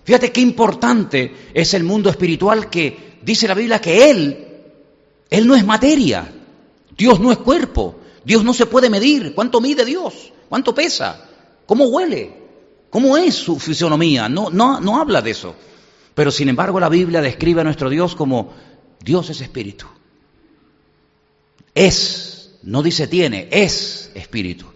fíjate 0.04 0.32
qué 0.32 0.42
importante 0.42 1.36
es 1.54 1.74
el 1.74 1.84
mundo 1.84 2.10
espiritual 2.10 2.70
que 2.70 3.18
dice 3.22 3.48
la 3.48 3.56
Biblia 3.56 3.82
que 3.82 4.10
Él, 4.10 4.48
Él 5.30 5.48
no 5.48 5.56
es 5.56 5.66
materia, 5.66 6.32
Dios 6.96 7.20
no 7.20 7.32
es 7.32 7.40
cuerpo, 7.40 8.00
Dios 8.24 8.44
no 8.44 8.54
se 8.54 8.66
puede 8.66 8.90
medir. 8.90 9.34
¿Cuánto 9.34 9.62
mide 9.62 9.86
Dios? 9.86 10.32
¿Cuánto 10.50 10.74
pesa? 10.74 11.30
¿Cómo 11.66 11.86
huele? 11.86 12.44
¿Cómo 12.90 13.18
es 13.18 13.36
su 13.36 13.60
fisionomía? 13.60 14.30
No, 14.30 14.50
no, 14.50 14.80
no 14.80 15.00
habla 15.00 15.22
de 15.22 15.32
eso. 15.32 15.56
Pero 16.14 16.32
sin 16.32 16.50
embargo 16.50 16.80
la 16.80 16.90
Biblia 16.90 17.22
describe 17.22 17.62
a 17.62 17.64
nuestro 17.64 17.90
Dios 17.90 18.16
como 18.16 18.54
Dios 19.00 19.30
es 19.30 19.42
espíritu. 19.42 19.86
Es, 21.74 22.60
no 22.64 22.84
dice 22.84 23.08
tiene, 23.08 23.48
es 23.52 24.12
espíritu. 24.14 24.68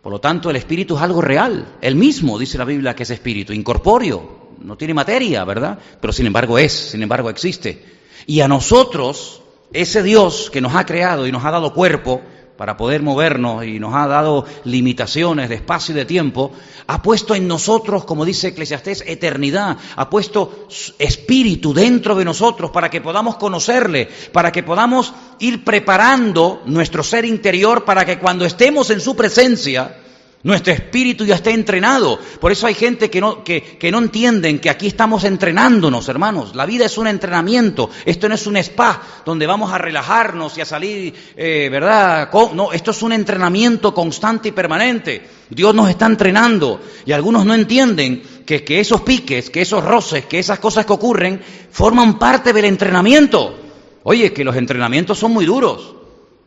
Por 0.00 0.12
lo 0.12 0.20
tanto, 0.20 0.48
el 0.48 0.56
espíritu 0.56 0.96
es 0.96 1.02
algo 1.02 1.20
real. 1.20 1.76
Él 1.80 1.96
mismo 1.96 2.38
dice 2.38 2.56
la 2.56 2.64
Biblia 2.64 2.94
que 2.94 3.02
es 3.02 3.10
espíritu, 3.10 3.52
incorpóreo, 3.52 4.52
no 4.62 4.76
tiene 4.76 4.94
materia, 4.94 5.44
¿verdad? 5.44 5.78
Pero 6.00 6.12
sin 6.12 6.26
embargo 6.26 6.58
es, 6.58 6.72
sin 6.72 7.02
embargo 7.02 7.30
existe. 7.30 7.84
Y 8.26 8.40
a 8.40 8.48
nosotros, 8.48 9.42
ese 9.72 10.02
Dios 10.02 10.50
que 10.50 10.60
nos 10.60 10.74
ha 10.74 10.86
creado 10.86 11.26
y 11.26 11.32
nos 11.32 11.44
ha 11.44 11.50
dado 11.50 11.74
cuerpo, 11.74 12.22
para 12.58 12.76
poder 12.76 13.02
movernos 13.02 13.64
y 13.64 13.78
nos 13.78 13.94
ha 13.94 14.08
dado 14.08 14.44
limitaciones 14.64 15.48
de 15.48 15.54
espacio 15.54 15.94
y 15.94 15.98
de 15.98 16.04
tiempo, 16.04 16.50
ha 16.88 17.00
puesto 17.00 17.36
en 17.36 17.46
nosotros, 17.46 18.04
como 18.04 18.24
dice 18.24 18.48
Eclesiastés, 18.48 19.04
eternidad, 19.06 19.76
ha 19.94 20.10
puesto 20.10 20.66
espíritu 20.98 21.72
dentro 21.72 22.16
de 22.16 22.24
nosotros 22.24 22.72
para 22.72 22.90
que 22.90 23.00
podamos 23.00 23.36
conocerle, 23.36 24.08
para 24.32 24.50
que 24.50 24.64
podamos 24.64 25.14
ir 25.38 25.64
preparando 25.64 26.60
nuestro 26.66 27.04
ser 27.04 27.24
interior 27.24 27.84
para 27.84 28.04
que 28.04 28.18
cuando 28.18 28.44
estemos 28.44 28.90
en 28.90 29.00
su 29.00 29.14
presencia, 29.14 29.96
nuestro 30.44 30.72
espíritu 30.72 31.24
ya 31.24 31.34
está 31.34 31.50
entrenado. 31.50 32.18
Por 32.40 32.52
eso 32.52 32.66
hay 32.66 32.74
gente 32.74 33.10
que 33.10 33.20
no, 33.20 33.42
que, 33.42 33.60
que 33.60 33.90
no 33.90 33.98
entienden 33.98 34.60
que 34.60 34.70
aquí 34.70 34.86
estamos 34.86 35.24
entrenándonos, 35.24 36.08
hermanos. 36.08 36.54
La 36.54 36.64
vida 36.64 36.86
es 36.86 36.96
un 36.96 37.08
entrenamiento. 37.08 37.90
Esto 38.04 38.28
no 38.28 38.36
es 38.36 38.46
un 38.46 38.56
spa 38.58 39.02
donde 39.24 39.46
vamos 39.46 39.72
a 39.72 39.78
relajarnos 39.78 40.56
y 40.56 40.60
a 40.60 40.64
salir, 40.64 41.12
eh, 41.36 41.68
¿verdad? 41.70 42.30
No, 42.54 42.72
esto 42.72 42.92
es 42.92 43.02
un 43.02 43.12
entrenamiento 43.12 43.92
constante 43.92 44.50
y 44.50 44.52
permanente. 44.52 45.26
Dios 45.50 45.74
nos 45.74 45.90
está 45.90 46.06
entrenando 46.06 46.80
y 47.04 47.12
algunos 47.12 47.44
no 47.44 47.54
entienden 47.54 48.22
que, 48.46 48.62
que 48.62 48.78
esos 48.78 49.00
piques, 49.00 49.50
que 49.50 49.62
esos 49.62 49.84
roces, 49.84 50.26
que 50.26 50.38
esas 50.38 50.60
cosas 50.60 50.86
que 50.86 50.92
ocurren 50.92 51.40
forman 51.70 52.18
parte 52.18 52.52
del 52.52 52.66
entrenamiento. 52.66 53.58
Oye, 54.04 54.32
que 54.32 54.44
los 54.44 54.56
entrenamientos 54.56 55.18
son 55.18 55.32
muy 55.32 55.44
duros. 55.44 55.97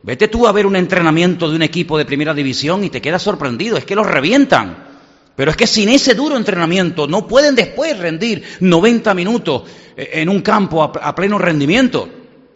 Vete 0.04 0.28
tú 0.28 0.48
a 0.48 0.52
ver 0.52 0.66
un 0.66 0.76
entrenamiento 0.76 1.50
de 1.50 1.56
un 1.56 1.62
equipo 1.62 1.98
de 1.98 2.06
primera 2.06 2.34
división 2.34 2.84
y 2.84 2.90
te 2.90 3.02
quedas 3.02 3.22
sorprendido, 3.22 3.78
es 3.78 3.86
que 3.86 3.96
los 3.96 4.08
revientan. 4.08 4.90
Pero 5.36 5.52
es 5.52 5.58
que 5.58 5.68
sin 5.68 5.90
ese 5.90 6.14
duro 6.14 6.38
entrenamiento 6.38 7.08
no 7.08 7.28
pueden 7.28 7.56
después 7.56 7.98
rendir 7.98 8.44
90 8.60 9.14
minutos 9.14 9.64
eh, 9.96 10.10
en 10.14 10.30
un 10.30 10.42
campo 10.42 10.84
a 10.84 11.16
pleno 11.16 11.38
rendimiento. 11.38 12.10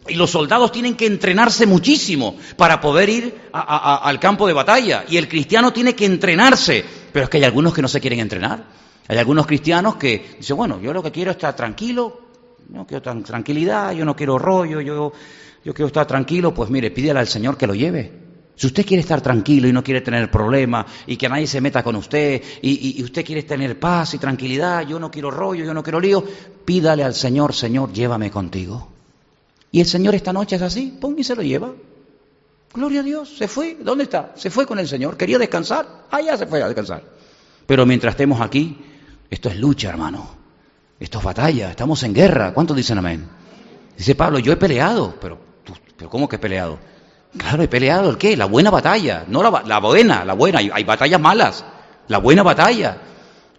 Y 0.08 0.14
los 0.14 0.30
soldados 0.30 0.70
tienen 0.70 0.94
que 0.94 1.06
entrenarse 1.06 1.66
muchísimo 1.66 2.36
para 2.56 2.80
poder 2.80 3.08
ir 3.08 3.34
al 3.52 4.20
campo 4.20 4.46
de 4.46 4.52
batalla. 4.52 5.04
Y 5.08 5.16
el 5.16 5.28
cristiano 5.28 5.72
tiene 5.72 5.96
que 5.96 6.06
entrenarse. 6.06 6.84
Pero 7.12 7.24
es 7.24 7.30
que 7.30 7.38
hay 7.38 7.44
algunos 7.44 7.74
que 7.74 7.82
no 7.82 7.88
se 7.88 8.00
quieren 8.00 8.20
entrenar. 8.20 8.64
Hay 9.08 9.18
algunos 9.18 9.46
cristianos 9.46 9.96
que 9.96 10.36
dicen, 10.38 10.56
bueno, 10.56 10.80
yo 10.80 10.92
lo 10.92 11.02
que 11.02 11.10
quiero 11.10 11.30
es 11.30 11.36
estar 11.36 11.56
tranquilo, 11.56 12.20
no 12.68 12.86
quiero 12.86 13.02
tranquilidad, 13.22 13.92
yo 13.92 14.04
no 14.04 14.16
quiero 14.16 14.38
rollo, 14.38 14.80
yo 14.80 15.12
yo 15.66 15.74
quiero 15.74 15.88
estar 15.88 16.06
tranquilo, 16.06 16.54
pues 16.54 16.70
mire, 16.70 16.92
pídele 16.92 17.18
al 17.18 17.26
Señor 17.26 17.58
que 17.58 17.66
lo 17.66 17.74
lleve. 17.74 18.12
Si 18.54 18.68
usted 18.68 18.86
quiere 18.86 19.00
estar 19.00 19.20
tranquilo 19.20 19.66
y 19.66 19.72
no 19.72 19.82
quiere 19.82 20.00
tener 20.00 20.30
problemas 20.30 20.86
y 21.08 21.16
que 21.16 21.28
nadie 21.28 21.48
se 21.48 21.60
meta 21.60 21.82
con 21.82 21.96
usted 21.96 22.40
y, 22.62 23.02
usted 23.02 23.24
quiere 23.24 23.42
tener 23.42 23.76
paz 23.76 24.14
y 24.14 24.18
tranquilidad, 24.18 24.86
yo 24.86 25.00
no 25.00 25.10
quiero 25.10 25.28
rollo, 25.28 25.64
yo 25.64 25.74
no 25.74 25.82
quiero 25.82 25.98
lío, 25.98 26.24
pídale 26.64 27.02
al 27.02 27.14
Señor, 27.14 27.52
Señor, 27.52 27.92
llévame 27.92 28.30
contigo. 28.30 28.92
Y 29.72 29.80
el 29.80 29.86
Señor 29.86 30.14
esta 30.14 30.32
noche 30.32 30.54
es 30.54 30.62
así, 30.62 30.96
pum, 31.00 31.16
y 31.18 31.24
se 31.24 31.34
lo 31.34 31.42
lleva. 31.42 31.72
Gloria 32.72 33.00
a 33.00 33.02
Dios, 33.02 33.36
se 33.36 33.48
fue. 33.48 33.76
¿Dónde 33.80 34.04
está? 34.04 34.34
Se 34.36 34.50
fue 34.50 34.66
con 34.66 34.78
el 34.78 34.86
Señor. 34.86 35.16
Quería 35.16 35.36
descansar. 35.36 36.04
Allá 36.12 36.34
ah, 36.34 36.36
se 36.36 36.46
fue 36.46 36.62
a 36.62 36.68
descansar. 36.68 37.02
Pero 37.66 37.84
mientras 37.84 38.12
estemos 38.12 38.40
aquí, 38.40 38.78
esto 39.28 39.48
es 39.48 39.56
lucha, 39.56 39.88
hermano. 39.88 40.28
Esto 41.00 41.18
es 41.18 41.24
batalla. 41.24 41.70
Estamos 41.70 42.04
en 42.04 42.14
guerra. 42.14 42.54
¿Cuántos 42.54 42.76
dicen 42.76 42.98
amén? 42.98 43.28
Dice 43.98 44.14
Pablo, 44.14 44.38
yo 44.38 44.52
he 44.52 44.56
peleado, 44.56 45.16
pero 45.20 45.45
¿Pero 45.96 46.10
cómo 46.10 46.28
que 46.28 46.36
he 46.36 46.38
peleado? 46.38 46.78
Claro, 47.36 47.62
he 47.62 47.68
peleado 47.68 48.10
el 48.10 48.18
qué? 48.18 48.36
La 48.36 48.46
buena 48.46 48.70
batalla, 48.70 49.24
no 49.28 49.42
la, 49.42 49.62
la 49.66 49.78
buena, 49.78 50.24
la 50.24 50.34
buena. 50.34 50.58
Hay, 50.58 50.84
batallas 50.84 51.20
malas, 51.20 51.64
la 52.08 52.18
buena 52.18 52.42
batalla. 52.42 52.98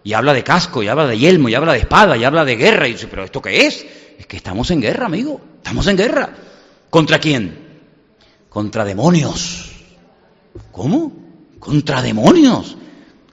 Y 0.04 0.12
habla 0.12 0.32
de 0.32 0.42
casco, 0.42 0.82
y 0.82 0.88
habla 0.88 1.06
de 1.06 1.18
yelmo, 1.18 1.48
y 1.48 1.54
habla 1.54 1.72
de 1.72 1.80
espada, 1.80 2.16
y 2.16 2.24
habla 2.24 2.44
de 2.44 2.56
guerra. 2.56 2.88
Y 2.88 2.92
dice, 2.92 3.08
¿pero 3.08 3.24
esto 3.24 3.42
qué 3.42 3.66
es? 3.66 3.84
Es 4.18 4.26
que 4.26 4.36
estamos 4.36 4.70
en 4.70 4.80
guerra, 4.80 5.06
amigo. 5.06 5.40
Estamos 5.56 5.86
en 5.86 5.96
guerra. 5.96 6.30
¿Contra 6.90 7.18
quién? 7.18 7.80
Contra 8.48 8.84
demonios. 8.84 9.70
¿Cómo? 10.72 11.12
Contra 11.58 12.00
demonios. 12.02 12.76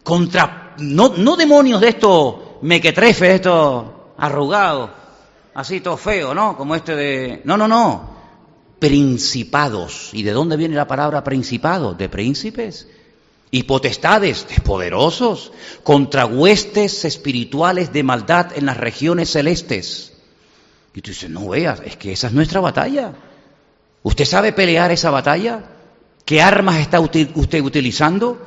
Contra, 0.04 0.76
no, 0.80 1.14
no 1.18 1.36
demonios 1.36 1.82
de 1.82 1.90
estos 1.90 2.02
todo 2.02 2.46
mequetrefe, 2.62 3.36
esto 3.36 4.14
arrugado, 4.18 4.90
así 5.54 5.82
todo 5.82 5.98
feo, 5.98 6.34
¿no? 6.34 6.56
Como 6.58 6.76
este 6.76 6.96
de... 6.96 7.42
No, 7.44 7.58
no, 7.58 7.68
no. 7.68 8.15
Principados. 8.80 10.10
¿Y 10.14 10.24
de 10.24 10.32
dónde 10.32 10.58
viene 10.58 10.76
la 10.76 10.88
palabra 10.88 11.24
principado? 11.24 11.94
De 11.94 12.10
príncipes. 12.10 12.88
Y 13.52 13.64
potestades 13.64 14.48
de 14.50 14.62
poderosos 14.62 15.52
contra 15.84 16.26
huestes 16.26 17.06
espirituales 17.06 17.94
de 17.94 18.04
maldad 18.04 18.52
en 18.56 18.66
las 18.66 18.78
regiones 18.78 19.32
celestes. 19.32 20.14
Y 20.94 21.02
tú 21.02 21.12
dices, 21.12 21.30
no 21.30 21.50
veas, 21.50 21.82
es 21.86 21.98
que 21.98 22.12
esa 22.14 22.28
es 22.28 22.34
nuestra 22.34 22.60
batalla. 22.60 23.14
¿Usted 24.04 24.26
sabe 24.26 24.54
pelear 24.54 24.92
esa 24.92 25.10
batalla? 25.10 25.64
¿Qué 26.26 26.42
armas 26.42 26.78
está 26.78 27.00
usted 27.00 27.62
utilizando? 27.62 28.42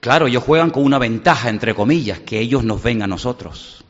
Claro, 0.00 0.26
ellos 0.26 0.42
juegan 0.42 0.70
con 0.70 0.84
una 0.84 0.98
ventaja, 0.98 1.50
entre 1.50 1.74
comillas, 1.74 2.20
que 2.20 2.40
ellos 2.40 2.64
nos 2.64 2.82
ven 2.82 3.02
a 3.02 3.06
nosotros. 3.06 3.84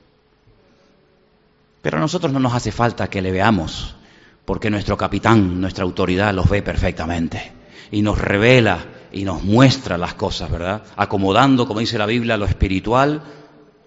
Pero 1.83 1.97
a 1.97 2.01
nosotros 2.01 2.33
no 2.33 2.41
nos 2.41 2.53
hace 2.53 2.73
falta 2.73 3.09
que 3.09 3.23
le 3.23 3.31
veamos, 3.31 3.95
porque 4.45 4.71
nuestro 4.71 4.97
capitán, 4.97 5.61
nuestra 5.61 5.85
autoridad 5.85 6.35
los 6.35 6.49
ve 6.49 6.63
perfectamente 6.63 7.53
y 7.91 8.03
nos 8.03 8.19
revela 8.19 8.85
y 9.13 9.25
nos 9.25 9.43
muestra 9.43 9.99
las 9.99 10.15
cosas, 10.15 10.51
¿verdad? 10.51 10.83
Acomodando, 10.97 11.67
como 11.67 11.81
dice 11.81 11.99
la 11.99 12.07
Biblia, 12.07 12.37
lo 12.37 12.47
espiritual 12.47 13.23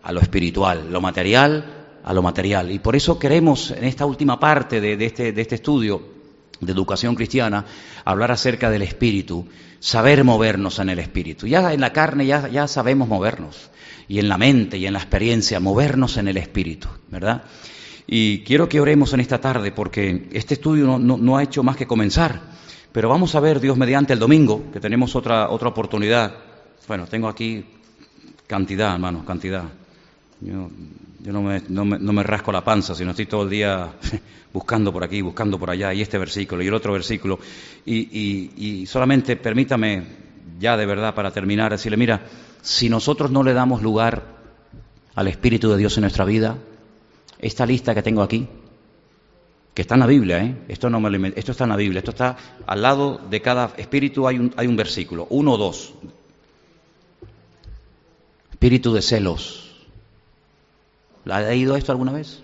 a 0.03 0.11
lo 0.11 0.19
espiritual, 0.19 0.91
lo 0.91 1.01
material 1.01 1.65
a 2.03 2.13
lo 2.13 2.21
material. 2.21 2.71
Y 2.71 2.79
por 2.79 2.95
eso 2.95 3.17
queremos, 3.17 3.71
en 3.71 3.85
esta 3.85 4.05
última 4.05 4.39
parte 4.39 4.81
de, 4.81 5.05
este, 5.05 5.29
este 5.39 5.55
estudio 5.55 6.13
de 6.59 6.71
educación 6.71 7.15
cristiana, 7.15 7.65
hablar 8.03 8.31
acerca 8.31 8.69
del 8.69 8.81
espíritu, 8.81 9.47
saber 9.79 10.23
movernos 10.23 10.79
en 10.79 10.89
el 10.89 10.99
espíritu. 10.99 11.47
Ya 11.47 11.73
en 11.73 11.81
la 11.81 11.93
carne 11.93 12.25
ya 12.25 12.67
sabemos 12.67 13.07
movernos, 13.07 13.69
y 14.07 14.19
en 14.19 14.29
la 14.29 14.37
mente 14.37 14.77
y 14.77 14.85
en 14.85 14.93
la 14.93 14.99
experiencia, 14.99 15.59
movernos 15.59 16.17
en 16.17 16.27
el 16.27 16.37
espíritu, 16.37 16.87
¿verdad? 17.09 17.43
Y 18.07 18.39
quiero 18.39 18.67
que 18.67 18.79
oremos 18.79 19.13
en 19.13 19.19
esta 19.19 19.39
tarde 19.39 19.71
porque 19.71 20.27
este 20.33 20.55
estudio 20.55 20.99
no, 20.99 21.37
ha 21.37 21.43
hecho 21.43 21.63
más 21.63 21.75
que 21.75 21.87
comenzar. 21.87 22.41
Pero 22.91 23.09
vamos 23.09 23.33
a 23.35 23.39
ver, 23.39 23.59
Dios 23.59 23.77
mediante, 23.77 24.13
el 24.13 24.19
domingo, 24.19 24.71
que 24.71 24.79
tenemos 24.79 25.15
otra, 25.15 25.49
otra 25.49 25.69
oportunidad. 25.69 26.35
Bueno, 26.87 27.07
tengo 27.07 27.27
aquí 27.27 27.65
cantidad, 28.45 28.93
hermanos, 28.93 29.25
cantidad. 29.25 29.63
Yo, 30.41 30.69
no, 31.25 31.41
me, 31.41 31.61
no, 31.69 31.85
me, 31.85 32.23
rasco 32.23 32.51
la 32.51 32.63
panza, 32.63 32.93
sino 32.93 33.11
estoy 33.11 33.25
todo 33.25 33.43
el 33.43 33.49
día 33.49 33.93
buscando 34.53 34.91
por 34.91 35.03
aquí, 35.03 35.21
buscando 35.21 35.57
por 35.57 35.69
allá, 35.69 35.93
y 35.93 36.01
este 36.01 36.17
versículo 36.17 36.61
y 36.61 36.67
el 36.67 36.73
otro 36.73 36.93
versículo. 36.93 37.39
Y, 37.85 38.51
y 38.55 38.85
solamente 38.85 39.37
permítame, 39.37 40.03
ya 40.59 40.77
de 40.77 40.85
verdad, 40.85 41.15
para 41.15 41.31
terminar, 41.31 41.71
decirle, 41.71 41.97
mira, 41.97 42.21
si 42.61 42.89
nosotros 42.89 43.31
no 43.31 43.41
le 43.41 43.53
damos 43.53 43.81
lugar 43.81 44.23
al 45.15 45.27
Espíritu 45.27 45.71
de 45.71 45.77
Dios 45.77 45.97
en 45.97 46.01
nuestra 46.01 46.25
vida, 46.25 46.57
esta 47.43 47.65
lista 47.65 47.93
que 47.93 48.01
tengo 48.01 48.21
aquí, 48.21 48.47
que 49.73 49.81
está 49.81 49.95
en 49.95 49.99
la 49.99 50.07
Biblia, 50.07 50.43
¿eh? 50.43 50.55
esto, 50.69 50.89
no 50.89 50.99
me 51.01 51.33
esto 51.35 51.51
está 51.51 51.65
en 51.65 51.71
la 51.71 51.75
Biblia, 51.75 51.99
esto 51.99 52.11
está 52.11 52.37
al 52.65 52.81
lado 52.81 53.19
de 53.29 53.41
cada 53.41 53.73
espíritu 53.77 54.27
hay 54.27 54.39
un, 54.39 54.53
hay 54.55 54.67
un 54.67 54.77
versículo, 54.77 55.27
uno 55.29 55.53
o 55.53 55.57
dos. 55.57 55.93
Espíritu 58.51 58.93
de 58.93 59.01
celos. 59.01 59.75
¿La 61.25 61.37
ha 61.37 61.41
leído 61.41 61.75
esto 61.75 61.91
alguna 61.91 62.13
vez? 62.13 62.41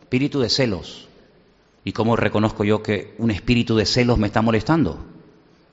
Espíritu 0.00 0.40
de 0.40 0.48
celos. 0.48 1.08
¿Y 1.84 1.92
cómo 1.92 2.16
reconozco 2.16 2.64
yo 2.64 2.82
que 2.82 3.14
un 3.18 3.30
espíritu 3.30 3.76
de 3.76 3.84
celos 3.84 4.18
me 4.18 4.28
está 4.28 4.40
molestando? 4.40 4.98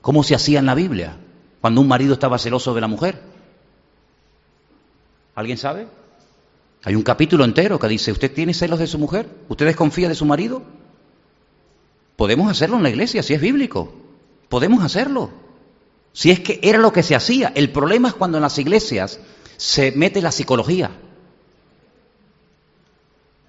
¿Cómo 0.02 0.22
se 0.22 0.34
hacía 0.34 0.58
en 0.58 0.66
la 0.66 0.74
Biblia 0.74 1.16
cuando 1.62 1.80
un 1.80 1.88
marido 1.88 2.12
estaba 2.12 2.38
celoso 2.38 2.74
de 2.74 2.80
la 2.80 2.88
mujer? 2.88 3.22
¿Alguien 5.34 5.56
sabe? 5.56 5.88
Hay 6.84 6.94
un 6.94 7.02
capítulo 7.02 7.44
entero 7.44 7.78
que 7.78 7.88
dice, 7.88 8.12
¿usted 8.12 8.32
tiene 8.32 8.54
celos 8.54 8.78
de 8.78 8.86
su 8.86 8.98
mujer? 8.98 9.28
¿Usted 9.48 9.66
desconfía 9.66 10.08
de 10.08 10.14
su 10.14 10.24
marido? 10.24 10.62
Podemos 12.16 12.50
hacerlo 12.50 12.76
en 12.76 12.84
la 12.84 12.90
iglesia, 12.90 13.22
si 13.22 13.34
es 13.34 13.40
bíblico. 13.40 13.92
Podemos 14.48 14.84
hacerlo. 14.84 15.30
Si 16.12 16.30
es 16.30 16.40
que 16.40 16.60
era 16.62 16.78
lo 16.78 16.92
que 16.92 17.02
se 17.02 17.14
hacía. 17.14 17.52
El 17.54 17.70
problema 17.70 18.08
es 18.08 18.14
cuando 18.14 18.38
en 18.38 18.42
las 18.42 18.58
iglesias 18.58 19.20
se 19.56 19.92
mete 19.92 20.22
la 20.22 20.32
psicología. 20.32 20.90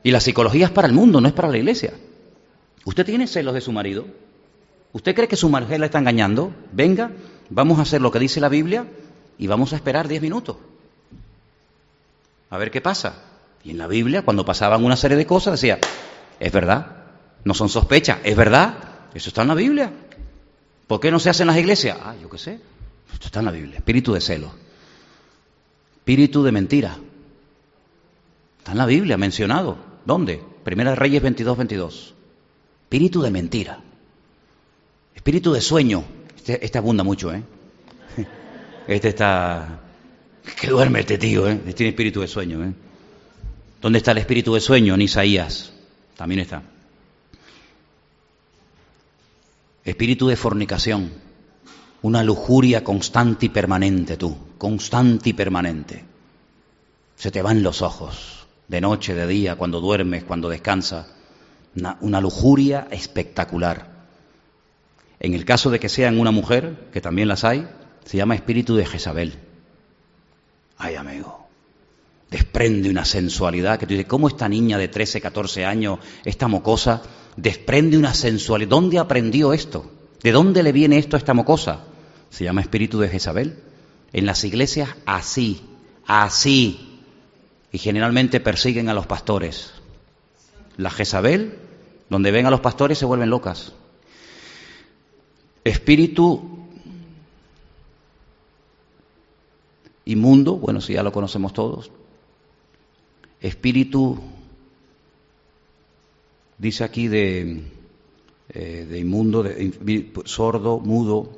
Y 0.03 0.11
la 0.11 0.19
psicología 0.19 0.65
es 0.65 0.71
para 0.71 0.87
el 0.87 0.93
mundo, 0.93 1.21
no 1.21 1.27
es 1.27 1.33
para 1.33 1.49
la 1.49 1.57
iglesia. 1.57 1.93
¿Usted 2.85 3.05
tiene 3.05 3.27
celos 3.27 3.53
de 3.53 3.61
su 3.61 3.71
marido? 3.71 4.05
¿Usted 4.93 5.13
cree 5.13 5.27
que 5.27 5.35
su 5.35 5.49
mujer 5.49 5.79
la 5.79 5.87
está 5.87 5.99
engañando? 5.99 6.53
Venga, 6.71 7.11
vamos 7.49 7.79
a 7.79 7.83
hacer 7.83 8.01
lo 8.01 8.11
que 8.11 8.19
dice 8.19 8.39
la 8.39 8.49
Biblia 8.49 8.87
y 9.37 9.47
vamos 9.47 9.73
a 9.73 9.75
esperar 9.75 10.07
diez 10.07 10.21
minutos. 10.21 10.57
A 12.49 12.57
ver 12.57 12.71
qué 12.71 12.81
pasa. 12.81 13.21
Y 13.63 13.71
en 13.71 13.77
la 13.77 13.87
Biblia, 13.87 14.21
cuando 14.21 14.45
pasaban 14.45 14.83
una 14.83 14.95
serie 14.95 15.17
de 15.17 15.25
cosas, 15.25 15.59
decía, 15.59 15.79
es 16.39 16.51
verdad, 16.51 17.03
no 17.43 17.53
son 17.53 17.69
sospechas, 17.69 18.19
es 18.23 18.35
verdad, 18.35 18.77
eso 19.13 19.29
está 19.29 19.41
en 19.41 19.49
la 19.49 19.55
Biblia. 19.55 19.91
¿Por 20.87 20.99
qué 20.99 21.11
no 21.11 21.19
se 21.19 21.29
hace 21.29 21.43
en 21.43 21.47
las 21.47 21.57
iglesias? 21.57 21.97
Ah, 22.01 22.15
yo 22.21 22.29
qué 22.29 22.37
sé, 22.37 22.59
esto 23.13 23.25
está 23.25 23.39
en 23.39 23.45
la 23.45 23.51
Biblia. 23.51 23.77
Espíritu 23.77 24.13
de 24.13 24.21
celo, 24.21 24.51
espíritu 25.97 26.43
de 26.43 26.51
mentira. 26.51 26.97
Está 28.59 28.71
en 28.71 28.77
la 28.77 28.85
Biblia, 28.85 29.17
mencionado. 29.17 29.77
¿Dónde? 30.05 30.41
Primera 30.63 30.95
Reyes 30.95 31.21
22, 31.21 31.57
22. 31.57 32.13
Espíritu 32.83 33.21
de 33.21 33.31
mentira. 33.31 33.79
Espíritu 35.13 35.51
de 35.51 35.61
sueño. 35.61 36.03
Este, 36.35 36.63
este 36.63 36.77
abunda 36.77 37.03
mucho, 37.03 37.33
¿eh? 37.33 37.43
Este 38.87 39.09
está 39.09 39.81
que 40.61 40.67
duerme 40.67 41.01
este 41.01 41.17
tío, 41.17 41.47
¿eh? 41.47 41.57
Tiene 41.75 41.89
espíritu 41.89 42.21
de 42.21 42.27
sueño, 42.27 42.63
¿eh? 42.63 42.73
¿Dónde 43.81 43.99
está 43.99 44.11
el 44.11 44.19
espíritu 44.19 44.53
de 44.53 44.61
sueño? 44.61 44.95
En 44.95 45.01
Isaías. 45.01 45.71
También 46.15 46.41
está. 46.41 46.63
Espíritu 49.85 50.27
de 50.27 50.35
fornicación. 50.35 51.11
Una 52.01 52.23
lujuria 52.23 52.83
constante 52.83 53.47
y 53.47 53.49
permanente, 53.49 54.17
tú. 54.17 54.35
Constante 54.57 55.29
y 55.29 55.33
permanente. 55.33 56.03
Se 57.15 57.31
te 57.31 57.41
van 57.41 57.63
los 57.63 57.81
ojos. 57.81 58.47
De 58.67 58.81
noche, 58.81 59.13
de 59.13 59.27
día, 59.27 59.55
cuando 59.55 59.79
duermes, 59.79 60.23
cuando 60.23 60.49
descansas. 60.49 61.07
Una, 61.75 61.97
una 62.01 62.19
lujuria 62.19 62.87
espectacular. 62.89 63.95
En 65.19 65.33
el 65.33 65.45
caso 65.45 65.69
de 65.69 65.79
que 65.79 65.89
sea 65.89 66.07
en 66.07 66.19
una 66.19 66.31
mujer, 66.31 66.89
que 66.91 67.01
también 67.01 67.27
las 67.27 67.43
hay, 67.43 67.67
se 68.05 68.17
llama 68.17 68.35
espíritu 68.35 68.75
de 68.75 68.85
Jezabel. 68.85 69.46
Ay, 70.77 70.95
amigo, 70.95 71.47
desprende 72.29 72.89
una 72.89 73.05
sensualidad 73.05 73.79
que 73.79 73.87
tú 73.87 73.93
dices, 73.93 74.07
¿cómo 74.07 74.27
esta 74.27 74.47
niña 74.47 74.77
de 74.77 74.87
13, 74.87 75.21
14 75.21 75.65
años, 75.65 75.99
esta 76.23 76.47
mocosa, 76.47 77.01
desprende 77.35 77.97
una 77.97 78.13
sensualidad? 78.13 78.69
¿Dónde 78.69 78.99
aprendió 78.99 79.53
esto? 79.53 79.91
¿De 80.21 80.31
dónde 80.31 80.63
le 80.63 80.71
viene 80.71 80.97
esto 80.97 81.15
a 81.15 81.19
esta 81.19 81.33
mocosa? 81.33 81.85
Se 82.29 82.43
llama 82.43 82.61
espíritu 82.61 82.99
de 82.99 83.09
Jezabel. 83.09 83.59
En 84.13 84.25
las 84.25 84.43
iglesias 84.43 84.89
así, 85.05 85.61
así. 86.05 87.01
Y 87.71 87.77
generalmente 87.77 88.39
persiguen 88.39 88.89
a 88.89 88.93
los 88.93 89.07
pastores. 89.07 89.73
La 90.77 90.89
Jezabel, 90.89 91.57
donde 92.09 92.31
ven 92.31 92.45
a 92.45 92.51
los 92.51 92.61
pastores, 92.61 92.97
se 92.97 93.05
vuelven 93.05 93.29
locas. 93.29 93.73
Espíritu 95.63 96.56
Inmundo, 100.07 100.55
bueno, 100.55 100.79
si 100.79 100.93
ya 100.93 101.03
lo 101.03 101.11
conocemos 101.11 101.51
todos. 101.51 101.91
Espíritu, 103.41 104.17
dice 106.57 106.85
aquí 106.85 107.09
de, 107.09 107.63
eh, 108.49 108.87
de 108.89 108.99
inmundo, 108.99 109.43
de, 109.43 110.11
sordo, 110.23 110.79
mudo. 110.79 111.29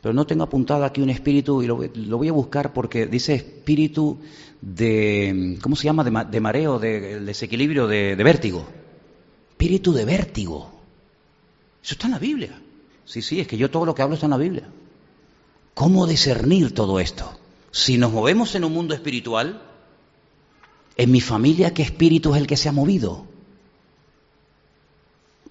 Pero 0.00 0.12
no 0.12 0.24
tengo 0.24 0.44
apuntado 0.44 0.84
aquí 0.84 1.00
un 1.00 1.10
espíritu 1.10 1.62
y 1.62 1.66
lo, 1.66 1.76
voy 2.16 2.28
a 2.28 2.32
buscar 2.32 2.72
porque 2.72 3.06
dice 3.06 3.34
espíritu 3.34 4.18
de, 4.60 5.58
¿cómo 5.60 5.74
se 5.74 5.84
llama? 5.84 6.04
De, 6.04 6.40
mareo, 6.40 6.78
de, 6.78 7.20
desequilibrio, 7.20 7.88
de, 7.88 8.14
de 8.14 8.24
vértigo. 8.24 8.64
Espíritu 9.50 9.92
de 9.92 10.04
vértigo. 10.04 10.70
Eso 11.82 11.94
está 11.94 12.06
en 12.06 12.12
la 12.12 12.18
Biblia. 12.20 12.62
Sí, 13.04 13.20
sí, 13.20 13.40
es 13.40 13.48
que 13.48 13.56
yo 13.56 13.68
todo 13.68 13.84
lo 13.84 13.96
que 13.96 14.02
hablo 14.02 14.14
está 14.14 14.26
en 14.26 14.30
la 14.30 14.36
Biblia. 14.36 14.68
¿Cómo 15.74 16.06
discernir 16.06 16.72
todo 16.72 17.00
esto? 17.00 17.40
Si 17.74 17.98
nos 17.98 18.12
movemos 18.12 18.54
en 18.54 18.62
un 18.62 18.72
mundo 18.72 18.94
espiritual, 18.94 19.60
en 20.96 21.10
mi 21.10 21.20
familia, 21.20 21.74
¿qué 21.74 21.82
espíritu 21.82 22.32
es 22.32 22.40
el 22.40 22.46
que 22.46 22.56
se 22.56 22.68
ha 22.68 22.72
movido? 22.72 23.26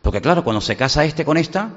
Porque 0.02 0.22
claro, 0.22 0.42
cuando 0.46 0.62
se 0.62 0.78
casa 0.78 1.04
este 1.04 1.26
con 1.26 1.36
esta, 1.36 1.72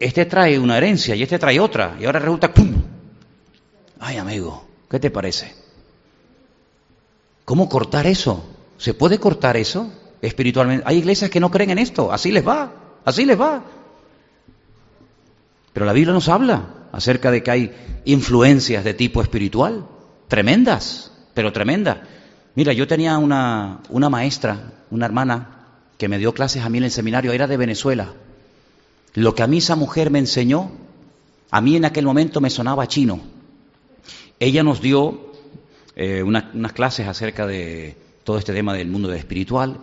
este 0.00 0.24
trae 0.24 0.58
una 0.58 0.78
herencia 0.78 1.14
y 1.14 1.22
este 1.22 1.38
trae 1.38 1.60
otra, 1.60 1.94
y 2.00 2.06
ahora 2.06 2.20
resulta 2.20 2.54
¡pum! 2.54 2.72
Ay, 4.00 4.16
amigo, 4.16 4.64
¿qué 4.88 4.98
te 4.98 5.10
parece? 5.10 5.54
¿Cómo 7.44 7.68
cortar 7.68 8.06
eso? 8.06 8.46
¿Se 8.78 8.94
puede 8.94 9.18
cortar 9.18 9.58
eso 9.58 9.92
espiritualmente? 10.22 10.84
Hay 10.86 10.96
iglesias 10.96 11.28
que 11.28 11.38
no 11.38 11.50
creen 11.50 11.72
en 11.72 11.78
esto, 11.80 12.10
así 12.10 12.32
les 12.32 12.48
va, 12.48 12.72
así 13.04 13.26
les 13.26 13.38
va. 13.38 13.62
Pero 15.74 15.84
la 15.84 15.92
Biblia 15.92 16.14
nos 16.14 16.30
habla 16.30 16.75
acerca 16.96 17.30
de 17.30 17.42
que 17.42 17.50
hay 17.50 17.72
influencias 18.06 18.82
de 18.82 18.94
tipo 18.94 19.20
espiritual, 19.20 19.86
tremendas, 20.28 21.12
pero 21.34 21.52
tremendas. 21.52 21.98
Mira, 22.54 22.72
yo 22.72 22.86
tenía 22.86 23.18
una, 23.18 23.80
una 23.90 24.08
maestra, 24.08 24.72
una 24.90 25.04
hermana, 25.04 25.66
que 25.98 26.08
me 26.08 26.16
dio 26.16 26.32
clases 26.32 26.64
a 26.64 26.70
mí 26.70 26.78
en 26.78 26.84
el 26.84 26.90
seminario, 26.90 27.32
era 27.32 27.46
de 27.46 27.58
Venezuela. 27.58 28.14
Lo 29.12 29.34
que 29.34 29.42
a 29.42 29.46
mí 29.46 29.58
esa 29.58 29.76
mujer 29.76 30.10
me 30.10 30.18
enseñó, 30.18 30.70
a 31.50 31.60
mí 31.60 31.76
en 31.76 31.84
aquel 31.84 32.06
momento 32.06 32.40
me 32.40 32.48
sonaba 32.48 32.88
chino. 32.88 33.20
Ella 34.40 34.62
nos 34.62 34.80
dio 34.80 35.32
eh, 35.96 36.22
unas 36.22 36.72
clases 36.72 37.08
acerca 37.08 37.46
de 37.46 37.94
todo 38.24 38.38
este 38.38 38.54
tema 38.54 38.72
del 38.72 38.88
mundo 38.88 39.12
espiritual 39.12 39.80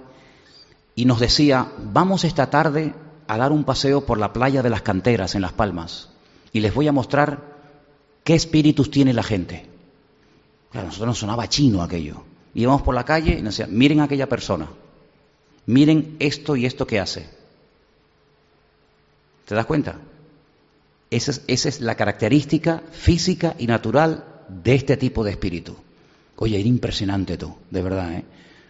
y 0.95 1.05
nos 1.05 1.19
decía, 1.19 1.71
vamos 1.77 2.23
esta 2.23 2.49
tarde 2.49 2.95
a 3.27 3.37
dar 3.37 3.51
un 3.51 3.65
paseo 3.65 4.03
por 4.03 4.17
la 4.17 4.33
playa 4.33 4.63
de 4.63 4.71
las 4.71 4.81
canteras 4.81 5.35
en 5.35 5.43
Las 5.43 5.53
Palmas 5.53 6.12
y 6.53 6.59
les 6.59 6.73
voy 6.73 6.87
a 6.87 6.91
mostrar 6.91 7.41
qué 8.23 8.35
espíritus 8.35 8.91
tiene 8.91 9.11
la 9.11 9.23
gente. 9.23 9.65
Claro, 10.71 10.87
a 10.87 10.89
nosotros 10.89 11.07
nos 11.07 11.19
sonaba 11.19 11.49
chino 11.49 11.81
aquello. 11.81 12.23
Íbamos 12.53 12.83
por 12.83 12.95
la 12.95 13.03
calle 13.03 13.37
y 13.39 13.41
nos 13.41 13.57
decían, 13.57 13.75
miren 13.75 13.99
aquella 13.99 14.29
persona, 14.29 14.69
miren 15.65 16.15
esto 16.19 16.55
y 16.55 16.65
esto 16.65 16.85
que 16.85 16.99
hace. 16.99 17.27
¿Te 19.45 19.55
das 19.55 19.65
cuenta? 19.65 19.99
Esa 21.09 21.31
es, 21.31 21.41
esa 21.47 21.69
es 21.69 21.81
la 21.81 21.95
característica 21.95 22.83
física 22.91 23.55
y 23.57 23.67
natural 23.67 24.25
de 24.47 24.75
este 24.75 24.95
tipo 24.95 25.23
de 25.23 25.31
espíritu. 25.31 25.75
Oye, 26.37 26.59
era 26.59 26.67
impresionante 26.67 27.37
tú, 27.37 27.55
de 27.69 27.81
verdad. 27.81 28.13
¿eh? 28.13 28.25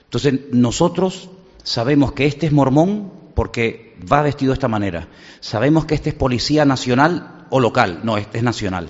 Entonces, 0.05 0.39
nosotros 0.51 1.29
sabemos 1.63 2.13
que 2.13 2.25
este 2.25 2.47
es 2.47 2.51
mormón 2.51 3.11
porque 3.33 3.95
va 4.11 4.21
vestido 4.21 4.51
de 4.51 4.55
esta 4.55 4.67
manera. 4.67 5.07
Sabemos 5.39 5.85
que 5.85 5.95
este 5.95 6.09
es 6.09 6.15
policía 6.15 6.65
nacional 6.65 7.42
o 7.55 7.59
local. 7.59 7.99
No, 8.01 8.17
este 8.17 8.39
es 8.39 8.43
nacional. 8.43 8.89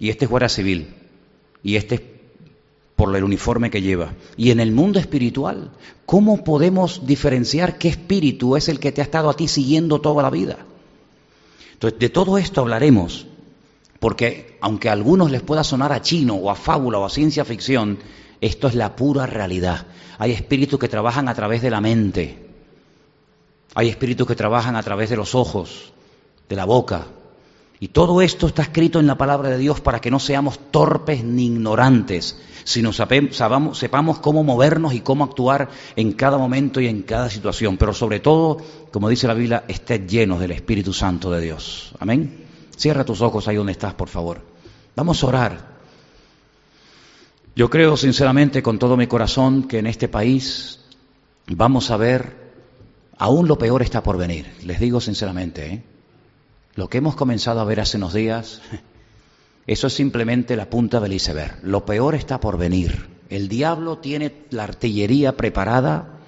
Y 0.00 0.08
este 0.08 0.24
es 0.24 0.30
guardia 0.30 0.48
civil. 0.48 0.96
Y 1.62 1.76
este 1.76 1.94
es 1.94 2.02
por 2.96 3.14
el 3.14 3.22
uniforme 3.22 3.70
que 3.70 3.82
lleva. 3.82 4.14
Y 4.36 4.50
en 4.50 4.58
el 4.58 4.72
mundo 4.72 4.98
espiritual, 4.98 5.70
¿cómo 6.04 6.42
podemos 6.42 7.06
diferenciar 7.06 7.78
qué 7.78 7.86
espíritu 7.86 8.56
es 8.56 8.68
el 8.68 8.80
que 8.80 8.90
te 8.90 9.00
ha 9.00 9.04
estado 9.04 9.30
a 9.30 9.36
ti 9.36 9.46
siguiendo 9.46 10.00
toda 10.00 10.24
la 10.24 10.30
vida? 10.30 10.58
Entonces, 11.74 12.00
de 12.00 12.08
todo 12.08 12.36
esto 12.36 12.62
hablaremos 12.62 13.28
porque 14.00 14.58
aunque 14.60 14.88
a 14.88 14.92
algunos 14.92 15.30
les 15.30 15.42
pueda 15.42 15.62
sonar 15.62 15.92
a 15.92 16.02
chino 16.02 16.34
o 16.34 16.50
a 16.50 16.56
fábula 16.56 16.98
o 16.98 17.04
a 17.04 17.10
ciencia 17.10 17.44
ficción, 17.44 18.00
esto 18.40 18.66
es 18.66 18.74
la 18.74 18.96
pura 18.96 19.24
realidad. 19.26 19.86
Hay 20.18 20.32
espíritus 20.32 20.80
que 20.80 20.88
trabajan 20.88 21.28
a 21.28 21.34
través 21.34 21.62
de 21.62 21.70
la 21.70 21.80
mente. 21.80 22.48
Hay 23.76 23.88
espíritus 23.88 24.26
que 24.26 24.34
trabajan 24.34 24.74
a 24.74 24.82
través 24.82 25.10
de 25.10 25.16
los 25.16 25.36
ojos, 25.36 25.92
de 26.48 26.56
la 26.56 26.64
boca. 26.64 27.06
Y 27.80 27.88
todo 27.88 28.20
esto 28.22 28.48
está 28.48 28.62
escrito 28.62 28.98
en 28.98 29.06
la 29.06 29.16
palabra 29.16 29.50
de 29.50 29.58
Dios 29.58 29.80
para 29.80 30.00
que 30.00 30.10
no 30.10 30.18
seamos 30.18 30.58
torpes 30.72 31.22
ni 31.22 31.46
ignorantes, 31.46 32.36
sino 32.64 32.92
sepamos 32.92 34.18
cómo 34.18 34.42
movernos 34.42 34.94
y 34.94 35.00
cómo 35.00 35.24
actuar 35.24 35.68
en 35.94 36.12
cada 36.12 36.38
momento 36.38 36.80
y 36.80 36.88
en 36.88 37.02
cada 37.02 37.30
situación. 37.30 37.76
Pero 37.76 37.94
sobre 37.94 38.18
todo, 38.18 38.58
como 38.90 39.08
dice 39.08 39.28
la 39.28 39.34
Biblia, 39.34 39.64
estén 39.68 40.08
llenos 40.08 40.40
del 40.40 40.50
Espíritu 40.50 40.92
Santo 40.92 41.30
de 41.30 41.40
Dios. 41.40 41.94
Amén. 42.00 42.46
Cierra 42.76 43.04
tus 43.04 43.20
ojos 43.20 43.46
ahí 43.46 43.56
donde 43.56 43.72
estás, 43.72 43.94
por 43.94 44.08
favor. 44.08 44.40
Vamos 44.96 45.22
a 45.22 45.26
orar. 45.28 45.78
Yo 47.54 47.70
creo 47.70 47.96
sinceramente 47.96 48.62
con 48.62 48.78
todo 48.78 48.96
mi 48.96 49.06
corazón 49.06 49.68
que 49.68 49.78
en 49.78 49.86
este 49.86 50.08
país 50.08 50.80
vamos 51.46 51.90
a 51.92 51.96
ver, 51.96 52.36
aún 53.18 53.46
lo 53.46 53.56
peor 53.56 53.82
está 53.82 54.02
por 54.02 54.16
venir. 54.16 54.52
Les 54.64 54.80
digo 54.80 55.00
sinceramente, 55.00 55.72
¿eh? 55.72 55.82
Lo 56.78 56.88
que 56.88 56.98
hemos 56.98 57.16
comenzado 57.16 57.58
a 57.58 57.64
ver 57.64 57.80
hace 57.80 57.96
unos 57.96 58.14
días, 58.14 58.62
eso 59.66 59.88
es 59.88 59.92
simplemente 59.92 60.54
la 60.54 60.70
punta 60.70 61.00
del 61.00 61.12
iceberg. 61.12 61.58
Lo 61.64 61.84
peor 61.84 62.14
está 62.14 62.38
por 62.38 62.56
venir. 62.56 63.08
El 63.28 63.48
diablo 63.48 63.98
tiene 63.98 64.32
la 64.50 64.62
artillería 64.62 65.36
preparada 65.36 66.20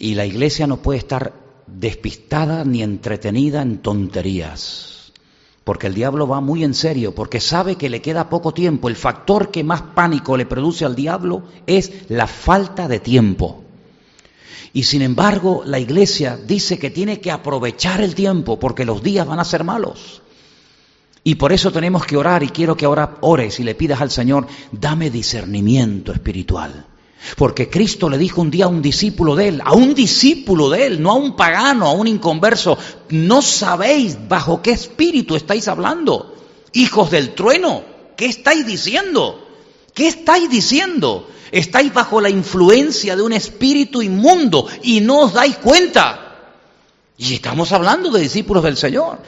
y 0.00 0.16
la 0.16 0.26
iglesia 0.26 0.66
no 0.66 0.78
puede 0.78 0.98
estar 0.98 1.32
despistada 1.68 2.64
ni 2.64 2.82
entretenida 2.82 3.62
en 3.62 3.78
tonterías 3.78 5.12
porque 5.62 5.86
el 5.86 5.94
diablo 5.94 6.28
va 6.28 6.42
muy 6.42 6.62
en 6.62 6.74
serio, 6.74 7.14
porque 7.14 7.40
sabe 7.40 7.76
que 7.76 7.88
le 7.88 8.02
queda 8.02 8.28
poco 8.28 8.52
tiempo. 8.52 8.88
El 8.88 8.96
factor 8.96 9.50
que 9.50 9.64
más 9.64 9.80
pánico 9.80 10.36
le 10.36 10.44
produce 10.44 10.84
al 10.84 10.94
diablo 10.94 11.44
es 11.66 12.10
la 12.10 12.26
falta 12.26 12.86
de 12.86 13.00
tiempo. 13.00 13.63
Y 14.74 14.82
sin 14.82 15.02
embargo, 15.02 15.62
la 15.64 15.78
iglesia 15.78 16.36
dice 16.36 16.80
que 16.80 16.90
tiene 16.90 17.20
que 17.20 17.30
aprovechar 17.30 18.00
el 18.00 18.16
tiempo, 18.16 18.58
porque 18.58 18.84
los 18.84 19.04
días 19.04 19.24
van 19.24 19.38
a 19.38 19.44
ser 19.44 19.62
malos. 19.62 20.20
Y 21.22 21.36
por 21.36 21.52
eso 21.52 21.70
tenemos 21.70 22.04
que 22.04 22.16
orar, 22.16 22.42
y 22.42 22.48
quiero 22.48 22.76
que 22.76 22.84
ahora 22.84 23.18
ores 23.20 23.60
y 23.60 23.62
le 23.62 23.76
pidas 23.76 24.00
al 24.00 24.10
Señor, 24.10 24.48
dame 24.72 25.10
discernimiento 25.10 26.12
espiritual. 26.12 26.86
Porque 27.36 27.70
Cristo 27.70 28.10
le 28.10 28.18
dijo 28.18 28.40
un 28.40 28.50
día 28.50 28.64
a 28.64 28.68
un 28.68 28.82
discípulo 28.82 29.36
de 29.36 29.48
él, 29.48 29.62
a 29.64 29.74
un 29.74 29.94
discípulo 29.94 30.68
de 30.68 30.86
él, 30.86 31.00
no 31.00 31.12
a 31.12 31.14
un 31.14 31.36
pagano, 31.36 31.86
a 31.86 31.92
un 31.92 32.08
inconverso, 32.08 32.76
no 33.10 33.42
sabéis 33.42 34.18
bajo 34.28 34.60
qué 34.60 34.72
espíritu 34.72 35.36
estáis 35.36 35.68
hablando. 35.68 36.34
Hijos 36.72 37.12
del 37.12 37.32
trueno, 37.34 37.84
¿qué 38.16 38.26
estáis 38.26 38.66
diciendo? 38.66 39.43
¿Qué 39.94 40.08
estáis 40.08 40.50
diciendo? 40.50 41.30
Estáis 41.52 41.94
bajo 41.94 42.20
la 42.20 42.28
influencia 42.28 43.16
de 43.16 43.22
un 43.22 43.32
espíritu 43.32 44.02
inmundo 44.02 44.66
y 44.82 45.00
no 45.00 45.20
os 45.20 45.32
dais 45.32 45.56
cuenta. 45.58 46.20
Y 47.16 47.34
estamos 47.34 47.72
hablando 47.72 48.10
de 48.10 48.20
discípulos 48.20 48.64
del 48.64 48.76
Señor. 48.76 49.18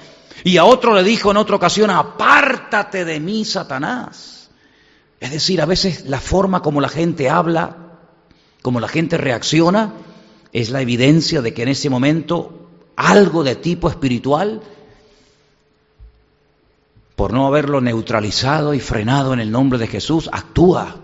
Y 0.45 0.59
a 0.59 0.65
otro 0.65 0.95
le 0.95 1.05
dijo 1.05 1.31
en 1.31 1.37
otra 1.37 1.57
ocasión, 1.57 1.91
apártate 1.91 3.05
de 3.05 3.21
mí, 3.21 3.45
Satanás. 3.45 4.51
Es 5.21 5.31
decir, 5.31 5.63
a 5.63 5.67
veces 5.67 6.05
la 6.07 6.21
forma 6.21 6.61
como 6.63 6.81
la 6.81 6.89
gente 6.89 7.31
habla 7.31 7.87
como 8.67 8.81
la 8.81 8.89
gente 8.89 9.17
reacciona, 9.17 9.93
es 10.53 10.71
la 10.71 10.83
evidencia 10.83 11.41
de 11.41 11.55
que 11.55 11.63
en 11.63 11.69
ese 11.69 11.89
momento 11.89 12.69
algo 12.97 13.45
de 13.45 13.55
tipo 13.55 13.89
espiritual, 13.89 14.61
por 17.17 17.33
no 17.33 17.47
haberlo 17.47 17.81
neutralizado 17.81 18.75
y 18.75 18.81
frenado 18.81 19.33
en 19.33 19.41
el 19.41 19.51
nombre 19.51 19.79
de 19.79 19.87
Jesús, 19.87 20.29
actúa 20.31 20.97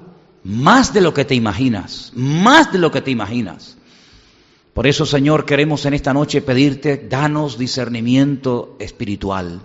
más 0.44 0.92
de 0.92 1.00
lo 1.00 1.14
que 1.14 1.24
te 1.24 1.34
imaginas, 1.34 2.12
más 2.14 2.70
de 2.70 2.78
lo 2.78 2.90
que 2.90 3.00
te 3.00 3.10
imaginas. 3.10 3.78
Por 4.74 4.86
eso, 4.86 5.06
Señor, 5.06 5.44
queremos 5.46 5.84
en 5.86 5.94
esta 5.94 6.12
noche 6.12 6.42
pedirte, 6.42 7.06
danos 7.08 7.58
discernimiento 7.58 8.76
espiritual. 8.78 9.60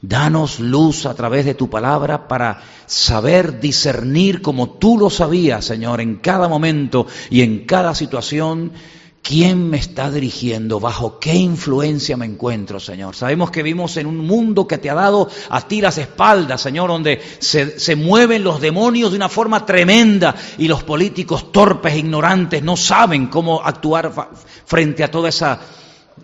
Danos 0.00 0.60
luz 0.60 1.06
a 1.06 1.14
través 1.14 1.46
de 1.46 1.54
tu 1.54 1.70
palabra 1.70 2.28
para 2.28 2.62
saber 2.84 3.58
discernir 3.58 4.42
como 4.42 4.72
tú 4.72 4.98
lo 4.98 5.08
sabías, 5.08 5.64
Señor, 5.64 6.02
en 6.02 6.16
cada 6.16 6.46
momento 6.46 7.06
y 7.30 7.40
en 7.40 7.64
cada 7.64 7.94
situación, 7.94 8.72
quién 9.24 9.70
me 9.70 9.78
está 9.78 10.10
dirigiendo, 10.10 10.78
bajo 10.78 11.18
qué 11.18 11.34
influencia 11.34 12.14
me 12.14 12.26
encuentro, 12.26 12.78
Señor. 12.78 13.16
Sabemos 13.16 13.50
que 13.50 13.62
vivimos 13.62 13.96
en 13.96 14.06
un 14.06 14.18
mundo 14.18 14.68
que 14.68 14.76
te 14.76 14.90
ha 14.90 14.94
dado 14.94 15.30
a 15.48 15.62
ti 15.62 15.80
las 15.80 15.96
espaldas, 15.96 16.60
Señor, 16.60 16.90
donde 16.90 17.22
se, 17.38 17.96
mueven 17.96 18.44
los 18.44 18.60
demonios 18.60 19.10
de 19.10 19.16
una 19.16 19.30
forma 19.30 19.64
tremenda 19.64 20.34
y 20.58 20.68
los 20.68 20.82
políticos 20.84 21.50
torpes 21.50 21.94
e 21.94 21.98
ignorantes 22.00 22.62
no 22.62 22.76
saben 22.76 23.28
cómo 23.28 23.62
actuar 23.62 24.12
frente 24.66 25.02
a 25.02 25.10
toda 25.10 25.30
esa 25.30 25.58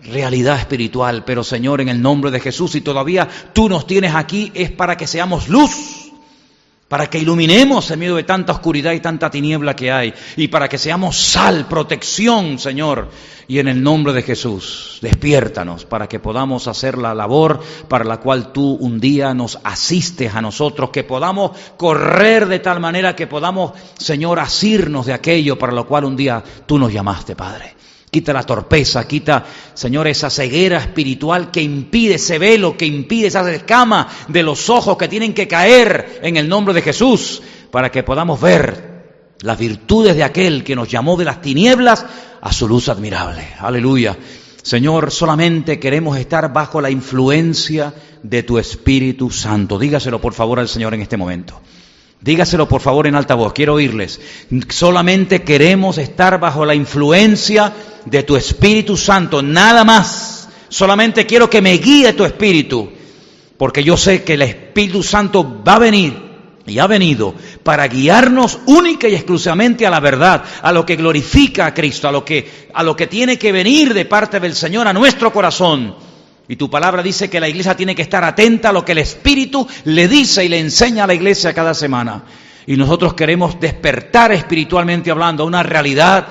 realidad 0.03 0.59
espiritual, 0.59 1.25
pero 1.25 1.43
Señor, 1.43 1.81
en 1.81 1.89
el 1.89 2.01
nombre 2.01 2.29
de 2.29 2.39
Jesús, 2.39 2.75
y 2.75 2.81
todavía 2.81 3.27
tú 3.51 3.67
nos 3.67 3.87
tienes 3.87 4.13
aquí, 4.13 4.51
es 4.53 4.71
para 4.71 4.95
que 4.95 5.07
seamos 5.07 5.49
luz, 5.49 6.00
para 6.91 7.09
que 7.09 7.19
iluminemos 7.19 7.89
en 7.89 7.99
medio 7.99 8.17
de 8.17 8.25
tanta 8.25 8.51
oscuridad 8.51 8.91
y 8.91 8.99
tanta 8.99 9.31
tiniebla 9.31 9.77
que 9.77 9.93
hay, 9.93 10.13
y 10.35 10.49
para 10.49 10.67
que 10.67 10.77
seamos 10.77 11.15
sal, 11.15 11.65
protección, 11.69 12.59
Señor. 12.59 13.07
Y 13.47 13.59
en 13.59 13.69
el 13.69 13.81
nombre 13.81 14.11
de 14.11 14.23
Jesús, 14.23 14.99
despiértanos 15.01 15.85
para 15.85 16.09
que 16.09 16.19
podamos 16.19 16.67
hacer 16.67 16.97
la 16.97 17.15
labor 17.15 17.61
para 17.87 18.03
la 18.03 18.17
cual 18.17 18.51
tú 18.51 18.73
un 18.73 18.99
día 18.99 19.33
nos 19.33 19.57
asistes 19.63 20.35
a 20.35 20.41
nosotros, 20.41 20.89
que 20.89 21.05
podamos 21.05 21.51
correr 21.77 22.45
de 22.47 22.59
tal 22.59 22.81
manera 22.81 23.15
que 23.15 23.25
podamos, 23.25 23.71
Señor, 23.97 24.41
asirnos 24.41 25.05
de 25.05 25.13
aquello 25.13 25.57
para 25.57 25.71
lo 25.71 25.87
cual 25.87 26.03
un 26.03 26.17
día 26.17 26.43
tú 26.65 26.77
nos 26.77 26.91
llamaste, 26.91 27.37
Padre. 27.37 27.80
Quita 28.11 28.33
la 28.33 28.43
torpeza, 28.43 29.07
quita, 29.07 29.45
Señor, 29.73 30.05
esa 30.05 30.29
ceguera 30.29 30.79
espiritual 30.79 31.49
que 31.49 31.61
impide 31.61 32.15
ese 32.15 32.37
velo, 32.37 32.75
que 32.75 32.85
impide 32.85 33.27
esa 33.27 33.49
escama 33.49 34.05
de 34.27 34.43
los 34.43 34.69
ojos 34.69 34.97
que 34.97 35.07
tienen 35.07 35.33
que 35.33 35.47
caer 35.47 36.19
en 36.21 36.35
el 36.35 36.49
nombre 36.49 36.73
de 36.73 36.81
Jesús, 36.81 37.41
para 37.71 37.89
que 37.89 38.03
podamos 38.03 38.41
ver 38.41 38.91
las 39.39 39.57
virtudes 39.57 40.17
de 40.17 40.25
aquel 40.25 40.65
que 40.65 40.75
nos 40.75 40.89
llamó 40.89 41.15
de 41.15 41.23
las 41.23 41.41
tinieblas 41.41 42.05
a 42.41 42.51
su 42.51 42.67
luz 42.67 42.89
admirable. 42.89 43.47
Aleluya. 43.59 44.17
Señor, 44.61 45.09
solamente 45.09 45.79
queremos 45.79 46.17
estar 46.17 46.51
bajo 46.51 46.81
la 46.81 46.89
influencia 46.89 47.93
de 48.21 48.43
tu 48.43 48.59
Espíritu 48.59 49.31
Santo. 49.31 49.79
Dígaselo 49.79 50.19
por 50.19 50.33
favor 50.33 50.59
al 50.59 50.67
Señor 50.67 50.93
en 50.93 51.01
este 51.01 51.17
momento. 51.17 51.61
Dígaselo 52.21 52.67
por 52.67 52.81
favor 52.81 53.07
en 53.07 53.15
alta 53.15 53.33
voz, 53.33 53.51
quiero 53.51 53.73
oírles. 53.73 54.21
Solamente 54.69 55.41
queremos 55.41 55.97
estar 55.97 56.39
bajo 56.39 56.65
la 56.65 56.75
influencia 56.75 57.73
de 58.05 58.21
tu 58.21 58.35
Espíritu 58.35 58.95
Santo, 58.95 59.41
nada 59.41 59.83
más. 59.83 60.47
Solamente 60.69 61.25
quiero 61.25 61.49
que 61.49 61.61
me 61.61 61.73
guíe 61.73 62.13
tu 62.13 62.23
Espíritu, 62.23 62.91
porque 63.57 63.83
yo 63.83 63.97
sé 63.97 64.23
que 64.23 64.35
el 64.35 64.43
Espíritu 64.43 65.01
Santo 65.01 65.63
va 65.67 65.75
a 65.75 65.79
venir 65.79 66.31
y 66.67 66.77
ha 66.77 66.85
venido 66.85 67.33
para 67.63 67.87
guiarnos 67.87 68.59
única 68.67 69.07
y 69.07 69.15
exclusivamente 69.15 69.87
a 69.87 69.89
la 69.89 69.99
verdad, 69.99 70.43
a 70.61 70.71
lo 70.71 70.85
que 70.85 70.97
glorifica 70.97 71.65
a 71.65 71.73
Cristo, 71.73 72.07
a 72.07 72.11
lo 72.11 72.23
que, 72.23 72.67
a 72.71 72.83
lo 72.83 72.95
que 72.95 73.07
tiene 73.07 73.39
que 73.39 73.51
venir 73.51 73.95
de 73.95 74.05
parte 74.05 74.39
del 74.39 74.53
Señor 74.53 74.87
a 74.87 74.93
nuestro 74.93 75.33
corazón. 75.33 75.95
Y 76.51 76.57
tu 76.57 76.69
palabra 76.69 77.01
dice 77.01 77.29
que 77.29 77.39
la 77.39 77.47
iglesia 77.47 77.77
tiene 77.77 77.95
que 77.95 78.01
estar 78.01 78.25
atenta 78.25 78.67
a 78.67 78.73
lo 78.73 78.83
que 78.83 78.91
el 78.91 78.97
Espíritu 78.97 79.65
le 79.85 80.09
dice 80.09 80.43
y 80.43 80.49
le 80.49 80.59
enseña 80.59 81.05
a 81.05 81.07
la 81.07 81.13
iglesia 81.13 81.53
cada 81.53 81.73
semana. 81.73 82.25
Y 82.67 82.75
nosotros 82.75 83.13
queremos 83.13 83.57
despertar 83.57 84.33
espiritualmente 84.33 85.09
hablando 85.11 85.43
a 85.43 85.45
una 85.45 85.63
realidad 85.63 86.27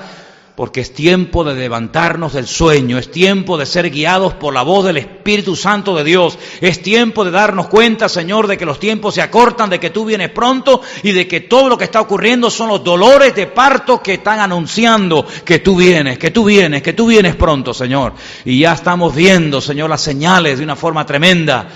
porque 0.55 0.81
es 0.81 0.93
tiempo 0.93 1.43
de 1.43 1.55
levantarnos 1.55 2.33
del 2.33 2.45
sueño, 2.45 2.97
es 2.97 3.09
tiempo 3.09 3.57
de 3.57 3.65
ser 3.65 3.89
guiados 3.89 4.33
por 4.33 4.53
la 4.53 4.61
voz 4.61 4.85
del 4.85 4.97
Espíritu 4.97 5.55
Santo 5.55 5.95
de 5.95 6.03
Dios, 6.03 6.37
es 6.59 6.81
tiempo 6.81 7.23
de 7.23 7.31
darnos 7.31 7.67
cuenta, 7.67 8.09
Señor, 8.09 8.47
de 8.47 8.57
que 8.57 8.65
los 8.65 8.79
tiempos 8.79 9.15
se 9.15 9.21
acortan, 9.21 9.69
de 9.69 9.79
que 9.79 9.89
tú 9.89 10.05
vienes 10.05 10.29
pronto 10.29 10.81
y 11.03 11.11
de 11.11 11.27
que 11.27 11.41
todo 11.41 11.69
lo 11.69 11.77
que 11.77 11.85
está 11.85 12.01
ocurriendo 12.01 12.49
son 12.49 12.69
los 12.69 12.83
dolores 12.83 13.33
de 13.33 13.47
parto 13.47 14.01
que 14.01 14.15
están 14.15 14.39
anunciando 14.39 15.25
que 15.45 15.59
tú 15.59 15.75
vienes, 15.75 16.17
que 16.17 16.31
tú 16.31 16.43
vienes, 16.43 16.81
que 16.81 16.93
tú 16.93 17.07
vienes 17.07 17.35
pronto, 17.35 17.73
Señor. 17.73 18.13
Y 18.45 18.59
ya 18.59 18.73
estamos 18.73 19.15
viendo, 19.15 19.61
Señor, 19.61 19.89
las 19.89 20.01
señales 20.01 20.57
de 20.57 20.63
una 20.63 20.75
forma 20.75 21.05
tremenda 21.05 21.67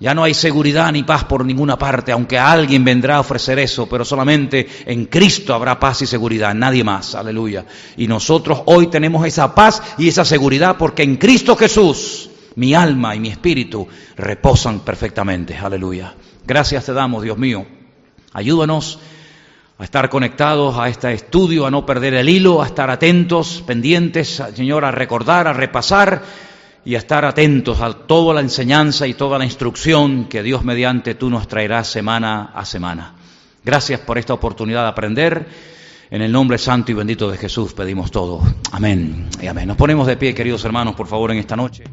ya 0.00 0.14
no 0.14 0.22
hay 0.22 0.34
seguridad 0.34 0.92
ni 0.92 1.02
paz 1.02 1.24
por 1.24 1.44
ninguna 1.44 1.76
parte, 1.76 2.12
aunque 2.12 2.38
alguien 2.38 2.84
vendrá 2.84 3.16
a 3.16 3.20
ofrecer 3.20 3.58
eso, 3.58 3.88
pero 3.88 4.04
solamente 4.04 4.66
en 4.86 5.06
Cristo 5.06 5.54
habrá 5.54 5.80
paz 5.80 6.02
y 6.02 6.06
seguridad, 6.06 6.54
nadie 6.54 6.84
más, 6.84 7.14
aleluya. 7.14 7.64
Y 7.96 8.06
nosotros 8.06 8.62
hoy 8.66 8.86
tenemos 8.88 9.26
esa 9.26 9.54
paz 9.54 9.82
y 9.98 10.08
esa 10.08 10.24
seguridad 10.24 10.76
porque 10.78 11.02
en 11.02 11.16
Cristo 11.16 11.56
Jesús 11.56 12.30
mi 12.54 12.74
alma 12.74 13.14
y 13.14 13.20
mi 13.20 13.28
espíritu 13.28 13.86
reposan 14.16 14.80
perfectamente, 14.80 15.56
aleluya. 15.56 16.14
Gracias 16.46 16.86
te 16.86 16.92
damos, 16.92 17.22
Dios 17.22 17.38
mío. 17.38 17.66
Ayúdanos 18.32 19.00
a 19.78 19.84
estar 19.84 20.08
conectados 20.10 20.76
a 20.76 20.88
este 20.88 21.12
estudio, 21.12 21.66
a 21.66 21.70
no 21.70 21.86
perder 21.86 22.14
el 22.14 22.28
hilo, 22.28 22.62
a 22.62 22.66
estar 22.66 22.90
atentos, 22.90 23.62
pendientes, 23.66 24.42
Señor, 24.54 24.84
a 24.84 24.90
recordar, 24.90 25.46
a 25.46 25.52
repasar 25.52 26.22
y 26.88 26.94
a 26.94 26.98
estar 27.00 27.26
atentos 27.26 27.82
a 27.82 27.92
toda 27.92 28.32
la 28.32 28.40
enseñanza 28.40 29.06
y 29.06 29.12
toda 29.12 29.38
la 29.38 29.44
instrucción 29.44 30.24
que 30.24 30.42
Dios 30.42 30.64
mediante 30.64 31.14
tú 31.14 31.28
nos 31.28 31.46
traerás 31.46 31.88
semana 31.88 32.50
a 32.54 32.64
semana. 32.64 33.12
Gracias 33.62 34.00
por 34.00 34.16
esta 34.16 34.32
oportunidad 34.32 34.84
de 34.84 34.88
aprender. 34.88 35.46
En 36.10 36.22
el 36.22 36.32
nombre 36.32 36.56
santo 36.56 36.90
y 36.90 36.94
bendito 36.94 37.30
de 37.30 37.36
Jesús 37.36 37.74
pedimos 37.74 38.10
todo. 38.10 38.40
Amén 38.72 39.28
y 39.38 39.48
amén. 39.48 39.68
Nos 39.68 39.76
ponemos 39.76 40.06
de 40.06 40.16
pie, 40.16 40.34
queridos 40.34 40.64
hermanos, 40.64 40.94
por 40.94 41.06
favor, 41.06 41.30
en 41.30 41.36
esta 41.36 41.56
noche. 41.56 41.84